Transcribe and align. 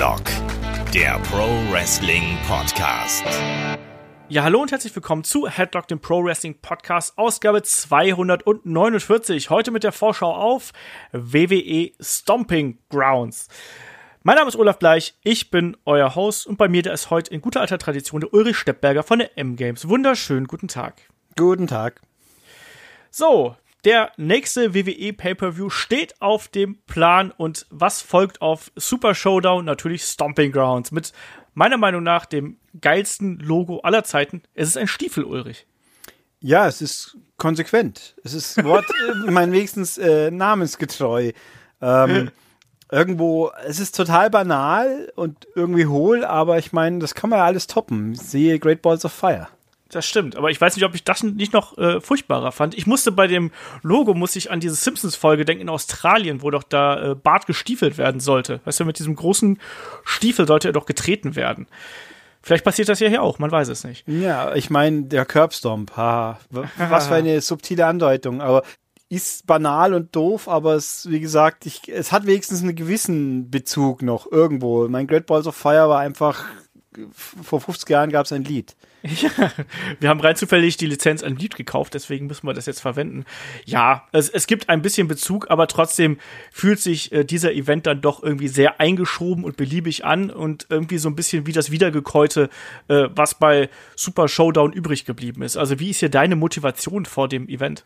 Headlock, 0.00 0.24
der 0.94 1.18
Pro 1.30 1.46
Wrestling 1.70 2.38
Podcast. 2.48 3.22
Ja, 4.30 4.44
hallo 4.44 4.62
und 4.62 4.72
herzlich 4.72 4.96
willkommen 4.96 5.24
zu 5.24 5.46
Headlock, 5.46 5.88
dem 5.88 6.00
Pro 6.00 6.24
Wrestling 6.24 6.58
Podcast, 6.58 7.18
Ausgabe 7.18 7.62
249. 7.62 9.50
Heute 9.50 9.70
mit 9.70 9.84
der 9.84 9.92
Vorschau 9.92 10.34
auf 10.34 10.72
WWE 11.12 11.90
Stomping 12.00 12.78
Grounds. 12.88 13.48
Mein 14.22 14.36
Name 14.36 14.48
ist 14.48 14.56
Olaf 14.56 14.78
Bleich, 14.78 15.18
ich 15.22 15.50
bin 15.50 15.76
euer 15.84 16.14
Host 16.14 16.46
und 16.46 16.56
bei 16.56 16.68
mir 16.68 16.80
der 16.80 16.94
ist 16.94 17.10
heute 17.10 17.34
in 17.34 17.42
guter 17.42 17.60
alter 17.60 17.76
Tradition 17.76 18.22
der 18.22 18.32
Ulrich 18.32 18.56
Steppberger 18.56 19.02
von 19.02 19.18
der 19.18 19.36
M-Games. 19.36 19.86
Wunderschönen 19.86 20.46
guten 20.46 20.68
Tag. 20.68 21.02
Guten 21.36 21.66
Tag. 21.66 22.00
So, 23.10 23.54
der 23.84 24.12
nächste 24.16 24.74
WWE 24.74 25.12
Pay-Per-View 25.12 25.70
steht 25.70 26.20
auf 26.20 26.48
dem 26.48 26.78
Plan 26.86 27.30
und 27.30 27.66
was 27.70 28.02
folgt 28.02 28.42
auf 28.42 28.70
Super 28.76 29.14
Showdown? 29.14 29.64
Natürlich 29.64 30.02
Stomping 30.02 30.52
Grounds 30.52 30.92
mit 30.92 31.12
meiner 31.54 31.78
Meinung 31.78 32.02
nach 32.02 32.26
dem 32.26 32.58
geilsten 32.80 33.38
Logo 33.38 33.80
aller 33.80 34.04
Zeiten. 34.04 34.42
Es 34.54 34.68
ist 34.68 34.76
ein 34.76 34.88
Stiefel, 34.88 35.24
Ulrich. 35.24 35.66
Ja, 36.40 36.66
es 36.66 36.80
ist 36.80 37.16
konsequent. 37.36 38.16
Es 38.24 38.32
ist 38.34 38.62
Wort, 38.64 38.86
ich 39.26 39.30
meine, 39.30 39.52
wenigstens 39.52 39.98
äh, 39.98 40.30
namensgetreu. 40.30 41.32
Ähm, 41.80 42.30
irgendwo, 42.90 43.50
es 43.66 43.78
ist 43.78 43.96
total 43.96 44.30
banal 44.30 45.12
und 45.16 45.46
irgendwie 45.54 45.86
hohl, 45.86 46.24
aber 46.24 46.58
ich 46.58 46.72
meine, 46.72 46.98
das 46.98 47.14
kann 47.14 47.30
man 47.30 47.38
ja 47.38 47.44
alles 47.44 47.66
toppen. 47.66 48.12
Ich 48.12 48.20
sehe 48.20 48.58
Great 48.58 48.82
Balls 48.82 49.04
of 49.04 49.12
Fire. 49.12 49.48
Das 49.90 50.06
stimmt, 50.06 50.36
aber 50.36 50.50
ich 50.50 50.60
weiß 50.60 50.76
nicht, 50.76 50.84
ob 50.84 50.94
ich 50.94 51.02
das 51.02 51.22
nicht 51.22 51.52
noch 51.52 51.76
äh, 51.76 52.00
furchtbarer 52.00 52.52
fand. 52.52 52.78
Ich 52.78 52.86
musste 52.86 53.10
bei 53.10 53.26
dem 53.26 53.50
Logo, 53.82 54.14
musste 54.14 54.38
ich 54.38 54.50
an 54.50 54.60
diese 54.60 54.76
Simpsons-Folge 54.76 55.44
denken 55.44 55.62
in 55.62 55.68
Australien, 55.68 56.42
wo 56.42 56.50
doch 56.50 56.62
da 56.62 57.10
äh, 57.10 57.14
Bart 57.14 57.46
gestiefelt 57.46 57.98
werden 57.98 58.20
sollte. 58.20 58.60
Weißt 58.64 58.80
du, 58.80 58.84
mit 58.84 58.98
diesem 58.98 59.16
großen 59.16 59.58
Stiefel 60.04 60.46
sollte 60.46 60.68
er 60.68 60.72
doch 60.72 60.86
getreten 60.86 61.34
werden. 61.34 61.66
Vielleicht 62.42 62.64
passiert 62.64 62.88
das 62.88 63.00
ja 63.00 63.08
hier 63.08 63.22
auch, 63.22 63.38
man 63.38 63.50
weiß 63.50 63.68
es 63.68 63.84
nicht. 63.84 64.06
Ja, 64.08 64.54
ich 64.54 64.70
meine, 64.70 65.02
der 65.02 65.26
Curbstomp, 65.26 65.96
ha, 65.96 66.38
was 66.50 67.08
für 67.08 67.14
eine 67.14 67.40
subtile 67.40 67.84
Andeutung, 67.84 68.40
aber 68.40 68.62
ist 69.10 69.46
banal 69.46 69.92
und 69.92 70.14
doof, 70.14 70.48
aber 70.48 70.74
es, 70.74 71.10
wie 71.10 71.20
gesagt, 71.20 71.66
ich, 71.66 71.88
es 71.88 72.12
hat 72.12 72.26
wenigstens 72.26 72.62
einen 72.62 72.76
gewissen 72.76 73.50
Bezug 73.50 74.02
noch 74.02 74.30
irgendwo. 74.30 74.88
Mein 74.88 75.08
Great 75.08 75.26
Balls 75.26 75.48
of 75.48 75.56
Fire 75.56 75.88
war 75.88 75.98
einfach, 75.98 76.44
vor 77.12 77.60
50 77.60 77.90
Jahren 77.90 78.10
gab 78.10 78.26
es 78.26 78.32
ein 78.32 78.44
Lied. 78.44 78.76
Ja, 79.20 79.50
wir 79.98 80.08
haben 80.08 80.20
rein 80.20 80.36
zufällig 80.36 80.76
die 80.76 80.86
Lizenz 80.86 81.22
an 81.22 81.36
Lied 81.36 81.56
gekauft, 81.56 81.94
deswegen 81.94 82.26
müssen 82.26 82.46
wir 82.46 82.54
das 82.54 82.66
jetzt 82.66 82.80
verwenden. 82.80 83.24
Ja, 83.64 84.06
es, 84.12 84.28
es 84.28 84.46
gibt 84.46 84.68
ein 84.68 84.82
bisschen 84.82 85.08
Bezug, 85.08 85.50
aber 85.50 85.66
trotzdem 85.66 86.18
fühlt 86.52 86.80
sich 86.80 87.10
äh, 87.12 87.24
dieser 87.24 87.52
Event 87.52 87.86
dann 87.86 88.00
doch 88.00 88.22
irgendwie 88.22 88.48
sehr 88.48 88.80
eingeschoben 88.80 89.44
und 89.44 89.56
beliebig 89.56 90.04
an 90.04 90.30
und 90.30 90.66
irgendwie 90.68 90.98
so 90.98 91.08
ein 91.08 91.16
bisschen 91.16 91.46
wie 91.46 91.52
das 91.52 91.70
Wiedergekäute, 91.70 92.50
äh, 92.88 93.08
was 93.14 93.34
bei 93.34 93.70
Super 93.96 94.28
Showdown 94.28 94.72
übrig 94.72 95.04
geblieben 95.04 95.42
ist. 95.42 95.56
Also 95.56 95.78
wie 95.78 95.90
ist 95.90 96.00
hier 96.00 96.10
deine 96.10 96.36
Motivation 96.36 97.06
vor 97.06 97.28
dem 97.28 97.48
Event? 97.48 97.84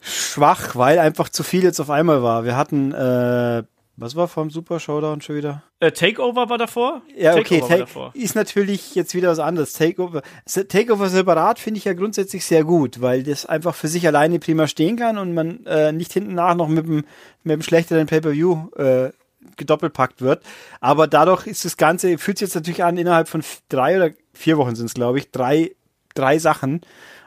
Schwach, 0.00 0.76
weil 0.76 0.98
einfach 0.98 1.28
zu 1.28 1.42
viel 1.42 1.64
jetzt 1.64 1.80
auf 1.80 1.90
einmal 1.90 2.22
war. 2.22 2.44
Wir 2.44 2.56
hatten 2.56 2.92
äh, 2.92 3.64
was 4.00 4.14
war 4.14 4.28
vom 4.28 4.48
Super 4.48 4.78
Showdown 4.78 5.20
schon 5.20 5.36
wieder? 5.36 5.64
Äh, 5.80 5.90
Takeover 5.90 6.48
war 6.48 6.56
davor? 6.56 7.02
Ja, 7.16 7.34
okay, 7.34 7.60
Take 7.60 7.78
davor. 7.78 8.12
ist 8.14 8.36
natürlich 8.36 8.94
jetzt 8.94 9.12
wieder 9.12 9.28
was 9.28 9.40
anderes. 9.40 9.72
Takeover, 9.72 10.22
Takeover 10.46 11.08
separat 11.08 11.58
finde 11.58 11.78
ich 11.78 11.84
ja 11.84 11.94
grundsätzlich 11.94 12.44
sehr 12.44 12.62
gut, 12.62 13.00
weil 13.00 13.24
das 13.24 13.44
einfach 13.44 13.74
für 13.74 13.88
sich 13.88 14.06
alleine 14.06 14.38
prima 14.38 14.68
stehen 14.68 14.96
kann 14.96 15.18
und 15.18 15.34
man 15.34 15.66
äh, 15.66 15.90
nicht 15.90 16.12
hinten 16.12 16.34
nach 16.34 16.54
noch 16.54 16.68
mit 16.68 16.86
dem, 16.86 17.04
mit 17.42 17.54
dem 17.54 17.62
schlechteren 17.62 18.06
Pay-Per-View 18.06 18.68
äh, 18.76 19.10
gedoppelpackt 19.56 20.22
wird. 20.22 20.44
Aber 20.80 21.08
dadurch 21.08 21.48
ist 21.48 21.64
das 21.64 21.76
Ganze, 21.76 22.18
fühlt 22.18 22.38
sich 22.38 22.46
jetzt 22.46 22.54
natürlich 22.54 22.84
an, 22.84 22.98
innerhalb 22.98 23.28
von 23.28 23.42
drei 23.68 23.96
oder 23.96 24.14
vier 24.32 24.58
Wochen 24.58 24.76
sind 24.76 24.86
es, 24.86 24.94
glaube 24.94 25.18
ich, 25.18 25.32
drei, 25.32 25.72
drei 26.14 26.38
Sachen. 26.38 26.82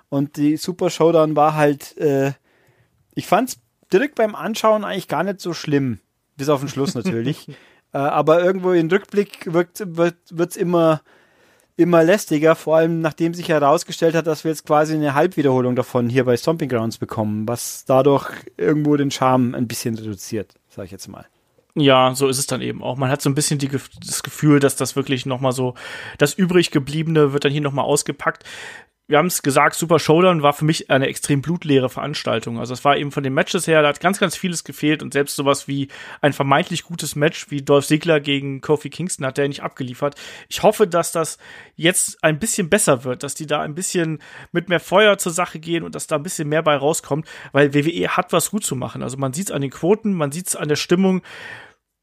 Und 0.07 0.37
die 0.37 0.55
Super 0.55 0.89
Showdown 0.89 1.35
war 1.35 1.55
halt, 1.55 1.97
äh, 1.97 2.31
ich 3.13 3.27
fand 3.27 3.49
es 3.49 3.59
direkt 3.91 4.15
beim 4.15 4.35
Anschauen 4.35 4.85
eigentlich 4.85 5.09
gar 5.09 5.23
nicht 5.23 5.41
so 5.41 5.53
schlimm 5.53 5.99
bis 6.41 6.49
auf 6.49 6.59
den 6.59 6.69
Schluss 6.69 6.95
natürlich. 6.95 7.47
äh, 7.93 7.97
aber 7.99 8.43
irgendwo 8.43 8.71
im 8.71 8.89
Rückblick 8.89 9.53
wird 9.53 9.79
es 9.79 10.57
immer, 10.57 11.01
immer 11.77 12.03
lästiger, 12.03 12.55
vor 12.55 12.77
allem 12.77 12.99
nachdem 12.99 13.35
sich 13.35 13.47
herausgestellt 13.49 14.15
hat, 14.15 14.25
dass 14.25 14.43
wir 14.43 14.49
jetzt 14.49 14.65
quasi 14.65 14.95
eine 14.95 15.13
Halbwiederholung 15.13 15.75
davon 15.75 16.09
hier 16.09 16.25
bei 16.25 16.35
Stomping 16.35 16.67
Grounds 16.67 16.97
bekommen, 16.97 17.47
was 17.47 17.85
dadurch 17.85 18.31
irgendwo 18.57 18.97
den 18.97 19.11
Charme 19.11 19.53
ein 19.53 19.67
bisschen 19.67 19.95
reduziert, 19.95 20.55
sage 20.67 20.87
ich 20.87 20.91
jetzt 20.91 21.07
mal. 21.07 21.27
Ja, 21.75 22.15
so 22.15 22.27
ist 22.27 22.39
es 22.39 22.47
dann 22.47 22.61
eben 22.61 22.81
auch. 22.81 22.97
Man 22.97 23.11
hat 23.11 23.21
so 23.21 23.29
ein 23.29 23.35
bisschen 23.35 23.59
die, 23.59 23.69
das 23.69 24.23
Gefühl, 24.23 24.59
dass 24.59 24.75
das 24.75 24.95
wirklich 24.95 25.27
noch 25.27 25.41
mal 25.41 25.51
so 25.51 25.75
das 26.17 26.33
übrig 26.33 26.71
gebliebene 26.71 27.33
wird 27.33 27.45
dann 27.45 27.51
hier 27.51 27.61
noch 27.61 27.71
mal 27.71 27.83
ausgepackt 27.83 28.45
wir 29.07 29.17
haben 29.17 29.27
es 29.27 29.43
gesagt, 29.43 29.75
Super 29.75 29.99
Showdown 29.99 30.41
war 30.41 30.53
für 30.53 30.63
mich 30.63 30.89
eine 30.89 31.07
extrem 31.07 31.41
blutleere 31.41 31.89
Veranstaltung. 31.89 32.59
Also 32.59 32.73
es 32.73 32.85
war 32.85 32.95
eben 32.95 33.11
von 33.11 33.23
den 33.23 33.33
Matches 33.33 33.67
her, 33.67 33.81
da 33.81 33.89
hat 33.89 33.99
ganz, 33.99 34.19
ganz 34.19 34.37
vieles 34.37 34.63
gefehlt 34.63 35.03
und 35.03 35.11
selbst 35.11 35.35
sowas 35.35 35.67
wie 35.67 35.89
ein 36.21 36.31
vermeintlich 36.31 36.83
gutes 36.83 37.15
Match 37.15 37.51
wie 37.51 37.61
Dolph 37.61 37.87
Ziggler 37.87 38.21
gegen 38.21 38.61
Kofi 38.61 38.89
Kingston 38.89 39.25
hat 39.25 39.37
der 39.37 39.49
nicht 39.49 39.63
abgeliefert. 39.63 40.15
Ich 40.47 40.63
hoffe, 40.63 40.87
dass 40.87 41.11
das 41.11 41.39
jetzt 41.75 42.23
ein 42.23 42.39
bisschen 42.39 42.69
besser 42.69 43.03
wird, 43.03 43.23
dass 43.23 43.35
die 43.35 43.47
da 43.47 43.61
ein 43.61 43.75
bisschen 43.75 44.19
mit 44.53 44.69
mehr 44.69 44.79
Feuer 44.79 45.17
zur 45.17 45.33
Sache 45.33 45.59
gehen 45.59 45.83
und 45.83 45.93
dass 45.93 46.07
da 46.07 46.15
ein 46.15 46.23
bisschen 46.23 46.47
mehr 46.47 46.63
bei 46.63 46.77
rauskommt, 46.77 47.27
weil 47.51 47.73
WWE 47.73 48.15
hat 48.15 48.31
was 48.31 48.51
gut 48.51 48.63
zu 48.63 48.77
machen. 48.77 49.03
Also 49.03 49.17
man 49.17 49.33
sieht 49.33 49.47
es 49.47 49.51
an 49.51 49.61
den 49.61 49.71
Quoten, 49.71 50.13
man 50.13 50.31
sieht 50.31 50.47
es 50.47 50.55
an 50.55 50.69
der 50.69 50.77
Stimmung 50.77 51.21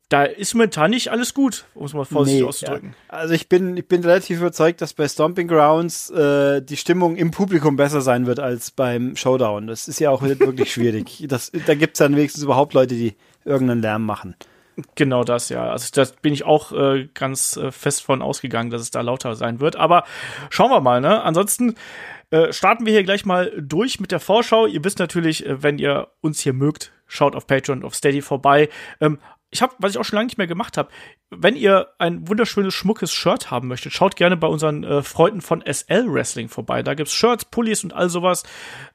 da 0.08 0.24
ist 0.24 0.54
momentan 0.54 0.90
nicht 0.90 1.10
alles 1.10 1.34
gut, 1.34 1.66
um 1.74 1.84
es 1.84 1.92
mal 1.92 2.04
vorsichtig 2.04 2.42
nee, 2.42 2.48
auszudrücken. 2.48 2.94
Ja. 3.10 3.18
Also 3.18 3.34
ich 3.34 3.48
bin, 3.48 3.76
ich 3.76 3.86
bin 3.86 4.02
relativ 4.02 4.38
überzeugt, 4.38 4.80
dass 4.80 4.94
bei 4.94 5.06
Stomping 5.06 5.48
Grounds 5.48 6.08
äh, 6.10 6.62
die 6.62 6.78
Stimmung 6.78 7.16
im 7.16 7.30
Publikum 7.30 7.76
besser 7.76 8.00
sein 8.00 8.26
wird 8.26 8.40
als 8.40 8.70
beim 8.70 9.16
Showdown. 9.16 9.66
Das 9.66 9.86
ist 9.86 10.00
ja 10.00 10.10
auch 10.10 10.22
wirklich 10.22 10.72
schwierig. 10.72 11.24
Das, 11.28 11.52
da 11.66 11.74
gibt 11.74 11.94
es 11.94 11.98
dann 11.98 12.16
wenigstens 12.16 12.42
überhaupt 12.42 12.72
Leute, 12.72 12.94
die 12.94 13.16
irgendeinen 13.44 13.82
Lärm 13.82 14.06
machen. 14.06 14.34
Genau 14.94 15.24
das, 15.24 15.48
ja. 15.48 15.70
Also 15.70 15.88
da 15.92 16.08
bin 16.22 16.32
ich 16.32 16.44
auch 16.44 16.72
äh, 16.72 17.08
ganz 17.12 17.56
äh, 17.56 17.72
fest 17.72 18.02
von 18.02 18.22
ausgegangen, 18.22 18.70
dass 18.70 18.80
es 18.80 18.90
da 18.90 19.00
lauter 19.00 19.34
sein 19.34 19.60
wird. 19.60 19.76
Aber 19.76 20.04
schauen 20.50 20.70
wir 20.70 20.80
mal, 20.80 21.00
ne? 21.00 21.22
Ansonsten 21.22 21.74
äh, 22.30 22.52
starten 22.52 22.86
wir 22.86 22.92
hier 22.92 23.02
gleich 23.02 23.26
mal 23.26 23.52
durch 23.60 24.00
mit 24.00 24.12
der 24.12 24.20
Vorschau. 24.20 24.66
Ihr 24.66 24.84
wisst 24.84 25.00
natürlich, 25.00 25.44
äh, 25.44 25.62
wenn 25.62 25.78
ihr 25.78 26.08
uns 26.20 26.40
hier 26.40 26.52
mögt, 26.52 26.92
schaut 27.06 27.34
auf 27.34 27.46
Patreon, 27.46 27.84
auf 27.84 27.94
Steady 27.94 28.22
vorbei. 28.22 28.68
Ähm, 29.00 29.18
ich 29.50 29.62
habe, 29.62 29.74
was 29.78 29.92
ich 29.92 29.98
auch 29.98 30.04
schon 30.04 30.16
lange 30.16 30.26
nicht 30.26 30.38
mehr 30.38 30.46
gemacht 30.46 30.76
habe, 30.76 30.90
wenn 31.30 31.56
ihr 31.56 31.88
ein 31.98 32.28
wunderschönes, 32.28 32.74
schmuckes 32.74 33.12
Shirt 33.12 33.50
haben 33.50 33.68
möchtet, 33.68 33.92
schaut 33.92 34.16
gerne 34.16 34.36
bei 34.36 34.46
unseren 34.46 34.84
äh, 34.84 35.02
Freunden 35.02 35.40
von 35.40 35.62
SL 35.62 36.12
Wrestling 36.12 36.48
vorbei. 36.48 36.82
Da 36.82 36.94
gibt's 36.94 37.14
Shirts, 37.14 37.46
Pullis 37.46 37.82
und 37.84 37.92
all 37.92 38.10
sowas. 38.10 38.42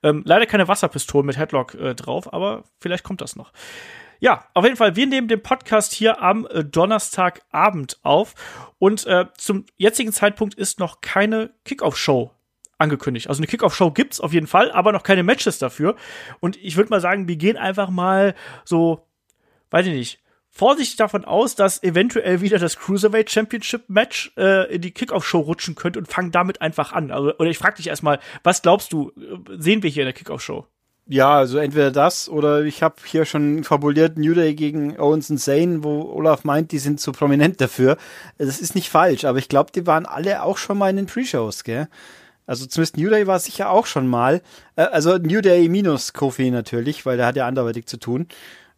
Ähm, 0.03 0.21
leider 0.25 0.45
keine 0.45 0.67
Wasserpistolen 0.67 1.25
mit 1.25 1.37
Headlock 1.37 1.73
äh, 1.75 1.95
drauf, 1.95 2.31
aber 2.33 2.63
vielleicht 2.79 3.03
kommt 3.03 3.21
das 3.21 3.35
noch. 3.35 3.51
Ja, 4.19 4.47
auf 4.53 4.63
jeden 4.63 4.77
Fall, 4.77 4.95
wir 4.95 5.07
nehmen 5.07 5.27
den 5.27 5.41
Podcast 5.41 5.91
hier 5.91 6.21
am 6.21 6.47
äh, 6.47 6.63
Donnerstagabend 6.63 7.99
auf 8.03 8.35
und 8.77 9.05
äh, 9.05 9.25
zum 9.37 9.65
jetzigen 9.75 10.13
Zeitpunkt 10.13 10.53
ist 10.53 10.79
noch 10.79 11.01
keine 11.01 11.51
Kickoff-Show 11.65 12.31
angekündigt. 12.77 13.27
Also 13.27 13.39
eine 13.39 13.47
Kickoff-Show 13.47 13.91
gibt's 13.91 14.21
auf 14.21 14.31
jeden 14.31 14.47
Fall, 14.47 14.71
aber 14.71 14.91
noch 14.91 15.03
keine 15.03 15.23
Matches 15.23 15.57
dafür. 15.57 15.95
Und 16.39 16.57
ich 16.57 16.77
würde 16.77 16.89
mal 16.89 17.01
sagen, 17.01 17.27
wir 17.27 17.35
gehen 17.35 17.57
einfach 17.57 17.89
mal 17.89 18.35
so, 18.63 19.07
weiß 19.71 19.87
ich 19.87 19.93
nicht, 19.93 20.22
vorsichtig 20.53 20.95
davon 20.97 21.25
aus, 21.25 21.55
dass 21.55 21.81
eventuell 21.81 22.41
wieder 22.41 22.59
das 22.59 22.77
Cruiserweight 22.77 23.31
Championship 23.31 23.89
Match 23.89 24.31
äh, 24.37 24.73
in 24.73 24.81
die 24.81 24.91
Kickoff-Show 24.91 25.39
rutschen 25.39 25.75
könnte 25.75 25.99
und 25.99 26.07
fangen 26.07 26.31
damit 26.31 26.61
einfach 26.61 26.93
an. 26.93 27.11
Also, 27.11 27.35
oder 27.37 27.49
ich 27.49 27.57
frage 27.57 27.77
dich 27.77 27.87
erstmal, 27.87 28.19
was 28.43 28.61
glaubst 28.61 28.93
du, 28.93 29.11
sehen 29.57 29.81
wir 29.81 29.89
hier 29.89 30.03
in 30.03 30.07
der 30.07 30.13
Kickoff-Show? 30.13 30.67
Ja, 31.05 31.35
also 31.35 31.57
entweder 31.57 31.91
das 31.91 32.29
oder 32.29 32.63
ich 32.63 32.81
habe 32.81 32.95
hier 33.03 33.25
schon 33.25 33.65
fabuliert 33.65 34.17
New 34.17 34.33
Day 34.33 34.53
gegen 34.53 34.97
Owens 34.97 35.29
und 35.29 35.37
Zane, 35.37 35.83
wo 35.83 36.03
Olaf 36.13 36.45
meint, 36.45 36.71
die 36.71 36.79
sind 36.79 37.01
zu 37.01 37.11
prominent 37.11 37.59
dafür. 37.59 37.97
Das 38.37 38.61
ist 38.61 38.73
nicht 38.73 38.89
falsch, 38.89 39.25
aber 39.25 39.37
ich 39.37 39.49
glaube, 39.49 39.71
die 39.73 39.85
waren 39.85 40.05
alle 40.05 40.43
auch 40.43 40.57
schon 40.57 40.77
mal 40.77 40.89
in 40.89 40.95
den 40.95 41.05
Pre-Shows, 41.07 41.65
gell? 41.65 41.89
Also 42.45 42.65
zumindest 42.67 42.97
New 42.97 43.09
Day 43.09 43.27
war 43.27 43.39
sicher 43.39 43.69
auch 43.69 43.85
schon 43.85 44.07
mal. 44.07 44.41
Äh, 44.75 44.83
also 44.83 45.17
New 45.17 45.41
Day 45.41 45.67
minus 45.67 46.13
Kofi 46.13 46.51
natürlich, 46.51 47.05
weil 47.05 47.17
der 47.17 47.25
hat 47.25 47.35
ja 47.35 47.47
anderweitig 47.47 47.85
zu 47.85 47.97
tun. 47.97 48.27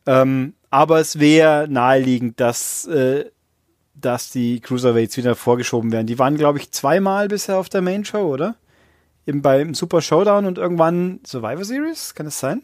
Ähm, 0.08 0.54
aber 0.76 1.00
es 1.00 1.20
wäre 1.20 1.70
naheliegend, 1.70 2.42
dass, 2.42 2.86
äh, 2.86 3.24
dass 3.94 4.30
die 4.30 4.60
Cruiserweights 4.60 5.16
wieder 5.16 5.34
vorgeschoben 5.34 5.94
werden. 5.94 6.06
Die 6.06 6.20
waren, 6.20 6.36
glaube 6.36 6.60
ich, 6.60 6.70
zweimal 6.72 7.30
bisher 7.30 7.58
auf 7.58 7.70
der 7.70 7.82
Main 7.82 8.04
Show, 8.04 8.34
oder? 8.34 8.56
Eben 9.26 9.42
beim 9.42 9.74
Super 9.74 10.02
Showdown 10.02 10.46
und 10.46 10.58
irgendwann 10.58 11.22
Survivor 11.26 11.64
Series, 11.64 12.14
kann 12.14 12.28
es 12.28 12.42
sein? 12.42 12.62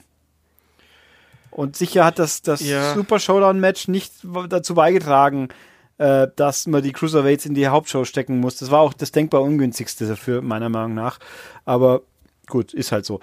Und 1.52 1.78
sicher 1.78 2.04
hat 2.04 2.20
das, 2.20 2.42
das 2.42 2.60
ja. 2.60 2.96
Super 2.96 3.18
Showdown-Match 3.18 3.88
nicht 3.88 4.12
dazu 4.50 4.76
beigetragen, 4.76 5.48
äh, 5.98 6.28
dass 6.36 6.68
man 6.68 6.84
die 6.84 6.92
Cruiserweights 6.92 7.46
in 7.46 7.54
die 7.54 7.70
Hauptshow 7.70 8.04
stecken 8.04 8.42
muss. 8.42 8.58
Das 8.58 8.72
war 8.72 8.82
auch 8.82 8.94
das 8.94 9.14
denkbar 9.14 9.42
ungünstigste 9.42 10.06
dafür, 10.06 10.42
meiner 10.42 10.68
Meinung 10.68 10.96
nach. 10.96 11.18
Aber 11.64 12.02
gut, 12.48 12.74
ist 12.74 12.92
halt 12.92 13.06
so. 13.06 13.22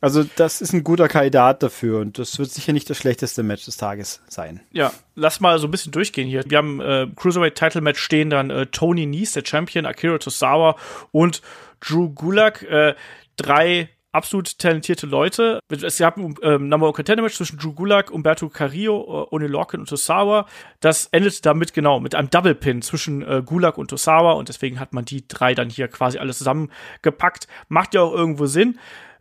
Also 0.00 0.24
das 0.36 0.60
ist 0.60 0.72
ein 0.72 0.82
guter 0.82 1.08
Kandidat 1.08 1.62
dafür 1.62 2.00
und 2.00 2.18
das 2.18 2.38
wird 2.38 2.50
sicher 2.50 2.72
nicht 2.72 2.88
das 2.88 2.96
schlechteste 2.96 3.42
Match 3.42 3.66
des 3.66 3.76
Tages 3.76 4.22
sein. 4.28 4.60
Ja, 4.72 4.92
lass 5.14 5.40
mal 5.40 5.58
so 5.58 5.66
ein 5.66 5.70
bisschen 5.70 5.92
durchgehen 5.92 6.26
hier. 6.26 6.42
Wir 6.46 6.58
haben 6.58 6.80
äh, 6.80 7.06
Cruiserweight 7.14 7.54
Title 7.54 7.82
Match 7.82 8.00
stehen 8.00 8.30
dann 8.30 8.50
äh, 8.50 8.66
Tony 8.66 9.06
Nies, 9.06 9.32
der 9.32 9.44
Champion, 9.44 9.84
Akira 9.84 10.18
Tosawa 10.18 10.76
und 11.12 11.42
Drew 11.80 12.08
Gulak. 12.08 12.62
Äh, 12.62 12.94
drei 13.36 13.90
absolut 14.12 14.58
talentierte 14.58 15.06
Leute. 15.06 15.60
Es 15.68 15.98
gab 15.98 16.16
ein 16.16 16.34
ähm, 16.42 16.68
Number 16.68 16.86
One 16.86 16.94
Contender 16.94 17.22
Match 17.22 17.36
zwischen 17.36 17.58
Drew 17.58 17.72
Gulak, 17.72 18.10
Umberto 18.10 18.48
Carrillo, 18.48 19.28
äh, 19.30 19.46
Lorcan 19.46 19.80
und 19.80 19.88
Tosawa. 19.88 20.46
Das 20.80 21.06
endet 21.12 21.44
damit 21.46 21.74
genau 21.74 22.00
mit 22.00 22.14
einem 22.14 22.30
Double 22.30 22.54
Pin 22.54 22.82
zwischen 22.82 23.22
äh, 23.22 23.42
Gulak 23.44 23.78
und 23.78 23.88
Tosawa 23.88 24.32
und 24.32 24.48
deswegen 24.48 24.80
hat 24.80 24.92
man 24.92 25.04
die 25.04 25.26
drei 25.28 25.54
dann 25.54 25.70
hier 25.70 25.88
quasi 25.88 26.18
alles 26.18 26.38
zusammengepackt. 26.38 27.46
Macht 27.68 27.94
ja 27.94 28.02
auch 28.02 28.12
irgendwo 28.12 28.46
Sinn. 28.46 28.78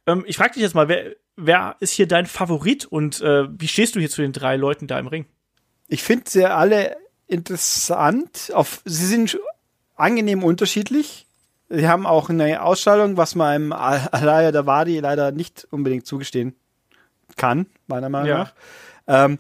Ähm, 0.10 0.24
ich 0.28 0.38
frage 0.38 0.54
dich 0.54 0.64
jetzt 0.64 0.76
mal, 0.76 0.88
wer, 0.88 1.16
wer 1.36 1.76
ist 1.80 1.94
hier 1.94 2.08
dein 2.08 2.26
Favorit 2.26 2.86
und 2.86 3.22
äh, 3.22 3.48
wie 3.50 3.68
stehst 3.68 3.96
du 3.96 4.00
hier 4.00 4.10
zu 4.10 4.22
den 4.22 4.34
drei 4.34 4.56
Leuten 4.56 4.88
da 4.88 5.00
im 5.00 5.08
Ring? 5.08 5.26
Ich 5.88 6.04
finde 6.04 6.30
sie 6.30 6.46
alle 6.46 6.98
interessant. 7.28 8.52
Auf, 8.54 8.82
sie 8.86 9.06
sind 9.06 9.40
angenehm 9.96 10.44
unterschiedlich. 10.44 11.28
Sie 11.70 11.88
haben 11.88 12.06
auch 12.08 12.30
eine 12.30 12.64
Ausstrahlung, 12.64 13.18
was 13.18 13.36
man 13.36 13.48
einem 13.48 13.74
Alaya 13.74 14.52
Dawadi 14.52 15.00
leider 15.00 15.32
nicht 15.32 15.68
unbedingt 15.70 16.08
zugestehen 16.08 16.56
kann, 17.36 17.68
meiner 17.88 18.10
Meinung 18.10 18.30
ja. 18.30 18.38
nach. 18.38 18.54
Ähm, 19.08 19.40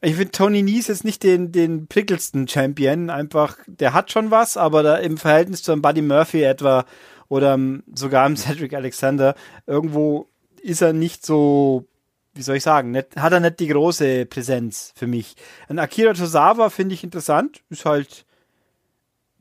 ich 0.00 0.16
finde 0.16 0.32
Tony 0.32 0.62
Nies 0.62 0.88
jetzt 0.88 1.04
nicht 1.04 1.22
den, 1.22 1.52
den 1.52 1.86
prickelsten 1.86 2.48
Champion. 2.48 3.10
Einfach, 3.10 3.58
der 3.66 3.92
hat 3.92 4.10
schon 4.10 4.30
was, 4.30 4.56
aber 4.56 4.82
da 4.82 4.96
im 4.96 5.18
Verhältnis 5.18 5.62
zu 5.62 5.72
einem 5.72 5.82
Buddy 5.82 6.02
Murphy 6.02 6.42
etwa 6.42 6.86
oder 7.32 7.58
sogar 7.94 8.26
einem 8.26 8.36
Cedric 8.44 8.74
Alexander, 8.74 9.34
irgendwo 9.66 10.28
ist 10.60 10.82
er 10.82 10.92
nicht 10.92 11.24
so, 11.24 11.86
wie 12.34 12.42
soll 12.42 12.56
ich 12.56 12.62
sagen, 12.62 12.90
nicht, 12.90 13.16
hat 13.16 13.32
er 13.32 13.40
nicht 13.40 13.58
die 13.58 13.68
große 13.68 14.26
Präsenz 14.26 14.92
für 14.94 15.06
mich. 15.06 15.34
Ein 15.66 15.78
Akira 15.78 16.12
Tosawa 16.12 16.68
finde 16.68 16.94
ich 16.94 17.04
interessant, 17.04 17.62
ist 17.70 17.86
halt 17.86 18.26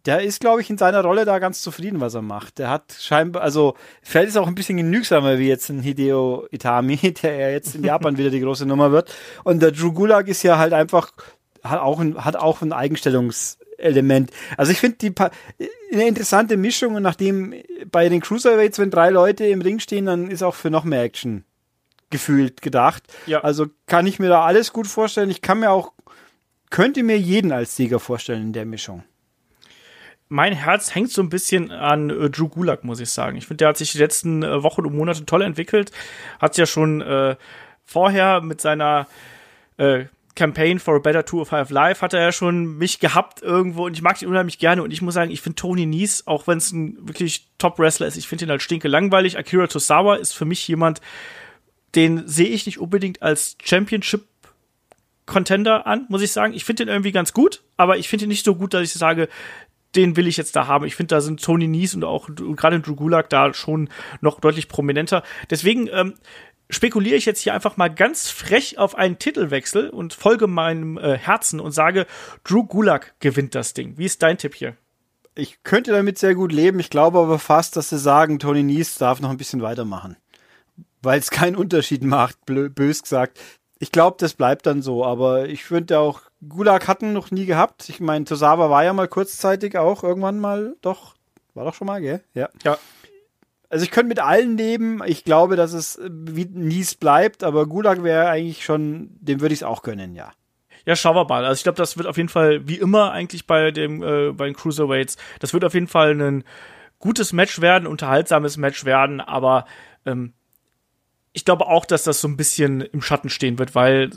der 0.05 0.21
ist, 0.21 0.39
glaube 0.39 0.61
ich, 0.61 0.69
in 0.69 0.77
seiner 0.77 1.03
Rolle 1.03 1.25
da 1.25 1.37
ganz 1.37 1.61
zufrieden, 1.61 1.99
was 1.99 2.15
er 2.15 2.23
macht. 2.23 2.57
Der 2.59 2.69
hat 2.69 2.95
scheinbar, 2.97 3.43
also 3.43 3.75
vielleicht 4.01 4.29
ist 4.29 4.37
auch 4.37 4.47
ein 4.47 4.55
bisschen 4.55 4.77
genügsamer 4.77 5.37
wie 5.37 5.47
jetzt 5.47 5.69
ein 5.69 5.81
Hideo 5.81 6.47
Itami, 6.49 6.95
der 7.21 7.35
ja 7.35 7.49
jetzt 7.49 7.75
in 7.75 7.83
Japan 7.83 8.17
wieder 8.17 8.29
die 8.29 8.39
große 8.39 8.65
Nummer 8.65 8.91
wird. 8.91 9.13
Und 9.43 9.61
der 9.61 9.71
Drew 9.71 9.91
Gulag 9.91 10.29
ist 10.29 10.43
ja 10.43 10.57
halt 10.57 10.71
einfach, 10.71 11.11
hat 11.61 11.81
auch 11.81 11.99
ein, 11.99 12.23
hat 12.23 12.37
auch 12.37 12.61
ein 12.61 12.71
Eigenstellungselement. 13.81 14.31
Also 14.57 14.71
ich 14.71 14.79
finde 14.79 14.97
die 14.97 15.13
eine 15.91 16.07
interessante 16.07 16.57
Mischung 16.57 16.95
und 16.95 17.03
nachdem 17.03 17.53
bei 17.91 18.09
den 18.09 18.21
Cruiserweights, 18.21 18.79
wenn 18.79 18.91
drei 18.91 19.09
Leute 19.09 19.45
im 19.45 19.61
Ring 19.61 19.79
stehen, 19.79 20.05
dann 20.05 20.29
ist 20.29 20.43
auch 20.43 20.55
für 20.55 20.69
noch 20.69 20.83
mehr 20.83 21.03
Action 21.03 21.43
gefühlt 22.09 22.61
gedacht. 22.61 23.03
Ja. 23.25 23.41
Also 23.41 23.67
kann 23.87 24.05
ich 24.05 24.19
mir 24.19 24.29
da 24.29 24.43
alles 24.43 24.73
gut 24.73 24.87
vorstellen. 24.87 25.29
Ich 25.29 25.41
kann 25.41 25.59
mir 25.59 25.71
auch, 25.71 25.93
könnte 26.69 27.03
mir 27.03 27.17
jeden 27.17 27.51
als 27.51 27.75
Sieger 27.75 27.99
vorstellen 27.99 28.41
in 28.43 28.53
der 28.53 28.65
Mischung 28.65 29.03
mein 30.33 30.53
Herz 30.53 30.95
hängt 30.95 31.11
so 31.11 31.21
ein 31.21 31.27
bisschen 31.27 31.71
an 31.71 32.09
äh, 32.09 32.29
Drew 32.29 32.47
Gulak, 32.47 32.85
muss 32.85 33.01
ich 33.01 33.09
sagen. 33.09 33.35
Ich 33.35 33.47
finde, 33.47 33.57
der 33.57 33.67
hat 33.67 33.77
sich 33.77 33.91
die 33.91 33.97
letzten 33.97 34.43
äh, 34.43 34.63
Wochen 34.63 34.85
und 34.85 34.95
Monate 34.95 35.25
toll 35.25 35.41
entwickelt. 35.41 35.91
Hat 36.39 36.55
ja 36.55 36.65
schon 36.65 37.01
äh, 37.01 37.35
vorher 37.83 38.39
mit 38.39 38.61
seiner 38.61 39.07
äh, 39.75 40.05
Campaign 40.35 40.79
for 40.79 40.95
a 40.95 40.99
Better 40.99 41.25
Tour 41.25 41.41
of 41.41 41.49
Five 41.49 41.69
Life 41.69 42.01
hat 42.01 42.13
er 42.13 42.21
ja 42.21 42.31
schon 42.31 42.77
mich 42.77 42.99
gehabt 42.99 43.41
irgendwo 43.41 43.85
und 43.85 43.93
ich 43.93 44.01
mag 44.01 44.21
ihn 44.21 44.27
unheimlich 44.27 44.59
gerne 44.59 44.83
und 44.83 44.91
ich 44.91 45.01
muss 45.01 45.13
sagen, 45.13 45.31
ich 45.31 45.41
finde 45.41 45.55
Tony 45.55 45.85
Nies, 45.85 46.25
auch 46.27 46.47
wenn 46.47 46.57
es 46.57 46.71
ein 46.71 46.97
wirklich 47.07 47.47
Top-Wrestler 47.57 48.07
ist, 48.07 48.17
ich 48.17 48.27
finde 48.27 48.45
ihn 48.45 48.51
halt 48.51 48.61
stinke 48.61 48.87
langweilig. 48.87 49.37
Akira 49.37 49.67
Tosawa 49.67 50.15
ist 50.15 50.33
für 50.33 50.45
mich 50.45 50.67
jemand, 50.67 51.01
den 51.95 52.27
sehe 52.27 52.47
ich 52.47 52.65
nicht 52.65 52.79
unbedingt 52.79 53.21
als 53.21 53.57
Championship 53.63 54.25
Contender 55.25 55.87
an, 55.87 56.05
muss 56.09 56.21
ich 56.21 56.31
sagen. 56.31 56.53
Ich 56.53 56.65
finde 56.65 56.85
den 56.85 56.89
irgendwie 56.89 57.11
ganz 57.11 57.33
gut, 57.33 57.61
aber 57.77 57.97
ich 57.97 58.09
finde 58.09 58.25
ihn 58.25 58.29
nicht 58.29 58.43
so 58.43 58.55
gut, 58.55 58.73
dass 58.73 58.83
ich 58.83 58.93
sage, 58.93 59.29
den 59.95 60.15
will 60.15 60.27
ich 60.27 60.37
jetzt 60.37 60.55
da 60.55 60.67
haben. 60.67 60.85
Ich 60.85 60.95
finde, 60.95 61.15
da 61.15 61.21
sind 61.21 61.43
Tony 61.43 61.67
Nies 61.67 61.95
und 61.95 62.03
auch 62.03 62.29
gerade 62.55 62.79
Drew 62.79 62.95
Gulak 62.95 63.29
da 63.29 63.53
schon 63.53 63.89
noch 64.21 64.39
deutlich 64.39 64.67
prominenter. 64.67 65.23
Deswegen 65.49 65.89
ähm, 65.91 66.13
spekuliere 66.71 67.15
ich 67.15 67.25
jetzt 67.25 67.41
hier 67.41 67.53
einfach 67.53 67.77
mal 67.77 67.89
ganz 67.93 68.29
frech 68.29 68.77
auf 68.77 68.95
einen 68.95 69.19
Titelwechsel 69.19 69.89
und 69.89 70.13
folge 70.13 70.47
meinem 70.47 70.97
äh, 70.97 71.17
Herzen 71.17 71.59
und 71.59 71.71
sage, 71.71 72.07
Drew 72.43 72.63
Gulak 72.63 73.13
gewinnt 73.19 73.53
das 73.53 73.73
Ding. 73.73 73.97
Wie 73.97 74.05
ist 74.05 74.23
dein 74.23 74.37
Tipp 74.37 74.55
hier? 74.55 74.75
Ich 75.35 75.63
könnte 75.63 75.91
damit 75.91 76.17
sehr 76.17 76.35
gut 76.35 76.51
leben. 76.51 76.79
Ich 76.79 76.89
glaube 76.89 77.19
aber 77.19 77.39
fast, 77.39 77.77
dass 77.77 77.89
sie 77.89 77.99
sagen, 77.99 78.39
Tony 78.39 78.63
Nies 78.63 78.95
darf 78.95 79.21
noch 79.21 79.29
ein 79.29 79.37
bisschen 79.37 79.61
weitermachen. 79.61 80.17
Weil 81.01 81.19
es 81.19 81.29
keinen 81.29 81.55
Unterschied 81.55 82.03
macht, 82.03 82.37
bös 82.45 83.03
gesagt. 83.03 83.39
Ich 83.79 83.91
glaube, 83.91 84.17
das 84.19 84.33
bleibt 84.33 84.65
dann 84.65 84.81
so, 84.81 85.05
aber 85.05 85.49
ich 85.49 85.63
finde 85.63 85.99
auch 85.99 86.21
Gulag 86.47 86.87
hatten 86.87 87.13
noch 87.13 87.31
nie 87.31 87.45
gehabt. 87.45 87.89
Ich 87.89 87.99
meine, 87.99 88.25
Tosawa 88.25 88.69
war 88.69 88.83
ja 88.83 88.93
mal 88.93 89.07
kurzzeitig 89.07 89.77
auch 89.77 90.03
irgendwann 90.03 90.39
mal, 90.39 90.75
doch, 90.81 91.15
war 91.53 91.65
doch 91.65 91.73
schon 91.73 91.87
mal, 91.87 92.01
gell? 92.01 92.23
Ja. 92.33 92.49
Ja. 92.63 92.77
Also 93.71 93.85
ich 93.85 93.91
könnte 93.91 94.09
mit 94.09 94.19
allen 94.19 94.57
leben. 94.57 95.01
Ich 95.05 95.23
glaube, 95.23 95.55
dass 95.55 95.71
es 95.71 95.97
wie 96.03 96.45
Nies 96.45 96.95
bleibt, 96.95 97.41
aber 97.41 97.65
Gulag 97.67 98.03
wäre 98.03 98.27
eigentlich 98.27 98.65
schon, 98.65 99.11
dem 99.21 99.39
würde 99.39 99.53
ich 99.53 99.61
es 99.61 99.63
auch 99.63 99.81
gönnen, 99.81 100.13
ja. 100.13 100.33
Ja, 100.85 100.97
schauen 100.97 101.15
wir 101.15 101.23
mal. 101.23 101.45
Also 101.45 101.59
ich 101.59 101.63
glaube, 101.63 101.77
das 101.77 101.95
wird 101.95 102.05
auf 102.05 102.17
jeden 102.17 102.27
Fall, 102.27 102.67
wie 102.67 102.75
immer 102.75 103.13
eigentlich 103.13 103.47
bei 103.47 103.71
dem, 103.71 104.03
äh, 104.03 104.31
bei 104.33 104.45
den 104.45 104.55
Cruiserweights, 104.55 105.15
das 105.39 105.53
wird 105.53 105.63
auf 105.63 105.73
jeden 105.73 105.87
Fall 105.87 106.19
ein 106.19 106.43
gutes 106.99 107.31
Match 107.31 107.61
werden, 107.61 107.87
unterhaltsames 107.87 108.57
Match 108.57 108.83
werden, 108.83 109.21
aber 109.21 109.65
ähm, 110.05 110.33
ich 111.31 111.45
glaube 111.45 111.67
auch, 111.67 111.85
dass 111.85 112.03
das 112.03 112.19
so 112.19 112.27
ein 112.27 112.35
bisschen 112.35 112.81
im 112.81 113.01
Schatten 113.01 113.29
stehen 113.29 113.57
wird, 113.57 113.73
weil 113.73 114.09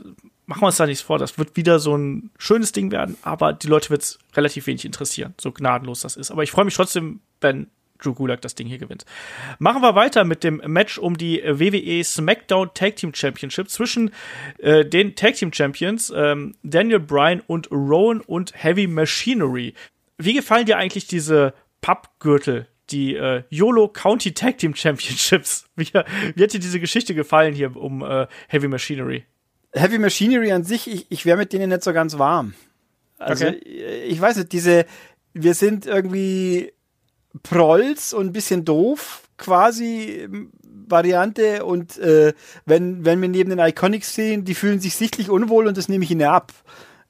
machen 0.47 0.63
wir 0.63 0.67
uns 0.67 0.79
da 0.79 0.87
nichts 0.87 1.03
vor, 1.03 1.19
das 1.19 1.39
wird 1.39 1.57
wieder 1.57 1.79
so 1.79 1.97
ein 1.97 2.31
schönes 2.39 2.73
Ding 2.73 2.91
werden, 2.91 3.17
aber 3.23 3.53
die 3.53 3.69
Leute 3.69 3.91
wird 3.91 4.03
es 4.03 4.19
relativ 4.35 4.67
wenig 4.67 4.85
interessieren, 4.85 5.35
so 5.41 5.53
gnadenlos 5.53 6.01
das 6.01 6.17
ist. 6.17 6.33
Aber 6.33 6.43
ich 6.43 6.51
freue 6.51 6.65
mich 6.65 6.75
trotzdem, 6.75 7.21
wenn 7.41 7.69
Drew 8.05 8.15
Gulak 8.15 8.41
das 8.41 8.55
Ding 8.55 8.67
hier 8.67 8.79
gewinnt. 8.79 9.05
Machen 9.59 9.83
wir 9.83 9.95
weiter 9.95 10.25
mit 10.25 10.45
dem 10.45 10.61
Match 10.67 10.99
um 10.99 11.17
die 11.17 11.43
WWE 11.45 12.05
SmackDown 12.05 12.71
Tag 12.75 12.97
Team 12.97 13.15
Championship 13.15 13.71
zwischen 13.71 14.11
äh, 14.59 14.85
den 14.85 15.15
Tag 15.17 15.35
Team 15.35 15.53
Champions 15.53 16.13
ähm, 16.15 16.55
Daniel 16.63 17.01
Bryan 17.01 17.41
und 17.47 17.71
Rowan 17.71 18.21
und 18.21 18.53
Heavy 18.55 18.87
Machinery. 18.87 19.75
Wie 20.19 20.35
gefallen 20.35 20.67
dir 20.67 20.77
eigentlich 20.77 21.07
diese 21.07 21.55
Pappgürtel, 21.81 22.69
die 22.91 23.15
äh, 23.15 23.43
YOLO 23.51 23.89
County 23.89 24.33
Tag 24.33 24.59
Team 24.59 24.75
Championships? 24.75 25.67
Wie, 25.77 25.87
wie 25.87 26.43
hat 26.43 26.53
dir 26.53 26.61
diese 26.61 26.79
Geschichte 26.79 27.17
gefallen 27.17 27.53
hier 27.53 27.75
um 27.77 28.03
äh, 28.03 28.29
Heavy 28.47 28.69
Machinery? 28.69 29.25
Heavy 29.73 29.99
Machinery 29.99 30.53
an 30.53 30.63
sich, 30.63 30.87
ich, 30.87 31.07
ich 31.09 31.27
wäre 31.27 31.37
mit 31.37 31.53
denen 31.53 31.71
nicht 31.71 31.83
so 31.83 31.93
ganz 31.93 32.17
warm. 32.17 32.55
Also 33.19 33.49
okay. 33.49 33.57
ich 34.07 34.21
weiß 34.21 34.37
nicht, 34.37 34.53
diese, 34.53 34.87
wir 35.33 35.55
sind 35.55 35.87
irgendwie 35.87 36.73
Prolls 37.43 38.13
und 38.13 38.27
ein 38.27 38.33
bisschen 38.33 38.65
doof 38.65 39.23
quasi 39.37 40.25
ähm, 40.25 40.51
Variante 40.87 41.65
und 41.65 41.99
äh, 41.99 42.35
wenn, 42.67 43.05
wenn 43.05 43.21
wir 43.21 43.29
neben 43.29 43.51
den 43.51 43.59
Iconics 43.59 44.15
sehen, 44.15 44.45
die 44.45 44.55
fühlen 44.55 44.81
sich 44.81 44.97
sichtlich 44.97 45.31
unwohl 45.31 45.67
und 45.67 45.77
das 45.77 45.89
nehme 45.89 46.05
ich 46.05 46.11
ihnen 46.11 46.29
ab. 46.29 46.53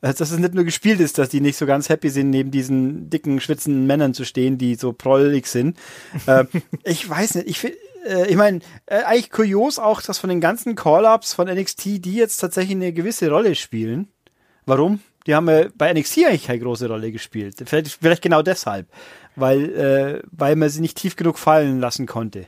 Also, 0.00 0.18
dass 0.18 0.32
es 0.32 0.38
nicht 0.38 0.54
nur 0.54 0.64
gespielt 0.64 1.00
ist, 1.00 1.16
dass 1.16 1.30
die 1.30 1.40
nicht 1.40 1.56
so 1.56 1.64
ganz 1.64 1.88
happy 1.88 2.10
sind, 2.10 2.28
neben 2.28 2.50
diesen 2.50 3.08
dicken, 3.08 3.40
schwitzenden 3.40 3.86
Männern 3.86 4.12
zu 4.12 4.24
stehen, 4.24 4.58
die 4.58 4.74
so 4.74 4.92
prollig 4.92 5.46
sind. 5.46 5.78
äh, 6.26 6.44
ich 6.84 7.08
weiß 7.08 7.36
nicht, 7.36 7.48
ich 7.48 7.58
finde, 7.58 7.78
äh, 8.06 8.28
ich 8.28 8.36
meine, 8.36 8.60
äh, 8.86 9.02
eigentlich 9.02 9.30
kurios 9.30 9.78
auch, 9.78 10.02
dass 10.02 10.18
von 10.18 10.28
den 10.30 10.40
ganzen 10.40 10.74
Call-Ups 10.74 11.32
von 11.32 11.48
NXT, 11.48 12.04
die 12.04 12.14
jetzt 12.14 12.36
tatsächlich 12.36 12.76
eine 12.76 12.92
gewisse 12.92 13.30
Rolle 13.30 13.54
spielen. 13.54 14.08
Warum? 14.66 15.00
Die 15.26 15.34
haben 15.34 15.48
ja 15.48 15.66
bei 15.74 15.92
NXT 15.92 16.18
eigentlich 16.26 16.44
keine 16.46 16.60
große 16.60 16.88
Rolle 16.88 17.12
gespielt. 17.12 17.56
Vielleicht, 17.64 17.98
vielleicht 18.00 18.22
genau 18.22 18.42
deshalb. 18.42 18.88
Weil, 19.36 19.74
äh, 19.74 20.22
weil 20.30 20.54
man 20.54 20.68
sie 20.68 20.80
nicht 20.80 20.96
tief 20.96 21.16
genug 21.16 21.38
fallen 21.38 21.80
lassen 21.80 22.06
konnte 22.06 22.46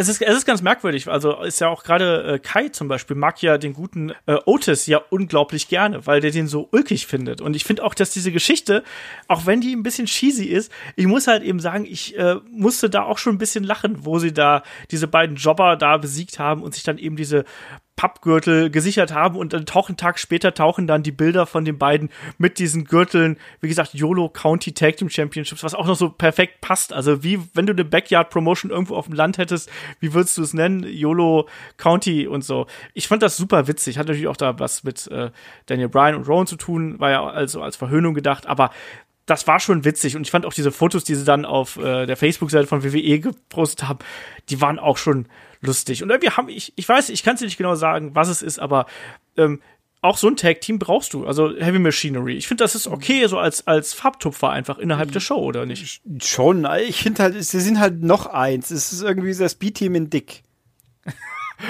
es 0.00 0.08
ist, 0.08 0.22
es 0.22 0.36
ist 0.36 0.46
ganz 0.46 0.62
merkwürdig. 0.62 1.08
Also 1.08 1.40
ist 1.42 1.60
ja 1.60 1.68
auch 1.68 1.82
gerade 1.82 2.34
äh, 2.34 2.38
Kai 2.38 2.68
zum 2.68 2.88
Beispiel 2.88 3.16
mag 3.16 3.42
ja 3.42 3.58
den 3.58 3.74
guten 3.74 4.12
äh, 4.26 4.36
Otis 4.46 4.86
ja 4.86 5.00
unglaublich 5.10 5.68
gerne, 5.68 6.06
weil 6.06 6.20
der 6.20 6.30
den 6.30 6.46
so 6.46 6.68
ulkig 6.72 7.06
findet. 7.06 7.40
Und 7.40 7.54
ich 7.54 7.64
finde 7.64 7.84
auch, 7.84 7.94
dass 7.94 8.10
diese 8.10 8.32
Geschichte, 8.32 8.84
auch 9.28 9.46
wenn 9.46 9.60
die 9.60 9.74
ein 9.74 9.82
bisschen 9.82 10.06
cheesy 10.06 10.46
ist, 10.46 10.72
ich 10.96 11.06
muss 11.06 11.26
halt 11.26 11.42
eben 11.42 11.60
sagen, 11.60 11.84
ich 11.84 12.16
äh, 12.16 12.36
musste 12.50 12.88
da 12.88 13.02
auch 13.02 13.18
schon 13.18 13.34
ein 13.34 13.38
bisschen 13.38 13.64
lachen, 13.64 14.04
wo 14.04 14.18
sie 14.18 14.32
da 14.32 14.62
diese 14.90 15.06
beiden 15.08 15.36
Jobber 15.36 15.76
da 15.76 15.96
besiegt 15.96 16.38
haben 16.38 16.62
und 16.62 16.74
sich 16.74 16.84
dann 16.84 16.98
eben 16.98 17.16
diese 17.16 17.44
Pappgürtel 18.00 18.70
gesichert 18.70 19.12
haben 19.12 19.36
und 19.36 19.52
dann 19.52 19.66
tauchen 19.66 19.98
Tag 19.98 20.18
später 20.18 20.54
tauchen 20.54 20.86
dann 20.86 21.02
die 21.02 21.12
Bilder 21.12 21.44
von 21.44 21.66
den 21.66 21.76
beiden 21.76 22.08
mit 22.38 22.58
diesen 22.58 22.86
Gürteln, 22.86 23.36
wie 23.60 23.68
gesagt, 23.68 23.92
YOLO 23.92 24.30
County 24.30 24.72
Tag 24.72 24.96
Team 24.96 25.10
Championships, 25.10 25.62
was 25.62 25.74
auch 25.74 25.86
noch 25.86 25.96
so 25.96 26.08
perfekt 26.08 26.62
passt. 26.62 26.94
Also 26.94 27.22
wie, 27.22 27.40
wenn 27.52 27.66
du 27.66 27.74
eine 27.74 27.84
Backyard 27.84 28.30
Promotion 28.30 28.70
irgendwo 28.70 28.96
auf 28.96 29.04
dem 29.04 29.12
Land 29.12 29.36
hättest, 29.36 29.68
wie 29.98 30.14
würdest 30.14 30.38
du 30.38 30.42
es 30.42 30.54
nennen? 30.54 30.82
YOLO 30.82 31.46
County 31.76 32.26
und 32.26 32.42
so. 32.42 32.66
Ich 32.94 33.06
fand 33.06 33.22
das 33.22 33.36
super 33.36 33.68
witzig. 33.68 33.98
Hat 33.98 34.06
natürlich 34.06 34.28
auch 34.28 34.36
da 34.38 34.58
was 34.58 34.82
mit 34.82 35.06
äh, 35.08 35.30
Daniel 35.66 35.90
Bryan 35.90 36.14
und 36.14 36.26
Rowan 36.26 36.46
zu 36.46 36.56
tun, 36.56 36.98
war 37.00 37.10
ja 37.10 37.26
also 37.28 37.60
als 37.60 37.76
Verhöhnung 37.76 38.14
gedacht, 38.14 38.46
aber 38.46 38.70
das 39.26 39.46
war 39.46 39.60
schon 39.60 39.84
witzig 39.84 40.16
und 40.16 40.22
ich 40.22 40.30
fand 40.30 40.46
auch 40.46 40.54
diese 40.54 40.72
Fotos, 40.72 41.04
die 41.04 41.14
sie 41.14 41.26
dann 41.26 41.44
auf 41.44 41.76
äh, 41.76 42.06
der 42.06 42.16
Facebook-Seite 42.16 42.66
von 42.66 42.82
WWE 42.82 43.20
gepostet 43.20 43.86
haben, 43.86 43.98
die 44.48 44.62
waren 44.62 44.78
auch 44.78 44.96
schon 44.96 45.26
lustig. 45.60 46.02
Und 46.02 46.10
irgendwie 46.10 46.30
haben 46.30 46.48
ich, 46.48 46.72
ich 46.76 46.88
weiß, 46.88 47.08
ich 47.10 47.22
kann 47.22 47.34
es 47.34 47.40
nicht 47.40 47.56
genau 47.56 47.74
sagen, 47.74 48.14
was 48.14 48.28
es 48.28 48.42
ist, 48.42 48.58
aber 48.58 48.86
ähm, 49.36 49.60
auch 50.02 50.16
so 50.16 50.28
ein 50.28 50.36
Tag-Team 50.36 50.78
brauchst 50.78 51.12
du, 51.12 51.26
also 51.26 51.54
Heavy 51.54 51.78
Machinery. 51.78 52.36
Ich 52.36 52.48
finde, 52.48 52.64
das 52.64 52.74
ist 52.74 52.86
okay, 52.86 53.26
so 53.26 53.38
als, 53.38 53.66
als 53.66 53.92
Farbtupfer 53.92 54.48
einfach 54.48 54.78
innerhalb 54.78 55.12
der 55.12 55.20
Show, 55.20 55.38
oder 55.38 55.66
nicht? 55.66 56.00
Schon, 56.22 56.66
ich 56.86 57.02
finde 57.02 57.22
halt, 57.22 57.44
sie 57.44 57.60
sind 57.60 57.78
halt 57.78 58.02
noch 58.02 58.26
eins. 58.26 58.70
Es 58.70 58.92
ist 58.92 59.02
irgendwie 59.02 59.34
das 59.34 59.56
B-Team 59.56 59.94
in 59.94 60.10
Dick. 60.10 60.42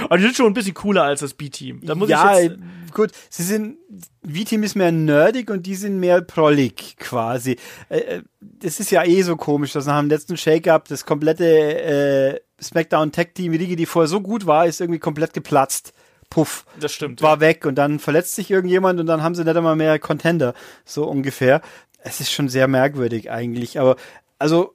Aber 0.05 0.17
die 0.17 0.25
sind 0.25 0.37
schon 0.37 0.47
ein 0.47 0.55
bisschen 0.55 0.75
cooler 0.75 1.05
als 1.05 1.21
das 1.21 1.35
B-Team. 1.35 1.81
Da 1.83 1.95
muss 1.95 2.09
ja, 2.09 2.39
ich 2.39 2.51
jetzt 2.51 2.59
gut, 2.91 3.13
sie 3.29 3.43
sind, 3.43 3.79
V-Team 4.25 4.63
ist 4.63 4.75
mehr 4.75 4.93
nerdig 4.93 5.51
und 5.51 5.67
die 5.67 5.75
sind 5.75 5.99
mehr 5.99 6.21
prollig 6.21 6.97
quasi. 6.99 7.57
Äh, 7.89 7.99
äh, 7.99 8.23
das 8.41 8.81
ist 8.81 8.91
ja 8.91 9.05
eh 9.05 9.23
so 9.23 9.37
komisch, 9.37 9.73
dass 9.73 9.87
nach 9.87 10.01
dem 10.01 10.09
letzten 10.09 10.37
Shake-Up 10.37 10.89
das 10.89 11.07
komplette 11.07 11.45
äh, 11.45 12.41
SmackDown 12.63 13.13
Tag 13.13 13.35
Team 13.35 13.53
Riege, 13.53 13.77
die 13.77 13.87
vorher 13.87 14.09
so 14.09 14.21
gut 14.21 14.47
war, 14.47 14.67
ist 14.67 14.81
irgendwie 14.81 15.01
komplett 15.01 15.33
geplatzt. 15.33 15.93
Puff. 16.29 16.65
Das 16.79 16.93
stimmt. 16.93 17.23
War 17.23 17.37
ja. 17.37 17.41
weg 17.41 17.67
und 17.67 17.75
dann 17.75 17.99
verletzt 17.99 18.37
sich 18.37 18.51
irgendjemand 18.51 19.01
und 19.01 19.07
dann 19.07 19.23
haben 19.23 19.35
sie 19.35 19.45
nicht 19.45 19.57
einmal 19.57 19.75
mehr 19.75 19.99
Contender, 19.99 20.55
so 20.85 21.05
ungefähr. 21.05 21.61
Es 21.99 22.21
ist 22.21 22.31
schon 22.31 22.49
sehr 22.49 22.69
merkwürdig 22.69 23.31
eigentlich, 23.31 23.81
aber 23.81 23.97
also 24.39 24.75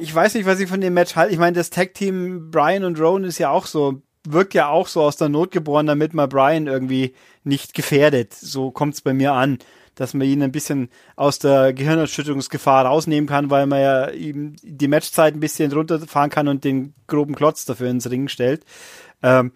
ich 0.00 0.12
weiß 0.12 0.34
nicht, 0.34 0.46
was 0.46 0.58
ich 0.58 0.68
von 0.68 0.80
dem 0.80 0.94
Match 0.94 1.14
halte. 1.14 1.32
Ich 1.32 1.38
meine, 1.38 1.56
das 1.56 1.70
Tag 1.70 1.94
Team 1.94 2.50
Brian 2.50 2.84
und 2.84 2.98
Rowan 2.98 3.24
ist 3.24 3.38
ja 3.38 3.50
auch 3.50 3.66
so 3.66 4.02
wirkt 4.24 4.54
ja 4.54 4.68
auch 4.68 4.88
so 4.88 5.02
aus 5.02 5.16
der 5.16 5.28
Not 5.28 5.50
geboren, 5.50 5.86
damit 5.86 6.14
man 6.14 6.28
Brian 6.28 6.66
irgendwie 6.66 7.14
nicht 7.44 7.74
gefährdet. 7.74 8.34
So 8.34 8.70
kommt 8.70 8.94
es 8.94 9.00
bei 9.00 9.14
mir 9.14 9.32
an, 9.32 9.58
dass 9.94 10.14
man 10.14 10.26
ihn 10.26 10.42
ein 10.42 10.52
bisschen 10.52 10.88
aus 11.16 11.38
der 11.38 11.72
Gehirnerschütterungsgefahr 11.72 12.86
rausnehmen 12.86 13.28
kann, 13.28 13.50
weil 13.50 13.66
man 13.66 13.80
ja 13.80 14.10
ihm 14.10 14.56
die 14.62 14.88
Matchzeit 14.88 15.34
ein 15.34 15.40
bisschen 15.40 15.72
runterfahren 15.72 16.30
kann 16.30 16.48
und 16.48 16.64
den 16.64 16.94
groben 17.06 17.34
Klotz 17.34 17.64
dafür 17.64 17.90
ins 17.90 18.10
Ring 18.10 18.28
stellt. 18.28 18.64
Ähm, 19.22 19.52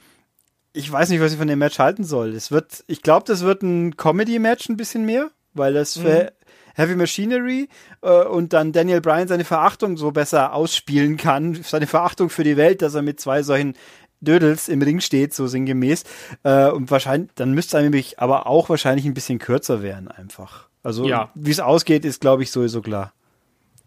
ich 0.73 0.91
weiß 0.91 1.09
nicht, 1.11 1.21
was 1.21 1.33
ich 1.33 1.39
von 1.39 1.49
dem 1.49 1.61
Match 1.61 1.79
halten 1.79 2.05
soll. 2.05 2.35
Es 2.35 2.51
wird, 2.51 2.85
ich 2.89 3.03
glaube, 3.03 3.25
das 3.27 3.43
wird 3.43 3.63
ein 3.63 3.97
Comedy-Match 3.97 4.69
ein 4.69 4.77
bisschen 4.77 5.07
mehr, 5.07 5.31
weil 5.55 5.73
das 5.73 5.97
für 5.97 6.25
mhm. 6.25 6.29
Heavy 6.75 6.97
Machinery 6.97 7.69
äh, 8.03 8.25
und 8.25 8.53
dann 8.53 8.73
Daniel 8.73 9.01
Bryan 9.01 9.29
seine 9.29 9.45
Verachtung 9.45 9.97
so 9.97 10.11
besser 10.11 10.53
ausspielen 10.53 11.17
kann, 11.17 11.55
seine 11.63 11.87
Verachtung 11.87 12.29
für 12.29 12.45
die 12.45 12.57
Welt, 12.57 12.83
dass 12.83 12.95
er 12.95 13.03
mit 13.03 13.21
zwei 13.21 13.43
solchen 13.43 13.75
Dödels 14.25 14.69
im 14.69 14.83
Ring 14.83 15.01
steht, 15.01 15.35
so 15.35 15.47
sinngemäß. 15.47 16.05
Äh, 16.43 16.71
und 16.71 16.91
wahrscheinlich, 16.91 17.31
dann 17.35 17.53
müsste 17.53 17.77
es 17.77 17.83
nämlich 17.83 18.19
aber 18.19 18.47
auch 18.47 18.69
wahrscheinlich 18.69 19.05
ein 19.05 19.15
bisschen 19.15 19.39
kürzer 19.39 19.83
werden, 19.83 20.09
einfach. 20.09 20.69
Also, 20.83 21.07
ja. 21.07 21.31
wie 21.35 21.51
es 21.51 21.61
ausgeht, 21.61 22.05
ist, 22.05 22.21
glaube 22.21 22.43
ich, 22.43 22.51
sowieso 22.51 22.83
klar. 22.83 23.13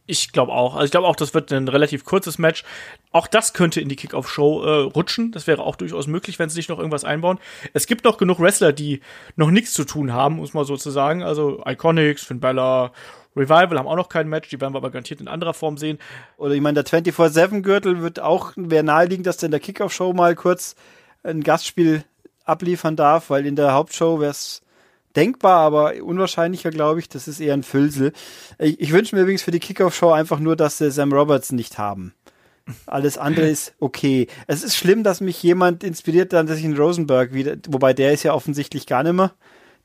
Ich 0.09 0.31
glaube 0.31 0.53
auch. 0.53 0.75
Also 0.75 0.85
ich 0.85 0.91
glaube 0.91 1.05
auch, 1.05 1.17
das 1.17 1.33
wird 1.33 1.51
ein 1.51 1.67
relativ 1.67 2.05
kurzes 2.05 2.37
Match. 2.37 2.63
Auch 3.11 3.27
das 3.27 3.53
könnte 3.53 3.81
in 3.81 3.89
die 3.89 3.97
Kickoff-Show 3.97 4.63
äh, 4.63 4.69
rutschen. 4.83 5.33
Das 5.33 5.47
wäre 5.47 5.61
auch 5.61 5.75
durchaus 5.75 6.07
möglich, 6.07 6.39
wenn 6.39 6.49
sie 6.49 6.59
nicht 6.59 6.69
noch 6.69 6.79
irgendwas 6.79 7.03
einbauen. 7.03 7.39
Es 7.73 7.87
gibt 7.87 8.05
noch 8.05 8.17
genug 8.17 8.39
Wrestler, 8.39 8.71
die 8.71 9.01
noch 9.35 9.51
nichts 9.51 9.73
zu 9.73 9.83
tun 9.83 10.13
haben, 10.13 10.37
muss 10.37 10.53
man 10.53 10.63
so 10.63 10.77
zu 10.77 10.91
sagen. 10.91 11.23
Also 11.23 11.61
Iconics, 11.67 12.23
Finn 12.23 12.39
Bella, 12.39 12.93
Revival 13.37 13.77
haben 13.77 13.87
auch 13.87 13.95
noch 13.95 14.09
kein 14.09 14.27
Match, 14.27 14.49
die 14.49 14.59
werden 14.59 14.73
wir 14.73 14.77
aber 14.77 14.91
garantiert 14.91 15.21
in 15.21 15.27
anderer 15.27 15.53
Form 15.53 15.77
sehen. 15.77 15.99
Oder 16.37 16.53
ich 16.53 16.61
meine, 16.61 16.83
der 16.83 16.85
24-7-Gürtel 16.85 18.01
wird 18.01 18.19
auch, 18.19 18.53
wäre 18.55 18.83
naheliegend, 18.83 19.27
dass 19.27 19.37
der 19.37 19.47
in 19.47 19.51
der 19.51 19.59
Kickoff-Show 19.59 20.13
mal 20.13 20.35
kurz 20.35 20.75
ein 21.23 21.41
Gastspiel 21.41 22.03
abliefern 22.45 22.95
darf, 22.95 23.29
weil 23.29 23.45
in 23.45 23.55
der 23.55 23.73
Hauptshow 23.73 24.19
wäre 24.19 24.31
es 24.31 24.61
denkbar, 25.15 25.59
aber 25.59 25.93
unwahrscheinlicher, 26.01 26.71
glaube 26.71 26.99
ich. 26.99 27.09
Das 27.09 27.27
ist 27.27 27.39
eher 27.39 27.53
ein 27.53 27.63
Füllsel. 27.63 28.13
Ich, 28.59 28.79
ich 28.79 28.91
wünsche 28.91 29.15
mir 29.15 29.23
übrigens 29.23 29.43
für 29.43 29.51
die 29.51 29.59
Kickoff-Show 29.59 30.11
einfach 30.11 30.39
nur, 30.39 30.55
dass 30.55 30.77
sie 30.77 30.91
Sam 30.91 31.11
Roberts 31.11 31.51
nicht 31.51 31.77
haben. 31.77 32.13
Alles 32.85 33.17
andere 33.17 33.47
ist 33.49 33.73
okay. 33.79 34.27
Es 34.47 34.63
ist 34.63 34.75
schlimm, 34.75 35.03
dass 35.03 35.21
mich 35.21 35.41
jemand 35.43 35.83
inspiriert 35.83 36.33
dann, 36.33 36.47
dass 36.47 36.59
ich 36.59 36.65
in 36.65 36.77
Rosenberg 36.77 37.33
wieder, 37.33 37.55
wobei 37.67 37.93
der 37.93 38.13
ist 38.13 38.23
ja 38.23 38.33
offensichtlich 38.33 38.85
gar 38.85 39.03
nicht 39.03 39.13
mehr 39.13 39.31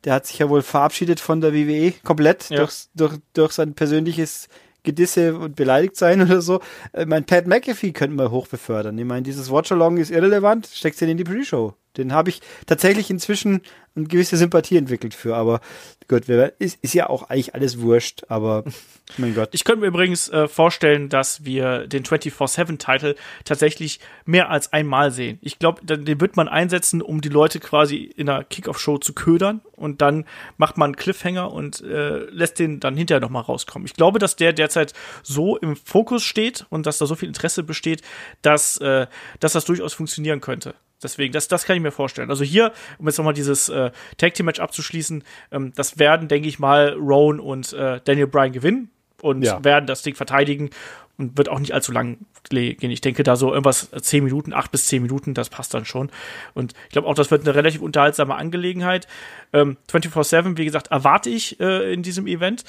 der 0.05 0.15
hat 0.15 0.27
sich 0.27 0.39
ja 0.39 0.49
wohl 0.49 0.63
verabschiedet 0.63 1.21
von 1.21 1.41
der 1.41 1.55
WWE 1.55 1.93
komplett 2.03 2.51
ja. 2.51 2.59
durch, 2.59 2.87
durch, 2.95 3.15
durch 3.35 3.53
sein 3.53 3.75
persönliches 3.75 4.49
Gedisse 4.83 5.37
und 5.37 5.57
beleidigt 5.57 5.97
sein 5.97 6.23
oder 6.23 6.43
so. 6.43 6.61
Ich 6.97 7.07
meine, 7.07 7.25
Pat 7.25 7.47
McAfee 7.47 7.93
könnten 7.93 8.17
wir 8.17 8.31
hochbefördern. 8.31 8.99
Ich 8.99 9.05
meine, 9.05 9.23
dieses 9.23 9.51
Watch-Along 9.51 9.99
ist 9.99 10.11
irrelevant, 10.11 10.67
steckt 10.67 11.01
ihn 11.03 11.11
in 11.11 11.19
die 11.19 11.25
Pre-Show. 11.25 11.75
Den 11.97 12.13
habe 12.13 12.31
ich 12.31 12.41
tatsächlich 12.67 13.11
inzwischen 13.11 13.61
eine 13.95 14.07
gewisse 14.07 14.39
Sympathie 14.39 14.79
entwickelt 14.79 15.13
für, 15.13 15.37
aber 15.37 15.61
gut, 16.09 16.27
ist, 16.59 16.79
ist 16.83 16.95
ja 16.95 17.11
auch 17.11 17.25
eigentlich 17.25 17.55
alles 17.55 17.81
wurscht, 17.81 18.23
aber 18.29 18.65
mein 19.19 19.35
Gott. 19.35 19.51
Ich 19.53 19.65
könnte 19.65 19.83
mir 19.83 19.89
übrigens 19.89 20.31
äh, 20.31 20.49
vorstellen, 20.49 21.11
dass 21.11 21.45
wir 21.45 21.87
den 21.87 22.05
24-7-Title 22.05 23.17
tatsächlich 23.45 24.01
mehr 24.25 24.49
als 24.49 24.73
einmal 24.73 25.11
sehen. 25.11 25.39
Ich 25.43 25.59
glaube, 25.59 25.85
den 25.85 26.21
wird 26.21 26.37
man 26.37 26.49
einsetzen, 26.49 27.03
um 27.03 27.21
die 27.21 27.29
Leute 27.29 27.61
quasi 27.61 27.97
in 27.97 28.31
einer 28.31 28.45
Kickoff-Show 28.45 28.99
zu 28.99 29.13
ködern 29.13 29.61
und 29.73 30.01
dann 30.01 30.25
macht 30.57 30.79
man 30.79 30.89
einen 30.89 30.97
Cliffhanger 30.97 31.53
und 31.53 31.83
äh, 31.83 32.25
lässt 32.31 32.59
den 32.59 32.81
dann 32.81 32.97
hinterher 32.97 33.21
nochmal 33.21 33.43
rauskommen. 33.43 33.85
Ich 33.85 33.95
glaube, 33.95 34.19
dass 34.19 34.37
der 34.37 34.55
derzeit 34.55 34.95
so 35.23 35.59
im 35.59 35.77
Fokus 35.77 36.23
steht 36.23 36.65
und 36.71 36.87
dass 36.87 36.97
da 36.97 37.05
so 37.05 37.15
viel 37.15 37.29
Interesse 37.29 37.63
besteht, 37.63 38.01
dass, 38.41 38.79
äh, 38.79 39.07
dass 39.41 39.53
das 39.53 39.67
durchaus 39.67 39.93
funktionieren 39.93 40.41
könnte. 40.41 40.75
Deswegen, 41.03 41.33
das, 41.33 41.49
das 41.49 41.65
kann 41.65 41.77
ich 41.77 41.83
mir 41.83 41.93
vorstellen. 41.93 42.31
Also 42.31 42.45
hier, 42.45 42.73
um 42.99 43.07
jetzt 43.07 43.19
nochmal 43.19 43.35
dieses 43.35 43.69
äh, 43.69 43.91
Tag 44.17 44.35
Team 44.35 44.47
Match 44.47 44.61
abzuschließen, 44.61 45.25
ähm, 45.51 45.73
das 45.75 45.99
werden, 45.99 46.29
denke 46.29 46.49
ich 46.49 46.59
mal, 46.59 46.95
Rowan 46.95 47.41
und 47.41 47.73
äh, 47.73 48.01
Daniel 48.05 48.27
Bryan 48.27 48.53
gewinnen 48.53 48.91
und 49.21 49.43
ja. 49.43 49.63
werden 49.65 49.87
das 49.87 50.03
Ding 50.03 50.15
verteidigen 50.15 50.71
und 51.19 51.37
wird 51.37 51.49
auch 51.49 51.59
nicht 51.59 51.73
allzu 51.73 51.93
lang 51.93 52.19
gehen. 52.51 52.91
Ich 52.91 53.01
denke 53.01 53.23
da 53.23 53.37
so 53.37 53.51
irgendwas 53.51 53.91
zehn 54.03 54.25
Minuten, 54.25 54.53
acht 54.53 54.73
bis 54.73 54.87
zehn 54.87 55.03
Minuten, 55.03 55.35
das 55.35 55.49
passt 55.49 55.73
dann 55.75 55.85
schon. 55.85 56.11
Und 56.55 56.75
ich 56.85 56.91
glaube 56.91 57.07
auch, 57.07 57.15
das 57.15 57.31
wird 57.31 57.43
eine 57.43 57.55
relativ 57.55 57.81
unterhaltsame 57.81 58.35
Angelegenheit. 58.35 59.07
Ähm, 59.53 59.77
24-7, 59.91 60.57
wie 60.57 60.65
gesagt, 60.65 60.89
erwarte 60.89 61.31
ich 61.31 61.61
äh, 61.61 61.93
in 61.93 62.03
diesem 62.03 62.27
Event 62.27 62.65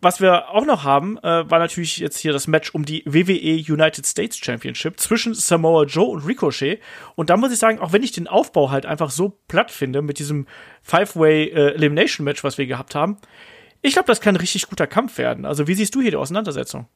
was 0.00 0.20
wir 0.20 0.48
auch 0.50 0.64
noch 0.64 0.84
haben, 0.84 1.18
äh, 1.18 1.50
war 1.50 1.58
natürlich 1.58 1.98
jetzt 1.98 2.18
hier 2.18 2.32
das 2.32 2.46
Match 2.46 2.74
um 2.74 2.84
die 2.84 3.02
WWE 3.06 3.72
United 3.72 4.06
States 4.06 4.38
Championship 4.38 4.98
zwischen 4.98 5.34
Samoa 5.34 5.84
Joe 5.84 6.06
und 6.06 6.26
Ricochet. 6.26 6.80
Und 7.16 7.30
da 7.30 7.36
muss 7.36 7.52
ich 7.52 7.58
sagen, 7.58 7.78
auch 7.80 7.92
wenn 7.92 8.02
ich 8.02 8.12
den 8.12 8.26
Aufbau 8.26 8.70
halt 8.70 8.86
einfach 8.86 9.10
so 9.10 9.38
platt 9.48 9.70
finde 9.70 10.02
mit 10.02 10.18
diesem 10.18 10.46
Five-Way 10.82 11.48
äh, 11.48 11.74
Elimination 11.74 12.24
Match, 12.24 12.42
was 12.42 12.56
wir 12.56 12.66
gehabt 12.66 12.94
haben, 12.94 13.18
ich 13.82 13.94
glaube, 13.94 14.06
das 14.06 14.20
kann 14.20 14.34
ein 14.34 14.40
richtig 14.40 14.68
guter 14.68 14.86
Kampf 14.86 15.18
werden. 15.18 15.44
Also 15.44 15.66
wie 15.66 15.74
siehst 15.74 15.94
du 15.94 16.00
hier 16.00 16.10
die 16.10 16.16
Auseinandersetzung? 16.16 16.86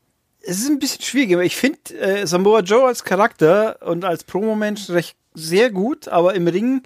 Es 0.41 0.59
ist 0.59 0.69
ein 0.69 0.79
bisschen 0.79 1.03
schwierig, 1.03 1.33
aber 1.35 1.45
ich 1.45 1.57
finde 1.57 1.79
äh, 1.99 2.27
Samoa 2.27 2.61
Joe 2.61 2.87
als 2.87 3.05
Charakter 3.05 3.79
und 3.83 4.05
als 4.05 4.25
Promo-Mensch 4.25 4.91
recht 4.91 5.17
sehr 5.33 5.71
gut, 5.71 6.09
aber 6.09 6.35
im 6.35 6.47
Ring 6.47 6.83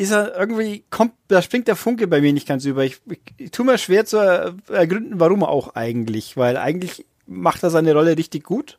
ist 0.00 0.12
er 0.12 0.34
irgendwie, 0.34 0.82
kommt, 0.88 1.12
da 1.28 1.42
springt 1.42 1.68
der 1.68 1.76
Funke 1.76 2.06
bei 2.06 2.22
mir 2.22 2.32
nicht 2.32 2.48
ganz 2.48 2.64
über. 2.64 2.84
Ich, 2.84 3.02
ich, 3.10 3.20
ich 3.36 3.50
tue 3.50 3.66
mir 3.66 3.76
schwer 3.76 4.06
zu 4.06 4.16
ergründen, 4.16 5.20
warum 5.20 5.44
auch 5.44 5.74
eigentlich, 5.74 6.38
weil 6.38 6.56
eigentlich 6.56 7.04
macht 7.26 7.62
er 7.62 7.68
seine 7.68 7.92
Rolle 7.92 8.16
richtig 8.16 8.42
gut 8.44 8.78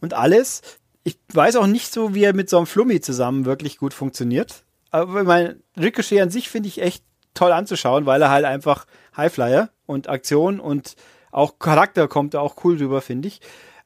und 0.00 0.14
alles. 0.14 0.62
Ich 1.02 1.18
weiß 1.32 1.56
auch 1.56 1.66
nicht 1.66 1.92
so, 1.92 2.14
wie 2.14 2.22
er 2.22 2.34
mit 2.34 2.48
so 2.48 2.56
einem 2.56 2.66
Flummi 2.66 3.00
zusammen 3.00 3.46
wirklich 3.46 3.78
gut 3.78 3.94
funktioniert. 3.94 4.62
Aber 4.92 5.24
mein 5.24 5.60
Ricochet 5.76 6.20
an 6.20 6.30
sich 6.30 6.48
finde 6.48 6.68
ich 6.68 6.80
echt 6.80 7.02
toll 7.34 7.50
anzuschauen, 7.50 8.06
weil 8.06 8.22
er 8.22 8.30
halt 8.30 8.44
einfach 8.44 8.86
Highflyer 9.16 9.70
und 9.86 10.08
Aktion 10.08 10.60
und 10.60 10.94
auch 11.32 11.58
Charakter 11.58 12.06
kommt 12.06 12.34
da 12.34 12.38
auch 12.38 12.62
cool 12.62 12.76
rüber, 12.76 13.02
finde 13.02 13.26
ich. 13.26 13.40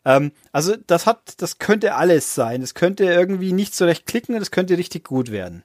Ähm, 0.04 0.32
also 0.52 0.76
das 0.86 1.06
hat, 1.06 1.40
das 1.40 1.56
könnte 1.56 1.94
alles 1.94 2.34
sein. 2.34 2.60
Es 2.60 2.74
könnte 2.74 3.04
irgendwie 3.04 3.54
nicht 3.54 3.74
so 3.74 3.86
recht 3.86 4.04
klicken 4.04 4.34
und 4.34 4.42
es 4.42 4.50
könnte 4.50 4.76
richtig 4.76 5.04
gut 5.04 5.32
werden. 5.32 5.64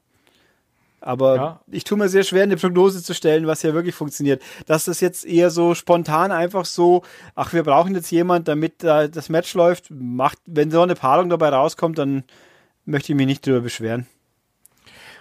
Aber 1.03 1.35
ja. 1.35 1.59
ich 1.69 1.83
tue 1.83 1.97
mir 1.97 2.07
sehr 2.07 2.23
schwer, 2.23 2.43
eine 2.43 2.55
Prognose 2.55 3.03
zu 3.03 3.13
stellen, 3.13 3.45
was 3.45 3.61
ja 3.61 3.73
wirklich 3.73 3.93
funktioniert. 3.93 4.41
Dass 4.67 4.85
das 4.85 5.01
jetzt 5.01 5.25
eher 5.25 5.49
so 5.49 5.75
spontan 5.75 6.31
einfach 6.31 6.63
so, 6.63 7.03
ach, 7.35 7.51
wir 7.51 7.63
brauchen 7.63 7.93
jetzt 7.93 8.09
jemand, 8.09 8.47
damit 8.47 8.85
äh, 8.85 9.09
das 9.09 9.27
Match 9.27 9.53
läuft, 9.53 9.91
macht, 9.91 10.39
wenn 10.45 10.71
so 10.71 10.81
eine 10.81 10.95
Paarung 10.95 11.29
dabei 11.29 11.49
rauskommt, 11.49 11.97
dann 11.97 12.23
möchte 12.85 13.11
ich 13.11 13.17
mich 13.17 13.27
nicht 13.27 13.45
drüber 13.45 13.59
beschweren. 13.59 14.07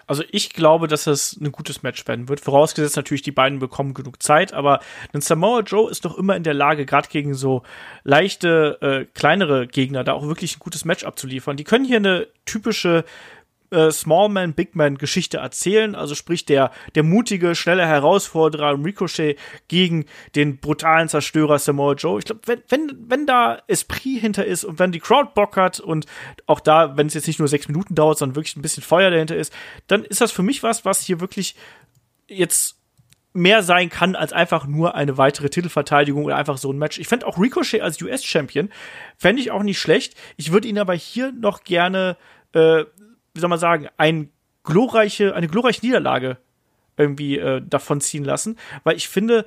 Also 0.07 0.23
ich 0.31 0.53
glaube, 0.53 0.87
dass 0.87 1.09
es 1.09 1.37
ein 1.41 1.51
gutes 1.51 1.83
Match 1.83 2.07
werden 2.07 2.29
wird. 2.29 2.41
Vorausgesetzt 2.41 2.97
natürlich, 2.97 3.23
die 3.23 3.33
beiden 3.33 3.59
bekommen 3.59 3.95
genug 3.95 4.23
Zeit, 4.23 4.53
aber 4.53 4.81
ein 5.13 5.21
Samoa 5.21 5.61
Joe 5.61 5.91
ist 5.91 6.05
doch 6.05 6.17
immer 6.17 6.37
in 6.37 6.43
der 6.45 6.55
Lage, 6.55 6.87
gerade 6.87 7.09
gegen 7.09 7.35
so 7.35 7.63
leichte, 8.05 8.79
äh, 8.81 9.05
kleinere 9.15 9.67
Gegner, 9.67 10.05
da 10.05 10.13
auch 10.13 10.27
wirklich 10.27 10.57
ein 10.57 10.61
gutes 10.61 10.85
Match 10.85 11.05
abzuliefern. 11.05 11.57
Die 11.57 11.65
können 11.65 11.85
hier 11.85 11.97
eine 11.97 12.29
typische 12.45 13.05
äh, 13.73 13.91
Smallman, 13.91 14.55
Bigman 14.55 14.99
Geschichte 14.99 15.39
erzählen. 15.39 15.95
Also 15.95 16.15
sprich 16.15 16.45
der, 16.45 16.71
der 16.95 17.03
mutige, 17.03 17.55
schnelle 17.55 17.87
Herausforderer 17.87 18.83
Ricochet 18.85 19.39
gegen 19.69 20.05
den 20.37 20.59
brutalen 20.59 21.09
Zerstörer 21.09 21.59
Samoa 21.59 21.95
Joe. 21.95 22.19
Ich 22.19 22.27
glaube, 22.27 22.43
wenn, 22.47 22.63
wenn, 22.69 22.97
wenn 23.09 23.27
da 23.27 23.63
Esprit 23.67 24.21
hinter 24.21 24.45
ist 24.45 24.65
und 24.65 24.79
wenn 24.79 24.93
die 24.93 25.01
Crowd 25.01 25.31
Bock 25.35 25.57
hat 25.57 25.81
und 25.81 26.07
auch 26.47 26.61
da, 26.61 26.97
wenn 26.97 27.07
es 27.07 27.15
jetzt 27.15 27.27
nicht 27.27 27.39
nur 27.39 27.49
sechs 27.49 27.69
Minuten 27.69 27.95
dauert, 27.95 28.19
sondern 28.19 28.37
wirklich 28.37 28.57
ein 28.57 28.63
bisschen 28.63 28.83
Feuer 28.83 29.11
dahinter 29.11 29.37
ist, 29.37 29.53
dann 29.87 30.05
ist 30.05 30.21
das 30.21 30.33
für 30.33 30.43
mich 30.43 30.63
was, 30.63 30.85
was 30.85 31.01
hier 31.01 31.21
wirklich 31.21 31.57
jetzt 32.29 32.77
mehr 33.35 33.63
sein 33.63 33.89
kann 33.89 34.15
als 34.15 34.33
einfach 34.33 34.67
nur 34.67 34.95
eine 34.95 35.17
weitere 35.17 35.49
Titelverteidigung 35.49 36.25
oder 36.25 36.37
einfach 36.37 36.59
so 36.59 36.71
ein 36.73 36.79
Match. 36.79 36.99
Ich 36.99 37.09
fände 37.09 37.27
auch 37.27 37.39
Ricochet 37.39 37.81
als 37.81 38.01
US-Champion, 38.03 38.71
fände 39.17 39.41
ich 39.41 39.51
auch 39.51 39.63
nicht 39.63 39.79
schlecht. 39.79 40.15
Ich 40.37 40.53
würde 40.53 40.69
ihn 40.69 40.79
aber 40.79 40.95
hier 40.95 41.33
noch 41.33 41.65
gerne, 41.65 42.17
äh, 42.53 42.85
wie 43.35 43.41
soll 43.41 43.51
man 43.51 43.59
sagen, 43.59 43.89
ein 43.97 44.31
glorreiche, 44.65 45.35
eine 45.35 45.49
glorreiche 45.49 45.85
Niederlage 45.85 46.39
irgendwie 46.97 47.39
äh, 47.39 47.63
davon 47.63 48.01
ziehen 48.01 48.25
lassen, 48.25 48.59
weil 48.85 48.97
ich 48.97 49.09
finde, 49.09 49.47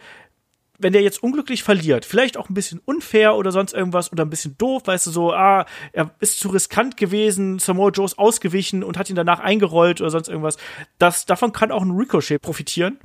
wenn 0.77 0.93
der 0.93 1.01
jetzt 1.01 1.23
unglücklich 1.23 1.63
verliert, 1.63 2.05
vielleicht 2.05 2.37
auch 2.37 2.49
ein 2.49 2.53
bisschen 2.53 2.81
unfair 2.83 3.35
oder 3.35 3.51
sonst 3.51 3.73
irgendwas 3.73 4.11
oder 4.11 4.25
ein 4.25 4.29
bisschen 4.29 4.57
doof, 4.57 4.83
weißt 4.85 5.07
du, 5.07 5.11
so, 5.11 5.33
ah, 5.33 5.65
er 5.93 6.11
ist 6.19 6.39
zu 6.39 6.49
riskant 6.49 6.97
gewesen, 6.97 7.59
Samoa 7.59 7.91
Joe 7.91 8.05
ist 8.05 8.19
ausgewichen 8.19 8.83
und 8.83 8.97
hat 8.97 9.09
ihn 9.09 9.15
danach 9.15 9.39
eingerollt 9.39 10.01
oder 10.01 10.09
sonst 10.09 10.27
irgendwas, 10.27 10.57
das, 10.97 11.25
davon 11.25 11.53
kann 11.53 11.71
auch 11.71 11.81
ein 11.81 11.91
Ricochet 11.91 12.41
profitieren. 12.41 12.99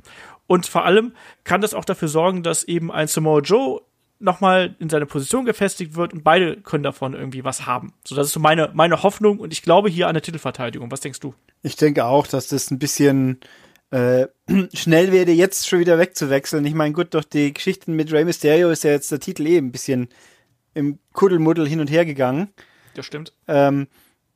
Und 0.47 0.65
vor 0.65 0.83
allem 0.83 1.13
kann 1.45 1.61
das 1.61 1.73
auch 1.73 1.85
dafür 1.85 2.09
sorgen, 2.09 2.43
dass 2.43 2.65
eben 2.65 2.91
ein 2.91 3.07
Samoa 3.07 3.39
Joe 3.39 3.81
nochmal 4.21 4.75
in 4.79 4.89
seine 4.89 5.05
Position 5.05 5.45
gefestigt 5.45 5.95
wird 5.95 6.13
und 6.13 6.23
beide 6.23 6.57
können 6.57 6.83
davon 6.83 7.13
irgendwie 7.13 7.43
was 7.43 7.65
haben. 7.65 7.93
So, 8.05 8.15
das 8.15 8.27
ist 8.27 8.33
so 8.33 8.39
meine, 8.39 8.71
meine 8.73 9.03
Hoffnung 9.03 9.39
und 9.39 9.53
ich 9.53 9.61
glaube 9.61 9.89
hier 9.89 10.07
an 10.07 10.13
der 10.13 10.23
Titelverteidigung. 10.23 10.91
Was 10.91 11.01
denkst 11.01 11.19
du? 11.19 11.33
Ich 11.63 11.75
denke 11.75 12.05
auch, 12.05 12.27
dass 12.27 12.47
das 12.47 12.71
ein 12.71 12.79
bisschen 12.79 13.39
äh, 13.91 14.27
schnell 14.73 15.11
werde, 15.11 15.31
jetzt 15.31 15.67
schon 15.67 15.79
wieder 15.79 15.99
wegzuwechseln. 15.99 16.65
Ich 16.65 16.73
meine, 16.73 16.93
gut, 16.93 17.13
durch 17.13 17.25
die 17.25 17.53
Geschichten 17.53 17.95
mit 17.95 18.11
Rey 18.11 18.25
Mysterio 18.25 18.69
ist 18.69 18.83
ja 18.83 18.91
jetzt 18.91 19.11
der 19.11 19.19
Titel 19.19 19.45
eh 19.47 19.57
ein 19.57 19.71
bisschen 19.71 20.09
im 20.73 20.99
Kuddelmuddel 21.13 21.67
hin 21.67 21.79
und 21.79 21.91
her 21.91 22.05
gegangen. 22.05 22.49
Das 22.95 23.05
stimmt. 23.05 23.33
Ähm, 23.47 23.87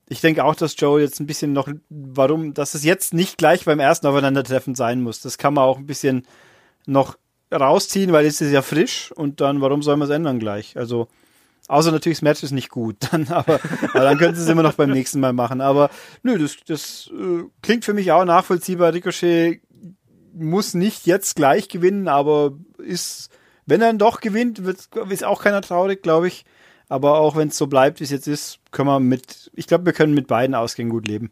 ich 0.08 0.22
denke 0.22 0.44
auch, 0.44 0.56
dass 0.56 0.76
Joe 0.78 1.02
jetzt 1.02 1.20
ein 1.20 1.26
bisschen 1.26 1.54
noch, 1.54 1.68
warum, 1.90 2.54
dass 2.54 2.76
es 2.76 2.84
jetzt 2.84 3.14
nicht 3.14 3.38
gleich 3.38 3.66
beim 3.66 3.80
ersten 3.80 4.08
Aufeinandertreffen 4.08 4.76
sein 4.76 5.02
muss. 5.02 5.22
Das 5.22 5.38
kann 5.38 5.54
man 5.54 5.64
auch 5.64 5.78
ein 5.78 5.88
bisschen 5.88 6.28
noch 6.86 7.18
rausziehen, 7.58 8.12
weil 8.12 8.26
es 8.26 8.42
ist 8.42 8.52
ja 8.52 8.62
frisch 8.62 9.12
und 9.12 9.42
dann, 9.42 9.62
warum 9.62 9.82
soll 9.82 9.98
man 9.98 10.08
es 10.08 10.16
ändern 10.16 10.40
gleich? 10.40 10.78
Also, 10.78 11.08
außer 11.68 11.92
natürlich, 11.92 12.20
das 12.20 12.24
Match 12.24 12.44
ist 12.44 12.52
nicht 12.52 12.70
gut, 12.70 12.98
dann, 13.12 13.28
aber, 13.28 13.60
aber 13.94 14.04
dann 14.04 14.18
können 14.18 14.36
sie 14.36 14.42
es 14.42 14.50
immer 14.50 14.64
noch 14.64 14.74
beim 14.74 14.92
nächsten 14.92 15.20
Mal 15.20 15.34
machen. 15.34 15.62
Aber 15.62 15.90
nö, 16.24 16.38
das, 16.38 16.58
das 16.68 17.10
äh, 17.14 17.44
klingt 17.62 17.86
für 17.86 17.94
mich 17.94 18.12
auch 18.12 18.26
nachvollziehbar. 18.26 18.94
Ricochet 18.94 19.62
muss 20.34 20.74
nicht 20.74 21.06
jetzt 21.06 21.36
gleich 21.36 21.70
gewinnen, 21.70 22.08
aber 22.08 22.54
ist, 22.78 23.30
wenn 23.66 23.82
er 23.82 23.88
dann 23.88 23.98
doch 23.98 24.20
gewinnt, 24.20 24.66
wird, 24.66 24.90
ist 25.10 25.24
auch 25.24 25.42
keiner 25.42 25.62
traurig, 25.62 26.04
glaube 26.04 26.28
ich. 26.28 26.46
Aber 26.88 27.20
auch 27.20 27.36
wenn 27.36 27.48
es 27.48 27.58
so 27.58 27.68
bleibt, 27.68 28.00
wie 28.00 28.04
es 28.04 28.12
jetzt 28.12 28.28
ist, 28.28 28.60
können 28.72 28.90
wir 28.90 29.00
mit, 29.00 29.50
ich 29.56 29.66
glaube, 29.66 29.86
wir 29.86 29.94
können 29.94 30.14
mit 30.14 30.28
beiden 30.28 30.56
Ausgängen 30.56 30.92
gut 30.92 31.08
leben. 31.08 31.32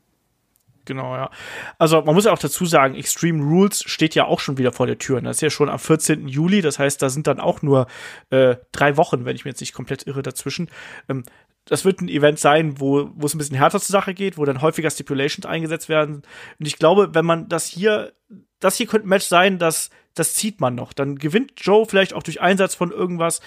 Genau, 0.85 1.15
ja. 1.15 1.29
Also 1.77 2.01
man 2.01 2.13
muss 2.13 2.25
ja 2.25 2.33
auch 2.33 2.39
dazu 2.39 2.65
sagen, 2.65 2.95
Extreme 2.95 3.41
Rules 3.41 3.83
steht 3.85 4.15
ja 4.15 4.25
auch 4.25 4.39
schon 4.39 4.57
wieder 4.57 4.73
vor 4.73 4.87
der 4.87 4.97
Tür. 4.97 5.21
Das 5.21 5.37
ist 5.37 5.41
ja 5.41 5.49
schon 5.49 5.69
am 5.69 5.79
14. 5.79 6.27
Juli, 6.27 6.61
das 6.61 6.79
heißt, 6.79 7.01
da 7.01 7.09
sind 7.09 7.27
dann 7.27 7.39
auch 7.39 7.61
nur 7.61 7.87
äh, 8.29 8.57
drei 8.71 8.97
Wochen, 8.97 9.25
wenn 9.25 9.35
ich 9.35 9.45
mir 9.45 9.51
jetzt 9.51 9.61
nicht 9.61 9.73
komplett 9.73 10.05
irre, 10.07 10.23
dazwischen. 10.23 10.69
Ähm, 11.07 11.23
das 11.65 11.85
wird 11.85 12.01
ein 12.01 12.09
Event 12.09 12.39
sein, 12.39 12.79
wo, 12.79 13.09
wo 13.15 13.25
es 13.25 13.33
ein 13.33 13.37
bisschen 13.37 13.55
härter 13.55 13.79
zur 13.79 13.93
Sache 13.93 14.13
geht, 14.13 14.37
wo 14.37 14.43
dann 14.43 14.61
häufiger 14.61 14.89
Stipulations 14.89 15.45
eingesetzt 15.45 15.87
werden. 15.87 16.23
Und 16.59 16.65
ich 16.65 16.77
glaube, 16.77 17.15
wenn 17.15 17.25
man 17.25 17.47
das 17.47 17.67
hier, 17.67 18.11
das 18.59 18.75
hier 18.75 18.87
könnte 18.87 19.07
ein 19.07 19.09
Match 19.09 19.25
sein, 19.25 19.59
das, 19.59 19.89
das 20.13 20.33
zieht 20.33 20.59
man 20.59 20.75
noch. 20.75 20.91
Dann 20.91 21.15
gewinnt 21.15 21.53
Joe 21.57 21.85
vielleicht 21.85 22.13
auch 22.13 22.23
durch 22.23 22.41
Einsatz 22.41 22.75
von 22.75 22.91
irgendwas. 22.91 23.39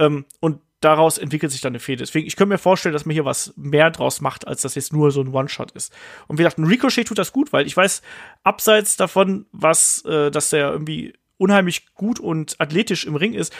Ähm, 0.00 0.24
und 0.40 0.60
daraus 0.80 1.18
entwickelt 1.18 1.52
sich 1.52 1.60
dann 1.60 1.72
eine 1.72 1.80
Fehde. 1.80 2.02
Deswegen, 2.02 2.26
ich 2.26 2.36
könnte 2.36 2.54
mir 2.54 2.58
vorstellen, 2.58 2.92
dass 2.92 3.04
man 3.06 3.12
hier 3.12 3.24
was 3.24 3.52
mehr 3.56 3.90
draus 3.90 4.20
macht, 4.20 4.48
als 4.48 4.62
dass 4.62 4.74
jetzt 4.74 4.92
nur 4.92 5.10
so 5.10 5.20
ein 5.20 5.32
One-Shot 5.32 5.72
ist. 5.72 5.92
Und 6.26 6.36
gesagt, 6.36 6.58
ein 6.58 6.64
Ricochet 6.64 7.06
tut 7.06 7.18
das 7.18 7.32
gut, 7.32 7.52
weil 7.52 7.66
ich 7.66 7.76
weiß, 7.76 8.02
abseits 8.42 8.96
davon, 8.96 9.46
was, 9.52 10.04
äh, 10.06 10.30
dass 10.30 10.50
der 10.50 10.70
irgendwie 10.72 11.14
unheimlich 11.36 11.94
gut 11.94 12.18
und 12.18 12.56
athletisch 12.58 13.04
im 13.04 13.16
Ring 13.16 13.34
ist, 13.34 13.54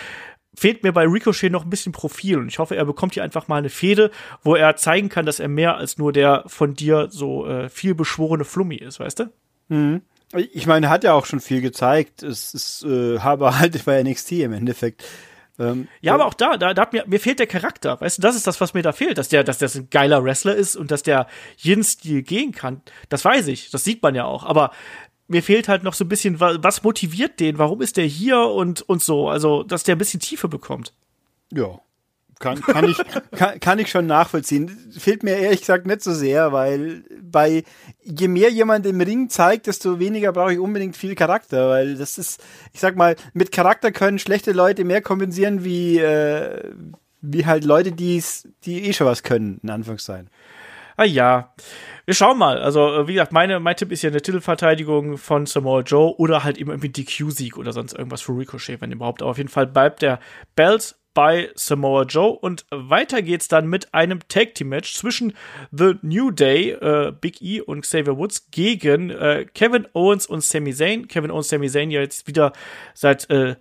fehlt 0.54 0.82
mir 0.82 0.92
bei 0.92 1.06
Ricochet 1.06 1.50
noch 1.50 1.64
ein 1.64 1.70
bisschen 1.70 1.92
Profil. 1.92 2.38
Und 2.38 2.48
ich 2.48 2.58
hoffe, 2.58 2.76
er 2.76 2.84
bekommt 2.84 3.14
hier 3.14 3.22
einfach 3.22 3.48
mal 3.48 3.56
eine 3.56 3.70
Fehde, 3.70 4.10
wo 4.42 4.54
er 4.54 4.76
zeigen 4.76 5.08
kann, 5.08 5.26
dass 5.26 5.40
er 5.40 5.48
mehr 5.48 5.76
als 5.76 5.98
nur 5.98 6.12
der 6.12 6.44
von 6.46 6.74
dir 6.74 7.08
so 7.10 7.46
äh, 7.46 7.68
viel 7.68 7.94
beschworene 7.94 8.44
Flummi 8.44 8.76
ist, 8.76 9.00
weißt 9.00 9.20
du? 9.20 9.32
Mhm. 9.68 10.02
Ich 10.52 10.66
meine, 10.66 10.86
er 10.86 10.90
hat 10.90 11.04
ja 11.04 11.12
auch 11.12 11.26
schon 11.26 11.40
viel 11.40 11.60
gezeigt. 11.60 12.22
Es 12.22 12.54
ist 12.54 12.84
äh, 12.84 13.18
aber 13.22 13.58
halt 13.58 13.84
bei 13.84 14.02
NXT 14.02 14.32
im 14.32 14.52
Endeffekt. 14.52 15.04
Ähm, 15.58 15.88
ja, 16.00 16.14
aber 16.14 16.26
auch 16.26 16.34
da, 16.34 16.56
da, 16.56 16.74
da 16.74 16.82
hat 16.82 16.92
mir, 16.92 17.04
mir 17.06 17.20
fehlt 17.20 17.38
der 17.38 17.46
Charakter. 17.46 18.00
Weißt 18.00 18.18
du, 18.18 18.22
das 18.22 18.36
ist 18.36 18.46
das, 18.46 18.60
was 18.60 18.74
mir 18.74 18.82
da 18.82 18.92
fehlt, 18.92 19.18
dass 19.18 19.28
der, 19.28 19.44
dass 19.44 19.58
der 19.58 19.70
ein 19.74 19.88
geiler 19.90 20.24
Wrestler 20.24 20.54
ist 20.54 20.76
und 20.76 20.90
dass 20.90 21.02
der 21.02 21.26
jeden 21.56 21.84
Stil 21.84 22.22
gehen 22.22 22.52
kann. 22.52 22.82
Das 23.08 23.24
weiß 23.24 23.48
ich, 23.48 23.70
das 23.70 23.84
sieht 23.84 24.02
man 24.02 24.14
ja 24.14 24.24
auch. 24.24 24.44
Aber 24.44 24.70
mir 25.28 25.42
fehlt 25.42 25.68
halt 25.68 25.82
noch 25.82 25.94
so 25.94 26.04
ein 26.04 26.08
bisschen, 26.08 26.40
was 26.40 26.82
motiviert 26.82 27.38
den? 27.38 27.58
Warum 27.58 27.82
ist 27.82 27.96
der 27.96 28.04
hier 28.04 28.40
und, 28.40 28.82
und 28.82 29.02
so? 29.02 29.28
Also, 29.28 29.62
dass 29.62 29.84
der 29.84 29.94
ein 29.94 29.98
bisschen 29.98 30.20
Tiefe 30.20 30.48
bekommt. 30.48 30.92
Ja. 31.52 31.80
Kann, 32.40 32.58
kann, 32.62 32.88
ich, 32.88 32.96
kann, 33.36 33.60
kann 33.60 33.78
ich 33.78 33.90
schon 33.90 34.06
nachvollziehen. 34.06 34.90
Fehlt 34.98 35.22
mir 35.22 35.36
ehrlich 35.36 35.60
gesagt 35.60 35.86
nicht 35.86 36.02
so 36.02 36.14
sehr, 36.14 36.52
weil 36.52 37.04
bei 37.22 37.64
je 38.02 38.28
mehr 38.28 38.48
jemand 38.48 38.86
im 38.86 39.00
Ring 39.02 39.28
zeigt, 39.28 39.66
desto 39.66 39.98
weniger 39.98 40.32
brauche 40.32 40.54
ich 40.54 40.58
unbedingt 40.58 40.96
viel 40.96 41.14
Charakter, 41.14 41.68
weil 41.68 41.96
das 41.96 42.16
ist, 42.16 42.42
ich 42.72 42.80
sag 42.80 42.96
mal, 42.96 43.14
mit 43.34 43.52
Charakter 43.52 43.92
können 43.92 44.18
schlechte 44.18 44.52
Leute 44.52 44.84
mehr 44.84 45.02
kompensieren 45.02 45.64
wie, 45.64 45.98
äh, 45.98 46.72
wie 47.20 47.44
halt 47.44 47.64
Leute, 47.64 47.92
die's, 47.92 48.48
die 48.64 48.84
eh 48.84 48.94
schon 48.94 49.06
was 49.06 49.22
können, 49.22 49.60
in 49.62 49.68
Anführungszeichen. 49.68 50.30
Ah 50.96 51.04
ja. 51.04 51.52
Wir 52.10 52.16
schauen 52.16 52.38
mal. 52.38 52.60
Also, 52.60 52.92
äh, 52.92 53.06
wie 53.06 53.12
gesagt, 53.12 53.30
meine, 53.30 53.60
mein 53.60 53.76
Tipp 53.76 53.92
ist 53.92 54.02
ja 54.02 54.10
eine 54.10 54.20
Titelverteidigung 54.20 55.16
von 55.16 55.46
Samoa 55.46 55.82
Joe 55.82 56.12
oder 56.16 56.42
halt 56.42 56.58
eben 56.58 56.70
irgendwie 56.70 56.88
DQ-Sieg 56.88 57.56
oder 57.56 57.72
sonst 57.72 57.92
irgendwas 57.92 58.20
für 58.20 58.36
Ricochet, 58.36 58.80
wenn 58.80 58.90
überhaupt. 58.90 59.22
Aber 59.22 59.30
auf 59.30 59.36
jeden 59.36 59.48
Fall 59.48 59.68
bleibt 59.68 60.02
der 60.02 60.18
Belt 60.56 60.96
bei 61.14 61.50
Samoa 61.54 62.02
Joe. 62.02 62.32
Und 62.32 62.66
weiter 62.72 63.22
geht's 63.22 63.46
dann 63.46 63.68
mit 63.68 63.94
einem 63.94 64.18
Tag 64.26 64.56
Team 64.56 64.70
Match 64.70 64.94
zwischen 64.94 65.34
The 65.70 65.98
New 66.02 66.32
Day, 66.32 66.70
äh, 66.70 67.12
Big 67.12 67.40
E 67.42 67.60
und 67.60 67.82
Xavier 67.82 68.18
Woods 68.18 68.50
gegen 68.50 69.10
äh, 69.10 69.46
Kevin 69.54 69.86
Owens 69.92 70.26
und 70.26 70.42
Sami 70.42 70.74
Zayn. 70.74 71.06
Kevin 71.06 71.30
Owens, 71.30 71.48
Sami 71.48 71.68
Zayn 71.68 71.92
ja 71.92 72.00
jetzt 72.00 72.26
wieder 72.26 72.52
seit 72.92 73.30
äh, 73.30 73.54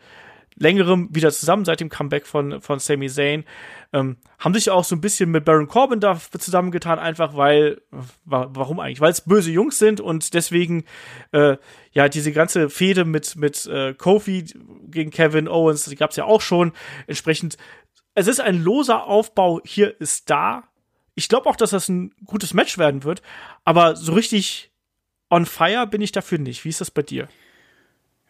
längerem 0.60 1.10
wieder 1.12 1.32
zusammen, 1.32 1.66
seit 1.66 1.80
dem 1.80 1.90
Comeback 1.90 2.28
von, 2.28 2.62
von 2.62 2.80
Sami 2.80 3.10
Zayn. 3.10 3.46
Ähm, 3.92 4.18
haben 4.38 4.54
sich 4.54 4.70
auch 4.70 4.84
so 4.84 4.96
ein 4.96 5.02
bisschen 5.02 5.32
mit 5.32 5.46
Baron 5.46 5.68
Corbin 5.68 6.00
da 6.00 6.20
zusammengetan, 6.38 7.00
einfach 7.00 7.36
weil, 7.36 7.82
warum 8.26 8.80
eigentlich? 8.80 9.02
Weil 9.02 9.12
es 9.12 9.22
böse 9.22 9.52
Jungs 9.52 9.80
sind 9.80 10.00
und 10.00 10.34
deswegen, 10.34 10.84
äh, 11.32 11.58
ja, 11.92 12.08
diese 12.08 12.32
ganze 12.32 12.70
Fehde 12.70 13.06
mit, 13.06 13.36
mit 13.36 13.66
äh, 13.66 13.94
Kofi 13.94 14.46
gegen 14.88 15.10
Kevin 15.10 15.48
Owens, 15.48 15.86
die 15.86 15.96
gab 15.96 16.12
es 16.12 16.18
ja 16.18 16.26
auch 16.26 16.42
schon. 16.42 16.74
Entsprechend, 17.08 17.58
es 18.14 18.28
ist 18.28 18.42
ein 18.42 18.62
loser 18.62 19.06
Aufbau, 19.06 19.62
hier 19.64 20.00
ist 20.00 20.30
da. 20.30 20.64
Ich 21.16 21.30
glaube 21.30 21.50
auch, 21.50 21.56
dass 21.56 21.72
das 21.72 21.90
ein 21.90 22.14
gutes 22.26 22.54
Match 22.54 22.78
werden 22.78 23.04
wird, 23.04 23.22
aber 23.64 23.96
so 23.96 24.14
richtig 24.14 24.72
on 25.30 25.46
fire 25.46 25.88
bin 25.88 26.02
ich 26.02 26.12
dafür 26.12 26.38
nicht. 26.38 26.66
Wie 26.66 26.70
ist 26.70 26.82
das 26.82 26.92
bei 26.92 27.02
dir? 27.02 27.28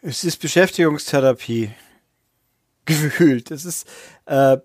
Es 0.02 0.24
ist 0.24 0.38
Beschäftigungstherapie. 0.38 1.72
Gefühlt. 2.90 3.52
Es 3.52 3.66
ist, 3.66 3.88
äh, 4.26 4.58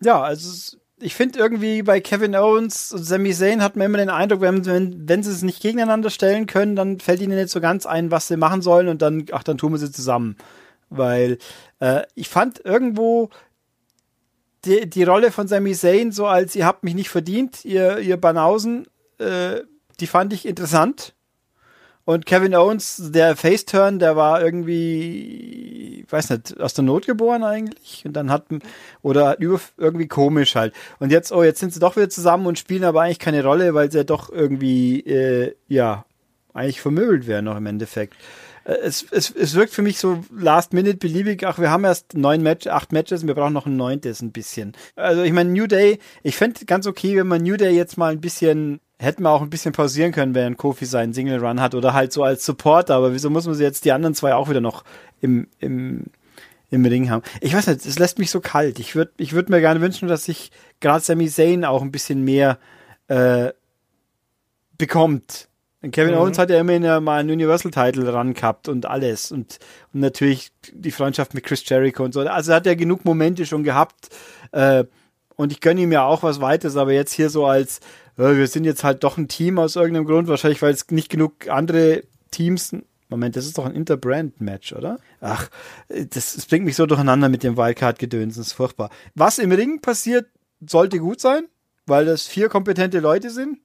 ja, 0.00 0.22
also 0.22 0.76
ich 0.98 1.14
finde 1.14 1.38
irgendwie 1.38 1.82
bei 1.82 2.00
Kevin 2.00 2.36
Owens 2.36 2.92
und 2.92 3.04
Sami 3.04 3.32
Zayn 3.32 3.62
hat 3.62 3.76
man 3.76 3.86
immer 3.86 3.98
den 3.98 4.10
Eindruck, 4.10 4.40
wenn, 4.42 4.64
wenn, 4.66 5.08
wenn 5.08 5.22
sie 5.22 5.30
es 5.30 5.42
nicht 5.42 5.62
gegeneinander 5.62 6.10
stellen 6.10 6.46
können, 6.46 6.76
dann 6.76 7.00
fällt 7.00 7.20
ihnen 7.20 7.38
nicht 7.38 7.50
so 7.50 7.60
ganz 7.60 7.86
ein, 7.86 8.10
was 8.10 8.28
sie 8.28 8.36
machen 8.36 8.62
sollen 8.62 8.88
und 8.88 9.02
dann, 9.02 9.26
ach, 9.32 9.42
dann 9.42 9.58
tun 9.58 9.72
wir 9.72 9.78
sie 9.78 9.90
zusammen. 9.90 10.36
Weil 10.88 11.38
äh, 11.80 12.02
ich 12.14 12.28
fand 12.28 12.64
irgendwo 12.64 13.30
die, 14.64 14.88
die 14.88 15.04
Rolle 15.04 15.32
von 15.32 15.48
Sami 15.48 15.74
Zayn 15.74 16.12
so 16.12 16.26
als 16.26 16.54
ihr 16.54 16.66
habt 16.66 16.84
mich 16.84 16.94
nicht 16.94 17.08
verdient, 17.08 17.64
ihr, 17.64 17.98
ihr 17.98 18.18
Banausen, 18.18 18.86
äh, 19.18 19.62
die 20.00 20.06
fand 20.06 20.32
ich 20.32 20.46
interessant. 20.46 21.14
Und 22.10 22.26
Kevin 22.26 22.56
Owens, 22.56 23.00
der 23.12 23.36
Faceturn, 23.36 24.00
der 24.00 24.16
war 24.16 24.42
irgendwie, 24.42 26.04
weiß 26.10 26.30
nicht, 26.30 26.60
aus 26.60 26.74
der 26.74 26.82
Not 26.82 27.06
geboren 27.06 27.44
eigentlich. 27.44 28.02
Und 28.04 28.14
dann 28.14 28.32
hat, 28.32 28.46
oder 29.00 29.36
irgendwie 29.38 30.08
komisch 30.08 30.56
halt. 30.56 30.74
Und 30.98 31.12
jetzt, 31.12 31.30
oh, 31.30 31.44
jetzt 31.44 31.60
sind 31.60 31.72
sie 31.72 31.78
doch 31.78 31.94
wieder 31.94 32.10
zusammen 32.10 32.46
und 32.46 32.58
spielen 32.58 32.82
aber 32.82 33.02
eigentlich 33.02 33.20
keine 33.20 33.44
Rolle, 33.44 33.74
weil 33.74 33.92
sie 33.92 33.98
ja 33.98 34.02
doch 34.02 34.28
irgendwie, 34.28 34.98
äh, 35.02 35.54
ja, 35.68 36.04
eigentlich 36.52 36.80
vermöbelt 36.80 37.28
werden 37.28 37.44
noch 37.44 37.56
im 37.56 37.66
Endeffekt. 37.66 38.16
Äh, 38.64 38.78
es, 38.82 39.06
es, 39.12 39.30
es 39.30 39.54
wirkt 39.54 39.72
für 39.72 39.82
mich 39.82 40.00
so 40.00 40.24
last 40.36 40.72
minute 40.72 40.96
beliebig. 40.96 41.46
Ach, 41.46 41.60
wir 41.60 41.70
haben 41.70 41.84
erst 41.84 42.14
neun 42.14 42.42
Match, 42.42 42.66
acht 42.66 42.90
Matches 42.90 43.22
und 43.22 43.28
wir 43.28 43.36
brauchen 43.36 43.52
noch 43.52 43.66
ein 43.66 43.76
neuntes 43.76 44.20
ein 44.20 44.32
bisschen. 44.32 44.72
Also 44.96 45.22
ich 45.22 45.32
meine, 45.32 45.50
New 45.50 45.68
Day, 45.68 46.00
ich 46.24 46.36
fände 46.36 46.64
ganz 46.64 46.88
okay, 46.88 47.16
wenn 47.16 47.28
man 47.28 47.44
New 47.44 47.56
Day 47.56 47.70
jetzt 47.70 47.98
mal 47.98 48.10
ein 48.10 48.20
bisschen 48.20 48.80
hätten 49.00 49.22
wir 49.22 49.30
auch 49.30 49.42
ein 49.42 49.50
bisschen 49.50 49.72
pausieren 49.72 50.12
können, 50.12 50.34
während 50.34 50.58
Kofi 50.58 50.84
seinen 50.84 51.12
Single 51.12 51.44
Run 51.44 51.60
hat 51.60 51.74
oder 51.74 51.94
halt 51.94 52.12
so 52.12 52.22
als 52.22 52.44
Supporter. 52.44 52.94
Aber 52.94 53.12
wieso 53.12 53.30
muss 53.30 53.46
man 53.46 53.54
sie 53.54 53.64
jetzt 53.64 53.84
die 53.84 53.92
anderen 53.92 54.14
zwei 54.14 54.34
auch 54.34 54.48
wieder 54.48 54.60
noch 54.60 54.84
im, 55.20 55.48
im, 55.58 56.06
im 56.70 56.84
Ring 56.84 57.10
haben? 57.10 57.22
Ich 57.40 57.54
weiß 57.54 57.66
nicht, 57.66 57.86
es 57.86 57.98
lässt 57.98 58.18
mich 58.18 58.30
so 58.30 58.40
kalt. 58.40 58.78
Ich 58.78 58.94
würde 58.94 59.12
ich 59.16 59.32
würd 59.32 59.48
mir 59.48 59.60
gerne 59.60 59.80
wünschen, 59.80 60.08
dass 60.08 60.24
sich 60.24 60.50
gerade 60.80 61.04
Sami 61.04 61.28
Zayn 61.28 61.64
auch 61.64 61.82
ein 61.82 61.92
bisschen 61.92 62.22
mehr 62.24 62.58
äh, 63.08 63.50
bekommt 64.78 65.50
Kevin 65.82 66.14
mhm. 66.14 66.20
Owens 66.20 66.38
hat 66.38 66.50
ja 66.50 66.60
immerhin 66.60 66.82
mal 67.02 67.20
einen 67.20 67.30
Universal-Title 67.30 68.12
ran 68.12 68.34
gehabt 68.34 68.68
und 68.68 68.84
alles. 68.84 69.32
Und, 69.32 69.58
und 69.94 70.00
natürlich 70.00 70.52
die 70.72 70.90
Freundschaft 70.90 71.32
mit 71.32 71.44
Chris 71.44 71.66
Jericho 71.66 72.04
und 72.04 72.12
so. 72.12 72.20
Also 72.20 72.52
hat 72.52 72.66
er 72.66 72.76
genug 72.76 73.04
Momente 73.06 73.46
schon 73.46 73.64
gehabt. 73.64 74.10
Äh, 74.52 74.84
und 75.36 75.52
ich 75.52 75.60
gönne 75.60 75.80
ihm 75.80 75.92
ja 75.92 76.04
auch 76.04 76.22
was 76.22 76.42
weiteres, 76.42 76.76
aber 76.76 76.92
jetzt 76.92 77.12
hier 77.12 77.30
so 77.30 77.46
als, 77.46 77.80
wir 78.20 78.46
sind 78.46 78.64
jetzt 78.64 78.84
halt 78.84 79.02
doch 79.04 79.16
ein 79.16 79.28
Team 79.28 79.58
aus 79.58 79.76
irgendeinem 79.76 80.06
Grund, 80.06 80.28
wahrscheinlich 80.28 80.62
weil 80.62 80.72
es 80.72 80.90
nicht 80.90 81.08
genug 81.08 81.48
andere 81.48 82.04
Teams. 82.30 82.76
Moment, 83.08 83.34
das 83.34 83.46
ist 83.46 83.58
doch 83.58 83.66
ein 83.66 83.74
Interbrand-Match, 83.74 84.72
oder? 84.72 84.98
Ach, 85.20 85.50
das, 85.88 86.34
das 86.34 86.46
bringt 86.46 86.64
mich 86.64 86.76
so 86.76 86.86
durcheinander 86.86 87.28
mit 87.28 87.42
dem 87.42 87.56
Wildcard-Gedöns, 87.56 88.36
das 88.36 88.48
ist 88.48 88.52
furchtbar. 88.52 88.90
Was 89.14 89.38
im 89.38 89.50
Ring 89.50 89.80
passiert, 89.80 90.26
sollte 90.64 90.98
gut 90.98 91.20
sein, 91.20 91.44
weil 91.86 92.04
das 92.04 92.26
vier 92.26 92.48
kompetente 92.48 93.00
Leute 93.00 93.30
sind. 93.30 93.58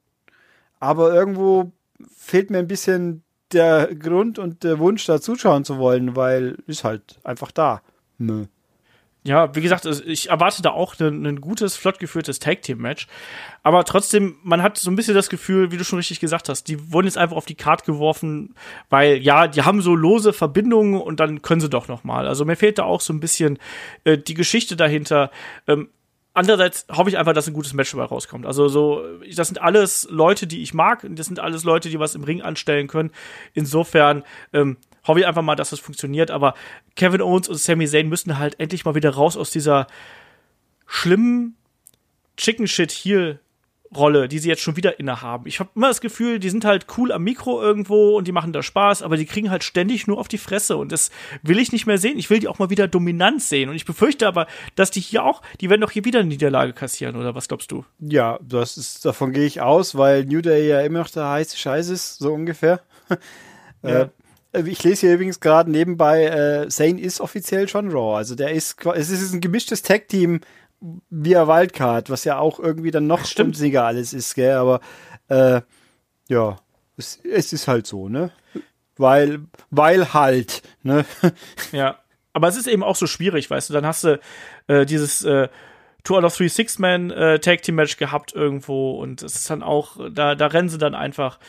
Aber 0.79 1.13
irgendwo 1.13 1.71
fehlt 2.17 2.49
mir 2.49 2.59
ein 2.59 2.67
bisschen 2.67 3.23
der 3.51 3.93
Grund 3.95 4.39
und 4.39 4.63
der 4.63 4.79
Wunsch, 4.79 5.05
da 5.05 5.21
zuschauen 5.21 5.63
zu 5.63 5.77
wollen, 5.77 6.15
weil 6.15 6.57
ist 6.65 6.83
halt 6.83 7.19
einfach 7.23 7.51
da. 7.51 7.81
Nö. 8.17 8.45
Ja, 9.25 9.55
wie 9.55 9.61
gesagt, 9.61 9.85
ich 9.85 10.29
erwarte 10.29 10.61
da 10.61 10.69
auch 10.69 10.99
ein, 10.99 11.25
ein 11.25 11.41
gutes, 11.41 11.75
flott 11.75 11.97
geführtes 11.97 12.37
Tag-Team-Match. 12.37 13.07
Aber 13.63 13.83
trotzdem, 13.83 14.35
man 14.43 14.61
hat 14.61 14.77
so 14.77 14.91
ein 14.91 14.95
bisschen 14.95 15.15
das 15.15 15.29
Gefühl, 15.29 15.71
wie 15.71 15.77
du 15.77 15.83
schon 15.83 15.97
richtig 15.97 16.19
gesagt 16.19 16.47
hast, 16.47 16.67
die 16.67 16.93
wurden 16.93 17.07
jetzt 17.07 17.17
einfach 17.17 17.35
auf 17.35 17.47
die 17.47 17.55
Karte 17.55 17.85
geworfen, 17.85 18.53
weil 18.91 19.17
ja, 19.17 19.47
die 19.47 19.63
haben 19.63 19.81
so 19.81 19.95
lose 19.95 20.31
Verbindungen 20.31 21.01
und 21.01 21.19
dann 21.19 21.41
können 21.41 21.59
sie 21.59 21.69
doch 21.69 21.87
noch 21.87 22.03
mal. 22.03 22.27
Also 22.27 22.45
mir 22.45 22.55
fehlt 22.55 22.77
da 22.77 22.83
auch 22.83 23.01
so 23.01 23.13
ein 23.13 23.19
bisschen 23.19 23.57
äh, 24.03 24.15
die 24.15 24.35
Geschichte 24.35 24.75
dahinter. 24.75 25.31
Ähm, 25.65 25.89
andererseits 26.35 26.85
hoffe 26.91 27.09
ich 27.09 27.17
einfach, 27.17 27.33
dass 27.33 27.47
ein 27.47 27.53
gutes 27.55 27.73
Match 27.73 27.93
dabei 27.93 28.03
rauskommt. 28.03 28.45
Also 28.45 28.67
so, 28.67 29.03
das 29.35 29.47
sind 29.47 29.59
alles 29.59 30.07
Leute, 30.11 30.45
die 30.45 30.61
ich 30.61 30.75
mag. 30.75 31.03
Das 31.09 31.25
sind 31.25 31.39
alles 31.39 31.63
Leute, 31.63 31.89
die 31.89 31.99
was 31.99 32.13
im 32.13 32.23
Ring 32.23 32.43
anstellen 32.43 32.85
können. 32.87 33.09
Insofern 33.55 34.23
ähm, 34.53 34.77
hoffe 35.05 35.19
ich 35.19 35.27
einfach 35.27 35.41
mal, 35.41 35.55
dass 35.55 35.69
das 35.69 35.79
funktioniert. 35.79 36.31
Aber 36.31 36.53
Kevin 36.95 37.21
Owens 37.21 37.47
und 37.47 37.57
Sami 37.57 37.87
Zayn 37.87 38.09
müssen 38.09 38.37
halt 38.37 38.59
endlich 38.59 38.85
mal 38.85 38.95
wieder 38.95 39.11
raus 39.11 39.37
aus 39.37 39.51
dieser 39.51 39.87
schlimmen 40.87 41.55
Chicken 42.37 42.67
Shit 42.67 42.91
Heel 42.91 43.39
Rolle, 43.95 44.27
die 44.27 44.39
sie 44.39 44.49
jetzt 44.49 44.61
schon 44.61 44.75
wieder 44.75 44.99
innehaben. 44.99 45.47
Ich 45.47 45.59
habe 45.59 45.69
immer 45.75 45.87
das 45.87 46.01
Gefühl, 46.01 46.39
die 46.39 46.49
sind 46.49 46.65
halt 46.65 46.85
cool 46.97 47.11
am 47.11 47.23
Mikro 47.23 47.61
irgendwo 47.61 48.17
und 48.17 48.27
die 48.27 48.31
machen 48.31 48.51
da 48.51 48.63
Spaß, 48.63 49.01
aber 49.01 49.15
die 49.15 49.25
kriegen 49.25 49.49
halt 49.49 49.63
ständig 49.63 50.07
nur 50.07 50.17
auf 50.17 50.27
die 50.27 50.37
Fresse 50.37 50.77
und 50.77 50.91
das 50.91 51.11
will 51.43 51.59
ich 51.59 51.71
nicht 51.71 51.85
mehr 51.85 51.97
sehen. 51.97 52.17
Ich 52.17 52.29
will 52.29 52.39
die 52.39 52.47
auch 52.47 52.59
mal 52.59 52.69
wieder 52.69 52.87
dominant 52.87 53.41
sehen 53.41 53.69
und 53.69 53.75
ich 53.75 53.85
befürchte 53.85 54.27
aber, 54.27 54.47
dass 54.75 54.91
die 54.91 54.99
hier 54.99 55.23
auch, 55.23 55.41
die 55.61 55.69
werden 55.69 55.81
doch 55.81 55.91
hier 55.91 56.05
wieder 56.05 56.19
eine 56.19 56.29
Niederlage 56.29 56.73
kassieren 56.73 57.15
oder 57.15 57.35
was 57.35 57.47
glaubst 57.47 57.71
du? 57.71 57.85
Ja, 57.99 58.39
das 58.41 58.77
ist, 58.77 59.05
davon 59.05 59.31
gehe 59.31 59.45
ich 59.45 59.61
aus, 59.61 59.95
weil 59.95 60.25
New 60.25 60.41
Day 60.41 60.67
ja 60.67 60.81
immer 60.81 60.99
noch 60.99 61.09
der 61.09 61.29
heiße 61.29 61.57
Scheiß 61.57 61.89
ist, 61.89 62.17
so 62.17 62.33
ungefähr. 62.33 62.81
Ja. 63.83 64.01
Äh, 64.01 64.09
ich 64.65 64.83
lese 64.83 65.01
hier 65.01 65.15
übrigens 65.15 65.39
gerade 65.39 65.71
nebenbei, 65.71 66.25
äh, 66.25 66.69
Zane 66.69 66.99
ist 66.99 67.21
offiziell 67.21 67.67
schon 67.67 67.91
Raw. 67.91 68.17
Also 68.17 68.35
der 68.35 68.51
ist, 68.51 68.85
es 68.85 69.09
ist 69.09 69.33
ein 69.33 69.41
gemischtes 69.41 69.81
Tag-Team 69.81 70.41
via 71.09 71.47
Wildcard, 71.47 72.09
was 72.09 72.23
ja 72.23 72.37
auch 72.37 72.59
irgendwie 72.59 72.91
dann 72.91 73.07
noch 73.07 73.25
stimmiger 73.25 73.85
alles 73.85 74.13
ist, 74.13 74.35
gell? 74.35 74.55
Aber 74.55 74.81
äh, 75.29 75.61
ja, 76.27 76.57
es, 76.97 77.19
es 77.23 77.53
ist 77.53 77.67
halt 77.67 77.87
so, 77.87 78.09
ne? 78.09 78.31
Weil, 78.97 79.41
weil 79.71 80.13
halt, 80.13 80.61
ne? 80.83 81.05
Ja, 81.71 81.99
aber 82.33 82.47
es 82.47 82.57
ist 82.57 82.67
eben 82.67 82.83
auch 82.83 82.95
so 82.95 83.07
schwierig, 83.07 83.49
weißt 83.49 83.69
du, 83.69 83.73
dann 83.73 83.85
hast 83.85 84.03
du 84.03 84.19
äh, 84.67 84.85
dieses 84.85 85.23
äh, 85.23 85.47
Two 86.03 86.17
out 86.17 86.23
of 86.23 86.37
Three 86.37 86.49
Six-Man 86.49 87.09
äh, 87.11 87.39
Tag 87.39 87.63
Team 87.63 87.75
Match 87.75 87.97
gehabt 87.97 88.33
irgendwo 88.33 88.91
und 89.01 89.23
es 89.23 89.35
ist 89.35 89.49
dann 89.49 89.63
auch, 89.63 89.97
da, 90.11 90.35
da 90.35 90.47
rennen 90.47 90.69
sie 90.69 90.77
dann 90.77 90.95
einfach 90.95 91.39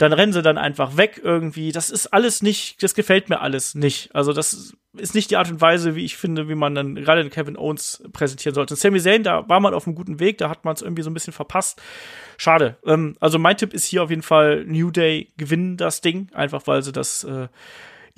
dann 0.00 0.14
rennen 0.14 0.32
sie 0.32 0.40
dann 0.40 0.56
einfach 0.56 0.96
weg 0.96 1.20
irgendwie. 1.22 1.72
Das 1.72 1.90
ist 1.90 2.06
alles 2.06 2.40
nicht, 2.40 2.82
das 2.82 2.94
gefällt 2.94 3.28
mir 3.28 3.40
alles 3.40 3.74
nicht. 3.74 4.14
Also 4.14 4.32
das 4.32 4.74
ist 4.96 5.14
nicht 5.14 5.30
die 5.30 5.36
Art 5.36 5.50
und 5.50 5.60
Weise, 5.60 5.94
wie 5.94 6.06
ich 6.06 6.16
finde, 6.16 6.48
wie 6.48 6.54
man 6.54 6.74
dann 6.74 6.94
gerade 6.94 7.22
den 7.22 7.30
Kevin 7.30 7.58
Owens 7.58 8.02
präsentieren 8.10 8.54
sollte. 8.54 8.76
Sami 8.76 8.98
Zayn, 8.98 9.22
da 9.22 9.46
war 9.50 9.60
man 9.60 9.74
auf 9.74 9.86
einem 9.86 9.94
guten 9.94 10.18
Weg, 10.18 10.38
da 10.38 10.48
hat 10.48 10.64
man 10.64 10.74
es 10.74 10.80
irgendwie 10.80 11.02
so 11.02 11.10
ein 11.10 11.14
bisschen 11.14 11.34
verpasst. 11.34 11.82
Schade. 12.38 12.78
Ähm, 12.86 13.14
also 13.20 13.38
mein 13.38 13.58
Tipp 13.58 13.74
ist 13.74 13.84
hier 13.84 14.02
auf 14.02 14.08
jeden 14.08 14.22
Fall 14.22 14.64
New 14.64 14.90
Day 14.90 15.32
gewinnen 15.36 15.76
das 15.76 16.00
Ding, 16.00 16.28
einfach 16.32 16.66
weil 16.66 16.82
sie 16.82 16.92
das 16.92 17.24
äh, 17.24 17.48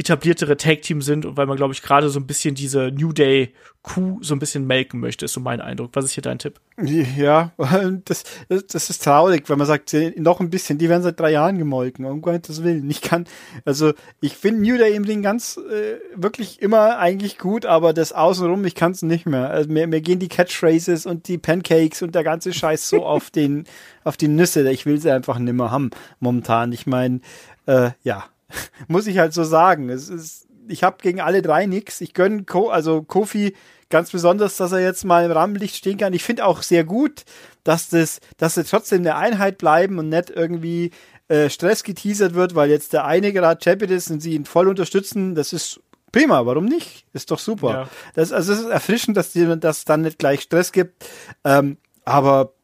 etabliertere 0.03 0.57
Tag-Team 0.57 1.01
sind 1.01 1.25
und 1.25 1.37
weil 1.37 1.47
man, 1.47 1.57
glaube 1.57 1.73
ich, 1.73 1.81
gerade 1.81 2.09
so 2.09 2.19
ein 2.19 2.27
bisschen 2.27 2.57
diese 2.57 2.91
New 2.91 3.12
Day-Kuh 3.12 4.19
so 4.21 4.35
ein 4.35 4.41
bisschen 4.41 4.67
melken 4.67 4.99
möchte, 4.99 5.27
ist 5.27 5.33
so 5.33 5.41
mein 5.41 5.61
Eindruck. 5.61 5.91
Was 5.95 6.05
ist 6.05 6.12
hier 6.12 6.25
dein 6.25 6.41
Tipp? 6.41 6.59
Ja, 6.83 7.53
das, 8.05 8.25
das 8.49 8.91
ist 8.91 9.05
traurig, 9.05 9.49
wenn 9.49 9.59
man 9.59 9.67
sagt, 9.69 9.95
noch 10.17 10.41
ein 10.41 10.51
bisschen, 10.51 10.79
die 10.79 10.88
werden 10.88 11.05
seit 11.05 11.21
drei 11.21 11.31
Jahren 11.31 11.57
gemolken, 11.57 12.05
um 12.05 12.21
Gottes 12.21 12.65
Willen. 12.65 12.91
Ich 12.91 13.01
kann, 13.01 13.27
also 13.65 13.93
ich 14.21 14.37
finde 14.37 14.62
New 14.62 14.77
Day 14.77 14.97
im 14.97 15.05
Ring 15.05 15.23
ganz 15.23 15.57
äh, 15.57 16.01
wirklich 16.17 16.61
immer 16.61 16.99
eigentlich 16.99 17.38
gut, 17.38 17.65
aber 17.65 17.93
das 17.93 18.12
Außenrum, 18.12 18.65
ich 18.65 18.75
kann 18.75 18.93
es 18.93 19.03
nicht 19.03 19.27
mehr. 19.27 19.51
Also 19.51 19.71
mir, 19.71 19.87
mir 19.87 20.01
gehen 20.01 20.19
die 20.19 20.29
Catchphrases 20.29 21.07
und 21.07 21.29
die 21.29 21.38
Pancakes 21.38 22.03
und 22.03 22.17
der 22.17 22.25
ganze 22.25 22.53
Scheiß 22.53 22.88
so 22.88 23.07
auf 23.07 23.31
den, 23.31 23.67
auf 24.05 24.17
die 24.17 24.29
Nüsse. 24.29 24.69
Ich 24.69 24.85
will 24.85 25.01
sie 25.01 25.12
einfach 25.12 25.38
nicht 25.38 25.55
mehr 25.55 25.71
haben 25.71 25.91
momentan. 26.19 26.73
Ich 26.73 26.88
meine, 26.88 27.21
äh, 27.67 27.91
ja, 28.03 28.25
muss 28.88 29.07
ich 29.07 29.19
halt 29.19 29.33
so 29.35 29.45
sagen. 29.45 29.88
Es 29.88 30.09
ist, 30.09 30.47
ich 30.69 30.83
habe 30.83 30.97
gegen 31.01 31.21
alle 31.21 31.43
drei 31.43 31.67
nichts. 31.67 32.01
Ich 32.01 32.15
gönne 32.15 32.45
Ko 32.45 32.69
also 32.69 33.03
Kofi 33.03 33.55
ganz 33.91 34.11
besonders, 34.11 34.57
dass 34.57 34.73
er 34.73 34.81
jetzt 34.81 35.05
mal 35.05 35.25
im 35.25 35.33
Rampenlicht 35.33 35.77
stehen 35.77 35.99
kann. 35.99 36.15
Ich 36.15 36.25
finde 36.25 36.47
auch 36.47 36.62
sehr 36.62 36.83
gut, 36.83 37.25
dass 37.62 37.91
das, 37.91 38.21
dass 38.38 38.55
sie 38.55 38.65
trotzdem 38.65 39.01
eine 39.01 39.17
Einheit 39.17 39.59
bleiben 39.59 39.99
und 39.99 40.09
nicht 40.09 40.31
irgendwie 40.31 40.91
äh, 41.29 41.51
Stress 41.51 41.85
geteasert 41.85 42.35
wird, 42.35 42.55
weil 42.55 42.71
jetzt 42.71 42.95
der 42.95 43.05
eine 43.05 43.33
gerade 43.33 43.62
Champion 43.62 43.91
ist 43.91 44.11
und 44.11 44.21
sie 44.21 44.35
ihn 44.35 44.47
voll 44.47 44.67
unterstützen. 44.67 45.35
Das 45.35 45.53
ist 45.53 45.81
prima, 46.11 46.45
warum 46.47 46.65
nicht? 46.65 47.07
Ist 47.12 47.31
doch 47.31 47.38
super. 47.38 47.71
Ja. 47.71 47.88
Das, 48.15 48.33
also 48.33 48.53
es 48.53 48.61
ist 48.61 48.67
erfrischend, 48.67 49.17
dass 49.17 49.35
es 49.35 49.61
das 49.61 49.85
dann 49.85 50.03
nicht 50.03 50.19
gleich 50.19 50.43
Stress 50.43 50.73
gibt. 50.73 51.05
Ähm, 51.45 51.77
aber 52.05 52.55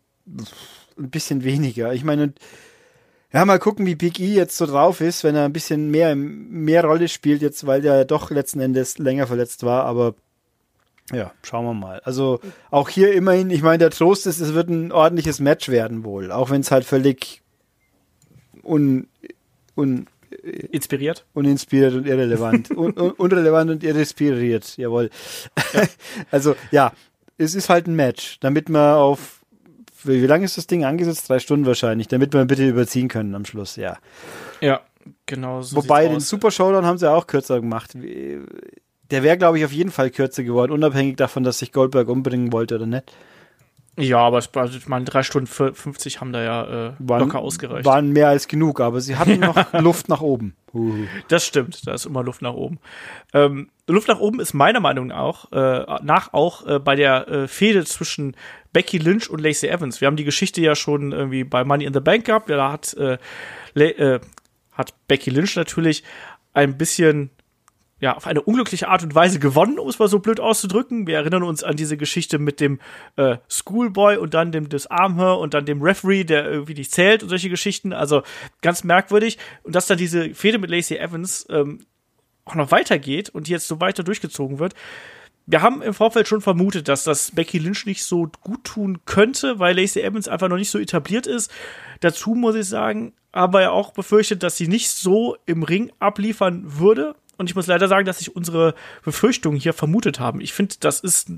ein 0.99 1.11
bisschen 1.11 1.45
weniger. 1.45 1.93
Ich 1.93 2.05
meine, 2.05 2.33
ja, 3.33 3.45
mal 3.45 3.59
gucken, 3.59 3.87
wie 3.87 3.95
Big 3.95 4.21
E 4.21 4.35
jetzt 4.35 4.57
so 4.57 4.67
drauf 4.67 5.01
ist, 5.01 5.23
wenn 5.23 5.35
er 5.35 5.45
ein 5.45 5.53
bisschen 5.53 5.91
mehr, 5.91 6.17
mehr 6.17 6.85
Rolle 6.85 7.09
spielt, 7.09 7.43
jetzt, 7.43 7.67
weil 7.67 7.83
der 7.83 8.05
doch 8.05 8.31
letzten 8.31 8.61
Endes 8.61 8.99
länger 8.99 9.27
verletzt 9.27 9.65
war, 9.65 9.85
aber 9.85 10.15
ja, 11.13 11.33
schauen 11.43 11.65
wir 11.65 11.75
mal. 11.75 12.01
Also 12.01 12.41
auch 12.71 12.89
hier 12.89 13.13
immerhin, 13.13 13.51
ich 13.51 13.63
meine, 13.63 13.79
der 13.79 13.91
Trost 13.91 14.27
ist, 14.27 14.41
es 14.41 14.55
wird 14.55 14.69
ein 14.69 14.93
ordentliches 14.93 15.41
Match 15.41 15.69
werden 15.69 16.05
wohl, 16.05 16.33
auch 16.33 16.51
wenn 16.51 16.61
es 16.61 16.71
halt 16.71 16.85
völlig 16.85 17.43
un, 18.63 19.09
un, 19.77 20.07
inspiriert, 20.71 21.25
uninspiriert 21.35 21.95
und 21.95 22.07
irrelevant, 22.07 22.71
un, 22.77 22.99
un, 22.99 23.13
unrelevant 23.13 23.71
und 23.71 23.85
irrespiriert, 23.85 24.77
jawohl. 24.77 25.11
Ja. 25.75 25.83
also 26.31 26.57
ja, 26.71 26.93
es 27.39 27.55
ist 27.55 27.69
halt 27.69 27.87
ein 27.87 27.97
Match, 27.97 28.39
damit 28.41 28.69
man 28.69 28.97
auf 28.97 29.38
wie, 30.05 30.23
wie 30.23 30.27
lange 30.27 30.45
ist 30.45 30.57
das 30.57 30.67
Ding 30.67 30.85
angesetzt? 30.85 31.29
Drei 31.29 31.39
Stunden 31.39 31.67
wahrscheinlich, 31.67 32.09
damit 32.09 32.33
wir 32.33 32.45
bitte 32.45 32.69
überziehen 32.69 33.09
können 33.09 33.35
am 33.35 33.45
Schluss, 33.45 33.77
ja. 33.77 33.97
Ja, 34.61 34.81
genau 35.27 35.63
so. 35.63 35.77
Wobei 35.77 36.09
den 36.09 36.21
Super 36.21 36.51
Showdown 36.51 36.85
haben 36.85 36.99
sie 36.99 37.11
auch 37.11 37.27
kürzer 37.27 37.61
gemacht. 37.61 37.95
Der 37.95 39.23
wäre, 39.23 39.39
glaube 39.39 39.59
ich, 39.59 39.65
auf 39.65 39.73
jeden 39.73 39.91
Fall 39.91 40.11
kürzer 40.11 40.45
geworden, 40.45 40.73
unabhängig 40.73 41.17
davon, 41.17 41.43
dass 41.43 41.59
sich 41.59 41.73
Goldberg 41.73 42.09
umbringen 42.09 42.53
wollte 42.53 42.77
oder 42.77 42.87
nicht. 42.87 43.13
Ja, 43.99 44.19
aber 44.19 44.41
also 44.55 44.79
ich 44.79 44.87
meine, 44.87 45.05
drei 45.05 45.25
Stunden 45.25 45.49
50 45.49 46.21
haben 46.21 46.33
da 46.33 46.41
ja 46.41 46.89
äh, 46.89 46.93
waren, 47.01 47.21
locker 47.21 47.41
ausgereicht. 47.41 47.85
Waren 47.85 48.13
mehr 48.13 48.29
als 48.29 48.47
genug, 48.47 48.81
aber 48.81 49.01
sie 49.01 49.17
hatten 49.17 49.41
noch 49.41 49.73
Luft 49.81 50.09
nach 50.09 50.21
oben. 50.21 50.55
Uh. 50.73 50.95
Das 51.27 51.45
stimmt, 51.45 51.85
da 51.85 51.95
ist 51.95 52.07
immer 52.07 52.23
Luft 52.23 52.41
nach 52.41 52.53
oben. 52.53 52.79
Ähm, 53.35 53.71
Luft 53.89 54.07
nach 54.07 54.21
oben 54.21 54.39
ist 54.39 54.55
meiner 54.55 54.79
Meinung 54.79 55.09
nach, 55.09 55.51
äh, 55.51 55.85
nach 56.03 56.33
auch 56.33 56.65
äh, 56.65 56.79
bei 56.79 56.95
der 56.95 57.27
äh, 57.27 57.49
Fehde 57.49 57.85
zwischen 57.85 58.37
Becky 58.73 58.99
Lynch 58.99 59.29
und 59.31 59.41
Lacey 59.41 59.69
Evans. 59.69 60.01
Wir 60.01 60.07
haben 60.07 60.17
die 60.17 60.25
Geschichte 60.25 60.61
ja 60.61 60.75
schon 60.75 61.13
irgendwie 61.13 61.45
bei 61.45 61.65
Money 61.65 61.85
in 61.85 61.95
the 61.95 62.01
Bank 62.01 62.25
gehabt. 62.27 62.51
Da 62.51 62.73
hat, 62.73 62.95
äh, 62.95 63.19
äh, 63.75 64.21
hat 64.73 64.95
Becky 65.09 65.31
Lynch 65.31 65.57
natürlich 65.57 66.05
ein 66.53 66.77
bisschen 66.77 67.31
ja, 68.01 68.17
auf 68.17 68.27
eine 68.27 68.43
unglückliche 68.43 68.89
Art 68.89 69.03
und 69.03 69.15
Weise 69.15 69.41
gewonnen, 69.41 69.79
um 69.79 69.89
es 69.89 69.99
mal 69.99 70.09
so 70.09 70.21
blöd 70.21 70.39
auszudrücken. 70.39 71.09
Wir 71.09 71.17
erinnern 71.17 71.43
uns 71.43 71.65
an 71.65 71.77
diese 71.77 71.97
Geschichte 71.97 72.39
mit 72.39 72.61
dem 72.61 72.79
äh, 73.17 73.39
Schoolboy 73.49 74.19
und 74.19 74.35
dann 74.35 74.53
dem 74.53 74.69
Disarmher 74.69 75.39
und 75.39 75.55
dann 75.55 75.67
dem 75.67 75.83
Referee, 75.83 76.23
der 76.23 76.49
irgendwie 76.49 76.75
nicht 76.75 76.93
zählt 76.93 77.25
und 77.25 77.29
solche 77.29 77.51
Geschichten. 77.51 77.93
Also 77.93 78.23
ganz 78.63 78.85
merkwürdig. 78.85 79.39
Und 79.65 79.75
dass 79.75 79.87
dann 79.87 79.99
diese 79.99 80.33
Fehde 80.35 80.59
mit 80.59 80.71
Lacey 80.71 80.97
Evans 80.97 81.47
ähm, 81.51 81.81
auch 82.45 82.55
noch 82.55 82.71
weitergeht 82.71 83.31
und 83.31 83.49
jetzt 83.49 83.67
so 83.67 83.81
weiter 83.81 84.05
durchgezogen 84.05 84.61
wird, 84.61 84.75
wir 85.51 85.63
haben 85.63 85.81
im 85.81 85.95
Vorfeld 85.95 86.29
schon 86.29 86.43
vermutet, 86.43 86.89
dass 86.89 87.05
das 87.05 87.31
Becky 87.31 87.59
Lynch 87.59 87.87
nicht 87.87 88.05
so 88.05 88.31
gut 88.43 88.65
tun 88.65 88.99
könnte, 89.07 89.59
weil 89.59 89.75
Lacey 89.75 90.03
Evans 90.03 90.29
einfach 90.29 90.49
noch 90.49 90.59
nicht 90.59 90.71
so 90.71 90.79
etabliert 90.79 91.27
ist. 91.27 91.51
Dazu 92.01 92.35
muss 92.35 92.55
ich 92.55 92.67
sagen, 92.69 93.15
aber 93.33 93.63
ja 93.63 93.71
auch 93.71 93.93
befürchtet, 93.93 94.43
dass 94.43 94.59
sie 94.59 94.69
nicht 94.69 94.91
so 94.91 95.39
im 95.47 95.63
Ring 95.63 95.91
abliefern 96.01 96.79
würde. 96.79 97.15
Und 97.39 97.49
ich 97.49 97.57
muss 97.57 97.67
leider 97.67 97.89
sagen, 97.89 98.05
dass 98.05 98.19
sich 98.19 98.37
unsere 98.37 98.75
Befürchtungen 99.03 99.59
hier 99.59 99.73
vermutet 99.73 100.21
haben. 100.21 100.43
Ich 100.43 100.53
finde, 100.53 100.75
das 100.81 101.01
ist 101.01 101.31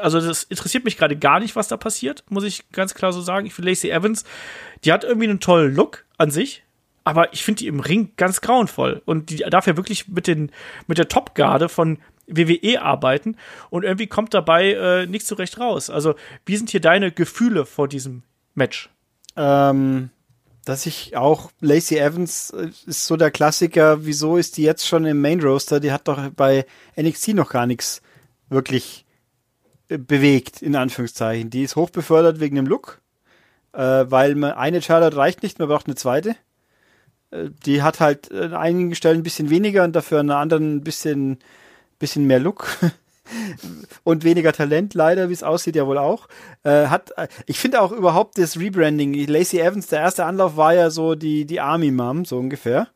also 0.00 0.20
das 0.20 0.42
interessiert 0.44 0.84
mich 0.84 0.96
gerade 0.96 1.16
gar 1.16 1.38
nicht, 1.38 1.54
was 1.54 1.68
da 1.68 1.76
passiert, 1.76 2.24
muss 2.28 2.44
ich 2.44 2.70
ganz 2.72 2.94
klar 2.94 3.12
so 3.12 3.20
sagen. 3.20 3.46
Ich 3.46 3.54
finde 3.54 3.70
Lacey 3.70 3.90
Evans, 3.90 4.24
die 4.84 4.92
hat 4.92 5.04
irgendwie 5.04 5.28
einen 5.28 5.40
tollen 5.40 5.74
Look 5.74 6.04
an 6.18 6.30
sich, 6.30 6.64
aber 7.04 7.32
ich 7.32 7.44
finde 7.44 7.60
die 7.60 7.66
im 7.68 7.80
Ring 7.80 8.12
ganz 8.16 8.40
grauenvoll. 8.40 9.02
Und 9.04 9.30
die 9.30 9.38
darf 9.38 9.66
ja 9.66 9.76
wirklich 9.76 10.08
mit, 10.08 10.26
den, 10.26 10.50
mit 10.86 10.98
der 10.98 11.08
Topgarde 11.08 11.68
von 11.68 11.98
WWE 12.36 12.82
arbeiten 12.82 13.36
und 13.70 13.84
irgendwie 13.84 14.06
kommt 14.06 14.34
dabei 14.34 14.72
äh, 14.72 15.18
so 15.20 15.34
recht 15.34 15.58
raus. 15.58 15.90
Also, 15.90 16.14
wie 16.46 16.56
sind 16.56 16.70
hier 16.70 16.80
deine 16.80 17.12
Gefühle 17.12 17.66
vor 17.66 17.88
diesem 17.88 18.22
Match? 18.54 18.90
Ähm, 19.36 20.10
dass 20.64 20.86
ich 20.86 21.16
auch 21.16 21.50
Lacey 21.60 21.98
Evans 21.98 22.50
äh, 22.50 22.68
ist 22.86 23.06
so 23.06 23.16
der 23.16 23.30
Klassiker, 23.30 24.04
wieso 24.04 24.36
ist 24.36 24.56
die 24.56 24.62
jetzt 24.62 24.86
schon 24.86 25.04
im 25.04 25.20
Main 25.20 25.40
Roaster? 25.40 25.80
Die 25.80 25.92
hat 25.92 26.08
doch 26.08 26.30
bei 26.30 26.66
NXT 26.96 27.28
noch 27.28 27.50
gar 27.50 27.66
nichts 27.66 28.02
wirklich 28.48 29.04
äh, 29.88 29.98
bewegt, 29.98 30.62
in 30.62 30.76
Anführungszeichen. 30.76 31.50
Die 31.50 31.62
ist 31.62 31.76
hochbefördert 31.76 32.40
wegen 32.40 32.56
dem 32.56 32.66
Look, 32.66 33.00
äh, 33.72 34.04
weil 34.08 34.34
man, 34.34 34.52
eine 34.52 34.82
Charlotte 34.82 35.16
reicht 35.16 35.42
nicht, 35.42 35.58
man 35.58 35.68
braucht 35.68 35.86
eine 35.86 35.96
zweite. 35.96 36.36
Äh, 37.30 37.50
die 37.66 37.82
hat 37.82 37.98
halt 37.98 38.30
an 38.30 38.54
einigen 38.54 38.94
Stellen 38.94 39.18
ein 39.20 39.24
bisschen 39.24 39.50
weniger 39.50 39.82
und 39.84 39.96
dafür 39.96 40.20
an 40.20 40.28
der 40.28 40.36
anderen 40.36 40.76
ein 40.76 40.84
bisschen, 40.84 41.38
bisschen 42.02 42.26
mehr 42.26 42.40
Look. 42.40 42.66
und 44.04 44.24
weniger 44.24 44.52
Talent, 44.52 44.92
leider, 44.92 45.28
wie 45.28 45.32
es 45.32 45.42
aussieht, 45.42 45.76
ja 45.76 45.86
wohl 45.86 45.96
auch. 45.96 46.28
Äh, 46.64 46.88
hat, 46.88 47.12
äh, 47.16 47.28
ich 47.46 47.58
finde 47.58 47.80
auch 47.80 47.92
überhaupt 47.92 48.36
das 48.36 48.58
Rebranding. 48.58 49.14
Lacey 49.26 49.60
Evans, 49.60 49.86
der 49.86 50.00
erste 50.00 50.24
Anlauf 50.26 50.56
war 50.56 50.74
ja 50.74 50.90
so 50.90 51.14
die, 51.14 51.46
die 51.46 51.60
Army 51.60 51.90
Mom, 51.90 52.24
so 52.24 52.38
ungefähr. 52.38 52.88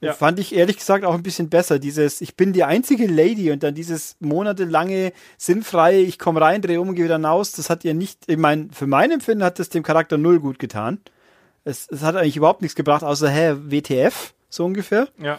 Ja. 0.00 0.12
Fand 0.12 0.40
ich 0.40 0.54
ehrlich 0.54 0.78
gesagt 0.78 1.04
auch 1.04 1.14
ein 1.14 1.22
bisschen 1.22 1.48
besser. 1.48 1.78
Dieses, 1.78 2.20
ich 2.20 2.36
bin 2.36 2.52
die 2.52 2.64
einzige 2.64 3.06
Lady 3.06 3.52
und 3.52 3.62
dann 3.62 3.74
dieses 3.74 4.16
monatelange 4.20 5.12
sinnfreie, 5.38 6.00
ich 6.00 6.18
komme 6.18 6.40
rein, 6.40 6.60
drehe 6.60 6.80
um 6.80 6.94
gehe 6.94 7.04
wieder 7.04 7.16
hinaus, 7.16 7.52
das 7.52 7.70
hat 7.70 7.84
ihr 7.84 7.94
nicht, 7.94 8.18
ich 8.26 8.36
meine, 8.36 8.68
für 8.72 8.88
mein 8.88 9.12
Empfinden 9.12 9.44
hat 9.44 9.58
das 9.58 9.68
dem 9.68 9.84
Charakter 9.84 10.18
null 10.18 10.40
gut 10.40 10.58
getan. 10.58 10.98
Es, 11.64 11.86
es 11.88 12.02
hat 12.02 12.16
eigentlich 12.16 12.36
überhaupt 12.36 12.62
nichts 12.62 12.74
gebracht, 12.74 13.04
außer, 13.04 13.30
hä, 13.30 13.54
WTF, 13.56 14.34
so 14.48 14.64
ungefähr. 14.64 15.08
Ja. 15.18 15.38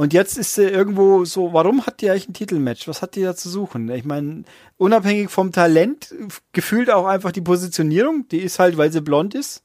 Und 0.00 0.14
jetzt 0.14 0.38
ist 0.38 0.54
sie 0.54 0.62
irgendwo 0.62 1.26
so, 1.26 1.52
warum 1.52 1.84
hat 1.84 2.00
die 2.00 2.08
eigentlich 2.08 2.30
ein 2.30 2.32
Titelmatch? 2.32 2.88
Was 2.88 3.02
hat 3.02 3.16
die 3.16 3.22
da 3.22 3.36
zu 3.36 3.50
suchen? 3.50 3.90
Ich 3.90 4.06
meine, 4.06 4.44
unabhängig 4.78 5.28
vom 5.28 5.52
Talent, 5.52 6.14
gefühlt 6.52 6.90
auch 6.90 7.04
einfach 7.04 7.32
die 7.32 7.42
Positionierung, 7.42 8.26
die 8.28 8.38
ist 8.38 8.58
halt, 8.58 8.78
weil 8.78 8.90
sie 8.90 9.02
blond 9.02 9.34
ist. 9.34 9.62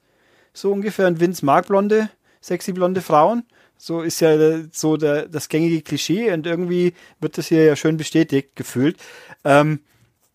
So 0.51 0.73
ungefähr. 0.73 1.07
Und 1.07 1.21
Vince 1.21 1.45
mag 1.45 1.67
blonde, 1.67 2.09
sexy 2.41 2.73
blonde 2.73 2.99
Frauen. 2.99 3.43
So 3.77 4.01
ist 4.01 4.19
ja 4.19 4.59
so 4.73 4.97
der, 4.97 5.29
das 5.29 5.47
gängige 5.47 5.81
Klischee 5.81 6.33
und 6.33 6.45
irgendwie 6.45 6.95
wird 7.21 7.37
das 7.37 7.47
hier 7.47 7.63
ja 7.63 7.77
schön 7.77 7.95
bestätigt, 7.95 8.57
gefühlt. 8.57 8.97
Ähm, 9.45 9.79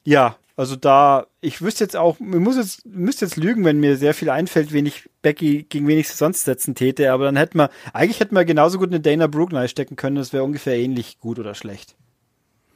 ja, 0.05 0.39
also 0.61 0.77
da, 0.77 1.27
ich 1.41 1.63
wüsste 1.63 1.85
jetzt 1.85 1.97
auch, 1.97 2.21
ich 2.21 2.27
muss 2.27 2.57
jetzt, 2.57 2.85
müsste 2.85 3.25
jetzt 3.25 3.39
lügen, 3.39 3.65
wenn 3.65 3.81
mir 3.81 3.97
sehr 3.97 4.13
viel 4.13 4.29
einfällt, 4.29 4.75
wen 4.75 4.85
ich 4.85 5.09
Becky 5.23 5.63
gegen 5.63 5.89
wen 5.89 5.99
ich 5.99 6.11
sie 6.11 6.17
sonst 6.19 6.45
setzen 6.45 6.75
täte, 6.75 7.11
aber 7.13 7.25
dann 7.25 7.37
hätten 7.37 7.57
wir, 7.57 7.71
eigentlich 7.95 8.21
hätten 8.21 8.35
wir 8.35 8.45
genauso 8.45 8.79
gut 8.79 8.91
eine 8.91 9.01
Dana 9.01 9.27
Brooke 9.27 9.69
stecken 9.69 9.97
können, 9.97 10.17
das 10.17 10.35
wäre 10.35 10.45
ungefähr 10.45 10.77
ähnlich 10.77 11.19
gut 11.19 11.39
oder 11.39 11.55
schlecht. 11.55 11.97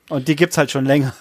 Und 0.09 0.29
die 0.29 0.35
gibt's 0.35 0.57
halt 0.57 0.71
schon 0.71 0.87
länger. 0.87 1.15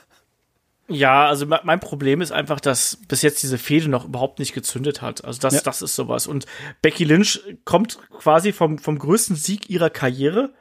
Ja, 0.88 1.28
also 1.28 1.46
mein 1.46 1.82
Problem 1.82 2.22
ist 2.22 2.32
einfach, 2.32 2.62
dass 2.62 2.98
bis 3.10 3.24
jetzt 3.24 3.44
diese 3.44 3.58
Fehde 3.58 3.90
noch 3.90 4.06
überhaupt 4.06 4.40
nicht 4.40 4.54
gezündet 4.54 5.02
hat. 5.02 5.26
Also 5.26 5.42
das, 5.42 5.56
ja. 5.56 5.62
das 5.66 5.82
ist 5.82 5.98
sowas. 5.98 6.28
Und 6.28 6.46
Becky 6.82 7.04
Lynch 7.04 7.42
kommt 7.66 8.00
quasi 8.10 8.54
vom, 8.54 8.78
vom 8.78 8.98
größten 9.00 9.36
Sieg 9.36 9.70
ihrer 9.70 9.90
Karriere 9.90 10.54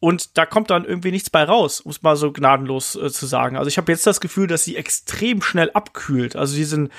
und 0.00 0.38
da 0.38 0.46
kommt 0.46 0.70
dann 0.70 0.84
irgendwie 0.84 1.10
nichts 1.10 1.30
bei 1.30 1.42
raus, 1.42 1.80
um 1.80 1.90
es 1.90 2.02
mal 2.02 2.16
so 2.16 2.32
gnadenlos 2.32 2.94
äh, 2.94 3.10
zu 3.10 3.26
sagen. 3.26 3.56
Also 3.56 3.68
ich 3.68 3.78
habe 3.78 3.90
jetzt 3.90 4.06
das 4.06 4.20
Gefühl, 4.20 4.46
dass 4.46 4.64
sie 4.64 4.76
extrem 4.76 5.42
schnell 5.42 5.70
abkühlt. 5.72 6.36
Also 6.36 6.54
diesen, 6.54 6.90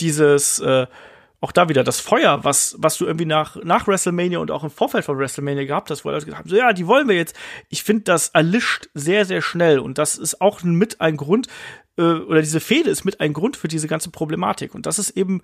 dieses, 0.00 0.58
äh, 0.58 0.86
auch 1.40 1.52
da 1.52 1.68
wieder 1.68 1.84
das 1.84 2.00
Feuer, 2.00 2.42
was, 2.42 2.74
was 2.78 2.98
du 2.98 3.06
irgendwie 3.06 3.26
nach, 3.26 3.56
nach 3.62 3.86
WrestleMania 3.86 4.40
und 4.40 4.50
auch 4.50 4.64
im 4.64 4.70
Vorfeld 4.70 5.04
von 5.04 5.18
WrestleMania 5.18 5.64
gehabt 5.64 5.88
hast, 5.90 6.04
wo 6.04 6.10
Leute 6.10 6.26
gesagt 6.26 6.40
haben, 6.40 6.50
so 6.50 6.56
ja, 6.56 6.72
die 6.72 6.88
wollen 6.88 7.08
wir 7.08 7.14
jetzt. 7.14 7.36
Ich 7.68 7.84
finde, 7.84 8.02
das 8.04 8.30
erlischt 8.30 8.88
sehr, 8.94 9.24
sehr 9.24 9.40
schnell. 9.40 9.78
Und 9.78 9.98
das 9.98 10.18
ist 10.18 10.40
auch 10.40 10.64
mit 10.64 11.00
ein 11.00 11.16
Grund, 11.16 11.46
äh, 11.96 12.02
oder 12.02 12.40
diese 12.40 12.60
Fehde 12.60 12.90
ist 12.90 13.04
mit 13.04 13.20
ein 13.20 13.34
Grund 13.34 13.56
für 13.56 13.68
diese 13.68 13.86
ganze 13.86 14.10
Problematik. 14.10 14.74
Und 14.74 14.86
das 14.86 14.98
ist 14.98 15.10
eben 15.10 15.42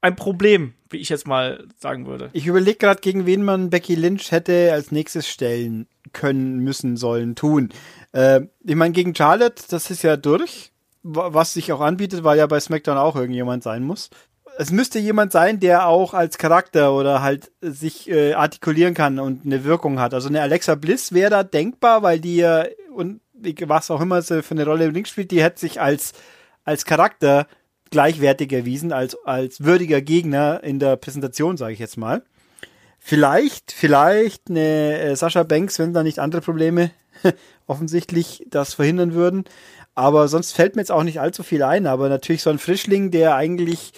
ein 0.00 0.16
Problem, 0.16 0.74
wie 0.90 0.98
ich 0.98 1.08
jetzt 1.08 1.26
mal 1.26 1.66
sagen 1.78 2.06
würde. 2.06 2.30
Ich 2.32 2.46
überlege 2.46 2.78
gerade, 2.78 3.00
gegen 3.00 3.26
wen 3.26 3.44
man 3.44 3.70
Becky 3.70 3.94
Lynch 3.94 4.32
hätte 4.32 4.72
als 4.72 4.90
nächstes 4.90 5.28
stellen 5.28 5.86
können, 6.16 6.58
müssen, 6.58 6.96
sollen, 6.96 7.36
tun. 7.36 7.68
Äh, 8.12 8.40
ich 8.64 8.74
meine, 8.74 8.92
gegen 8.92 9.14
Charlotte, 9.14 9.62
das 9.68 9.90
ist 9.90 10.02
ja 10.02 10.16
durch. 10.16 10.72
Was 11.02 11.52
sich 11.52 11.72
auch 11.72 11.80
anbietet, 11.80 12.24
weil 12.24 12.38
ja 12.38 12.48
bei 12.48 12.58
SmackDown 12.58 12.98
auch 12.98 13.14
irgendjemand 13.14 13.62
sein 13.62 13.84
muss. 13.84 14.10
Es 14.58 14.72
müsste 14.72 14.98
jemand 14.98 15.30
sein, 15.30 15.60
der 15.60 15.86
auch 15.86 16.14
als 16.14 16.36
Charakter 16.36 16.92
oder 16.94 17.22
halt 17.22 17.52
sich 17.60 18.10
äh, 18.10 18.32
artikulieren 18.32 18.94
kann 18.94 19.20
und 19.20 19.44
eine 19.44 19.62
Wirkung 19.62 20.00
hat. 20.00 20.14
Also 20.14 20.28
eine 20.28 20.40
Alexa 20.40 20.74
Bliss 20.74 21.12
wäre 21.12 21.30
da 21.30 21.44
denkbar, 21.44 22.02
weil 22.02 22.18
die 22.18 22.38
ja, 22.38 22.64
und 22.92 23.20
was 23.66 23.90
auch 23.90 24.00
immer 24.00 24.22
sie 24.22 24.42
für 24.42 24.54
eine 24.54 24.64
Rolle 24.64 24.86
im 24.86 24.94
Ring 24.94 25.04
spielt, 25.04 25.30
die 25.30 25.42
hätte 25.42 25.60
sich 25.60 25.80
als, 25.80 26.12
als 26.64 26.84
Charakter 26.84 27.46
gleichwertig 27.90 28.52
erwiesen, 28.52 28.92
als, 28.92 29.16
als 29.24 29.62
würdiger 29.62 30.00
Gegner 30.00 30.64
in 30.64 30.78
der 30.78 30.96
Präsentation, 30.96 31.56
sage 31.56 31.74
ich 31.74 31.78
jetzt 31.78 31.98
mal. 31.98 32.24
Vielleicht, 33.08 33.70
vielleicht 33.70 34.50
eine 34.50 34.98
äh, 34.98 35.14
Sascha 35.14 35.44
Banks, 35.44 35.78
wenn 35.78 35.92
da 35.92 36.02
nicht 36.02 36.18
andere 36.18 36.40
Probleme 36.40 36.90
offensichtlich 37.68 38.44
das 38.50 38.74
verhindern 38.74 39.14
würden. 39.14 39.44
Aber 39.94 40.26
sonst 40.26 40.50
fällt 40.50 40.74
mir 40.74 40.82
jetzt 40.82 40.90
auch 40.90 41.04
nicht 41.04 41.20
allzu 41.20 41.44
viel 41.44 41.62
ein. 41.62 41.86
Aber 41.86 42.08
natürlich 42.08 42.42
so 42.42 42.50
ein 42.50 42.58
Frischling, 42.58 43.12
der 43.12 43.36
eigentlich 43.36 43.92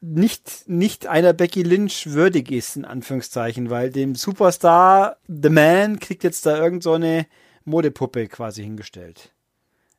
nicht, 0.00 0.68
nicht 0.68 1.08
einer 1.08 1.32
Becky 1.32 1.64
Lynch 1.64 2.12
würdig 2.12 2.52
ist, 2.52 2.76
in 2.76 2.84
Anführungszeichen, 2.84 3.70
weil 3.70 3.90
dem 3.90 4.14
Superstar, 4.14 5.16
The 5.26 5.50
Man, 5.50 5.98
kriegt 5.98 6.22
jetzt 6.22 6.46
da 6.46 6.56
irgend 6.56 6.84
so 6.84 6.92
eine 6.92 7.26
Modepuppe 7.64 8.28
quasi 8.28 8.62
hingestellt. 8.62 9.32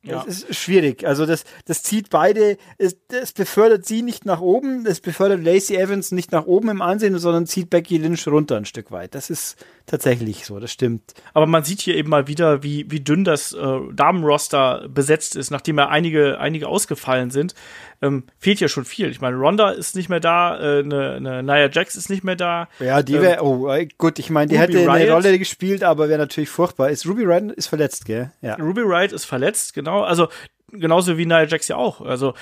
Ja. 0.08 0.24
Das 0.26 0.44
ist 0.44 0.56
schwierig. 0.56 1.06
Also 1.06 1.26
das, 1.26 1.44
das 1.66 1.84
zieht 1.84 2.10
beide, 2.10 2.58
es, 2.78 2.98
das 3.08 3.32
befördert 3.32 3.86
sie 3.86 4.02
nicht 4.02 4.26
nach 4.26 4.42
oben, 4.42 4.84
das 4.84 5.00
befördert 5.00 5.44
Lacey 5.44 5.76
Evans 5.76 6.12
nicht 6.12 6.32
nach 6.32 6.46
oben 6.46 6.70
im 6.70 6.82
Ansehen, 6.82 7.18
sondern 7.20 7.46
zieht 7.46 7.70
Becky 7.70 7.98
Lynch 7.98 8.28
runter 8.28 8.58
ein 8.58 8.66
Stück 8.66 8.92
weit. 8.92 9.16
Das 9.16 9.30
ist 9.30 9.58
tatsächlich 9.88 10.46
so, 10.46 10.60
das 10.60 10.72
stimmt. 10.72 11.14
Aber 11.34 11.48
man 11.48 11.64
sieht 11.64 11.82
hier 11.82 11.96
eben 11.96 12.10
mal 12.10 12.28
wieder, 12.28 12.62
wie, 12.62 12.90
wie 12.92 13.00
dünn 13.00 13.24
das 13.24 13.54
äh, 13.54 13.80
Damenroster 13.94 14.88
besetzt 14.90 15.36
ist, 15.36 15.50
nachdem 15.50 15.78
ja 15.78 15.88
einige, 15.90 16.40
einige 16.40 16.68
ausgefallen 16.68 17.32
sind. 17.32 17.56
Ähm, 18.00 18.26
fehlt 18.38 18.60
ja 18.60 18.68
schon 18.68 18.86
viel. 18.86 19.10
Ich 19.10 19.22
meine, 19.22 19.38
Ronda 19.38 19.72
ist 19.72 19.96
nicht 19.96 20.08
mehr 20.08 20.20
da, 20.20 20.60
äh, 20.60 20.84
ne, 20.84 21.20
ne 21.20 21.42
Nia 21.42 21.70
Jax 21.72 21.96
ist 21.96 22.12
nicht 22.12 22.24
mehr 22.24 22.36
da. 22.36 22.68
Ja, 22.80 23.02
die 23.02 23.14
wäre, 23.14 23.40
ähm, 23.40 23.46
oh, 23.46 23.70
äh, 23.70 23.88
gut, 23.98 24.20
ich 24.20 24.30
meine, 24.30 24.50
die 24.50 24.56
Ruby 24.56 24.74
hätte 24.74 24.80
Riot. 24.84 24.90
eine 24.90 25.12
Rolle 25.12 25.40
gespielt, 25.40 25.84
aber 25.84 26.08
wäre 26.08 26.20
natürlich 26.20 26.50
furchtbar. 26.50 26.92
Ist 26.92 27.08
Ruby 27.08 27.24
Riot 27.24 27.54
ist 27.54 27.68
verletzt, 27.68 28.06
gell? 28.06 28.32
Ja. 28.42 28.56
Ruby 28.56 28.82
Riot 28.82 29.14
ist 29.14 29.26
verletzt, 29.26 29.74
genau. 29.74 29.97
Also 30.04 30.28
genauso 30.72 31.18
wie 31.18 31.26
Nia 31.26 31.46
Jax 31.46 31.68
ja 31.68 31.78
auch. 31.78 32.02
Also 32.02 32.34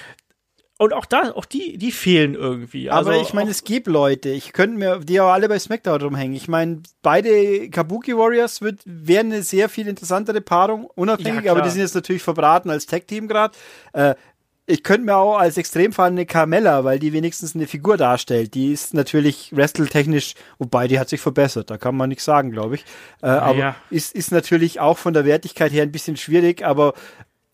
und 0.78 0.92
auch 0.92 1.06
da, 1.06 1.32
auch 1.32 1.46
die, 1.46 1.78
die 1.78 1.92
fehlen 1.94 2.36
irgendwie. 2.36 2.90
Also 2.90 3.12
Aber 3.12 3.22
ich 3.22 3.34
meine, 3.34 3.50
es 3.50 3.64
gibt 3.64 3.88
Leute, 3.88 4.30
ich 4.30 4.52
könnte 4.52 4.78
mir, 4.78 5.00
die 5.00 5.22
auch 5.22 5.32
alle 5.32 5.48
bei 5.48 5.58
SmackDown 5.58 6.02
rumhängen. 6.02 6.36
Ich 6.36 6.50
meine, 6.50 6.82
beide 7.02 7.70
Kabuki 7.70 8.18
Warriors 8.18 8.62
wird, 8.62 8.82
wären 8.84 9.32
eine 9.32 9.42
sehr 9.42 9.70
viel 9.70 9.88
interessantere 9.88 10.42
Paarung, 10.42 10.90
unabhängig, 10.96 11.46
ja, 11.46 11.54
aber 11.54 11.62
die 11.62 11.70
sind 11.70 11.80
jetzt 11.80 11.96
natürlich 11.96 12.24
verbraten 12.24 12.70
als 12.70 12.88
Tag-Team 12.88 13.30
gerade. 13.30 13.56
Äh, 13.94 14.16
ich 14.68 14.84
könnte 14.84 15.06
mir 15.06 15.16
auch 15.16 15.38
als 15.38 15.58
Extremfall 15.58 16.10
eine 16.10 16.26
Carmella, 16.26 16.84
weil 16.84 17.00
die 17.00 17.14
wenigstens 17.14 17.56
eine 17.56 17.68
Figur 17.68 17.96
darstellt. 17.96 18.54
Die 18.56 18.74
ist 18.74 18.94
natürlich 18.94 19.56
wrestle-technisch, 19.56 20.34
wobei 20.58 20.88
die 20.88 21.00
hat 21.00 21.08
sich 21.08 21.22
verbessert, 21.22 21.70
da 21.70 21.78
kann 21.78 21.96
man 21.96 22.10
nichts 22.10 22.26
sagen, 22.26 22.52
glaube 22.52 22.76
ich. 22.76 22.86
Äh, 23.22 23.28
aber 23.28 23.58
ja. 23.58 23.76
Ist, 23.92 24.14
ist 24.14 24.32
natürlich 24.32 24.82
auch 24.82 24.98
von 24.98 25.14
der 25.14 25.24
Wertigkeit 25.24 25.72
her 25.72 25.84
ein 25.84 25.92
bisschen 25.92 26.18
schwierig, 26.18 26.66
aber 26.66 26.96